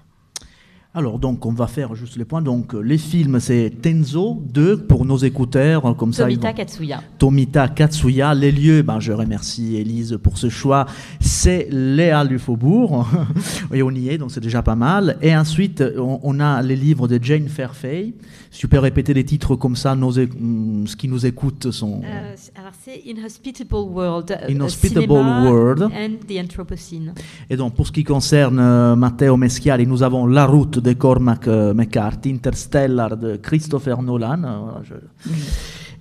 Alors, 0.96 1.20
donc, 1.20 1.46
on 1.46 1.52
va 1.52 1.68
faire 1.68 1.94
juste 1.94 2.16
les 2.18 2.26
points. 2.26 2.42
Donc, 2.42 2.74
les 2.74 2.98
films, 2.98 3.40
c'est 3.40 3.72
Tenzo 3.80 4.42
2 4.52 4.78
pour 4.88 5.06
nos 5.06 5.18
écouteurs. 5.18 5.96
Comme 5.96 6.12
Tomita 6.12 6.48
ça, 6.48 6.54
Katsuya. 6.54 7.04
Tomita 7.20 7.68
Katsuya. 7.68 8.34
Les 8.34 8.52
lieux, 8.52 8.82
ben, 8.82 9.00
je 9.00 9.12
remercie 9.12 9.76
Elise 9.76 10.18
pour 10.24 10.40
ce 10.40 10.50
choix. 10.50 10.88
C'est 11.20 11.68
Léa 11.70 12.26
du 12.26 12.40
Faubourg. 12.40 13.08
Et 13.72 13.84
on 13.84 13.92
y 13.92 14.10
est, 14.10 14.18
donc 14.18 14.32
c'est 14.32 14.40
déjà 14.40 14.64
pas 14.64 14.76
mal. 14.76 15.20
Et 15.22 15.38
ensuite, 15.38 15.84
on, 15.96 16.40
a 16.40 16.60
les 16.64 16.76
livres 16.76 17.08
de 17.08 17.20
Jane 17.22 17.50
Fairfay. 17.50 18.16
Si 18.50 18.62
tu 18.62 18.68
peux 18.68 18.80
répéter 18.80 19.14
les 19.14 19.24
titres 19.24 19.56
comme 19.56 19.76
ça, 19.76 19.94
nos, 19.94 20.14
mm, 20.14 20.88
ce 20.88 20.96
qui 20.96 21.08
nous 21.08 21.24
écoute 21.24 21.70
sont. 21.70 22.02
Euh, 22.04 22.36
alors, 22.60 22.72
c'est 22.84 23.00
Inhospitable 23.08 23.76
World. 23.76 24.32
Euh, 24.32 24.52
Inhospitable 24.52 25.08
World. 25.12 25.84
And 25.84 26.16
the 26.28 26.44
Anthropocene. 26.44 27.14
Et 27.48 27.56
donc, 27.56 27.76
pour 27.76 27.86
ce 27.86 27.92
qui 27.92 28.04
concerne 28.04 28.58
euh, 28.58 28.96
Matteo 28.96 29.38
Meschiari, 29.38 29.86
nous 29.86 30.02
avons 30.02 30.26
La 30.26 30.48
route 30.48 30.79
de 30.82 30.94
Cormac 30.94 31.48
euh, 31.48 31.74
McCarthy, 31.74 32.32
Interstellar 32.32 33.18
de 33.18 33.36
Christopher 33.38 34.02
Nolan. 34.02 34.44
Euh, 34.44 34.98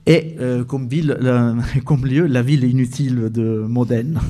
et 0.07 0.37
euh, 0.41 0.65
comme, 0.65 0.89
ville, 0.89 1.17
comme 1.85 2.07
lieu, 2.07 2.27
la 2.27 2.43
ville 2.43 2.65
inutile 2.65 3.31
de 3.31 3.65
Modène. 3.69 4.21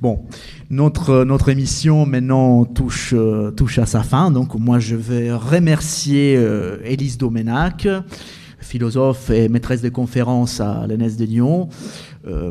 Bon, 0.00 0.24
notre, 0.70 1.24
notre 1.24 1.48
émission 1.48 2.06
maintenant 2.06 2.64
touche, 2.64 3.14
touche 3.56 3.78
à 3.78 3.86
sa 3.86 4.02
fin. 4.02 4.30
Donc 4.30 4.54
moi, 4.54 4.78
je 4.78 4.96
vais 4.96 5.32
remercier 5.32 6.34
Élise 6.84 7.18
Domenac, 7.18 7.86
philosophe 8.58 9.30
et 9.30 9.48
maîtresse 9.48 9.82
de 9.82 9.90
conférences 9.90 10.60
à 10.60 10.86
l'ENS 10.88 11.16
de 11.16 11.24
Lyon. 11.24 11.68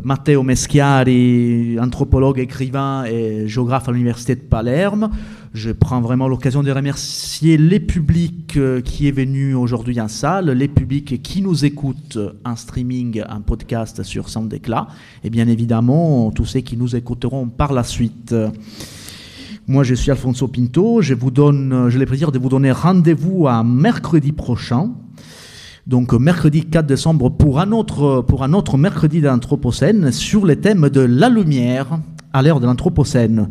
Matteo 0.04 0.44
Meschiari, 0.44 1.78
anthropologue, 1.80 2.40
écrivain 2.40 3.06
et 3.06 3.48
géographe 3.48 3.88
à 3.88 3.92
l'Université 3.92 4.36
de 4.36 4.42
Palerme. 4.42 5.10
Je 5.54 5.72
prends 5.72 6.00
vraiment 6.00 6.30
l'occasion 6.30 6.64
de 6.64 6.72
remercier 6.72 7.58
les 7.58 7.82
publics 7.82 8.56
euh, 8.56 8.80
qui 8.80 9.10
est 9.10 9.12
venu 9.12 9.54
aujourd'hui 9.54 10.00
en 10.00 10.08
salle, 10.08 10.50
les 10.52 10.70
publics 10.70 11.22
qui 11.22 11.42
nous 11.42 11.66
écoutent 11.66 12.20
en 12.46 12.56
streaming, 12.56 13.22
en 13.30 13.42
podcast 13.42 14.02
sur 14.04 14.30
Sound 14.30 14.54
et 14.54 15.30
bien 15.30 15.48
évidemment 15.48 16.32
tous 16.32 16.46
ceux 16.46 16.62
qui 16.62 16.78
nous 16.78 16.96
écouteront 16.96 17.48
par 17.48 17.74
la 17.74 17.84
suite. 17.84 18.34
Moi, 19.68 19.84
je 19.84 19.94
suis 19.94 20.10
Alfonso 20.10 20.48
Pinto. 20.48 21.02
Je 21.02 21.14
vous 21.14 21.32
donne, 21.32 21.90
j'ai 21.90 22.00
le 22.00 22.06
plaisir 22.06 22.32
de 22.32 22.40
vous 22.40 22.50
donner 22.50 22.72
rendez-vous 22.72 23.48
à 23.48 23.64
mercredi 23.64 24.32
prochain. 24.32 24.92
Donc, 25.88 26.14
mercredi 26.14 26.66
4 26.66 26.86
décembre 26.86 27.30
pour 27.30 27.60
un 27.60 27.72
autre, 27.72 28.22
pour 28.22 28.44
un 28.44 28.54
autre 28.54 28.78
mercredi 28.78 29.20
d'Anthropocène 29.22 30.12
sur 30.12 30.46
les 30.46 30.58
thèmes 30.58 30.90
de 30.90 31.02
la 31.02 31.30
lumière 31.30 32.00
à 32.34 32.42
l'ère 32.42 32.60
de 32.60 32.66
l'Anthropocène. 32.66 33.50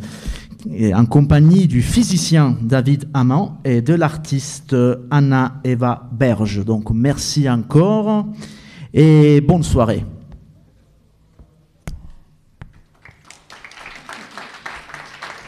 En 0.94 1.06
compagnie 1.06 1.66
du 1.66 1.80
physicien 1.80 2.56
David 2.62 3.08
Amand 3.14 3.58
et 3.64 3.80
de 3.80 3.94
l'artiste 3.94 4.76
Anna 5.10 5.60
Eva 5.64 6.08
Berge. 6.12 6.64
Donc, 6.64 6.90
merci 6.90 7.48
encore 7.48 8.26
et 8.92 9.40
bonne 9.40 9.62
soirée. 9.62 10.04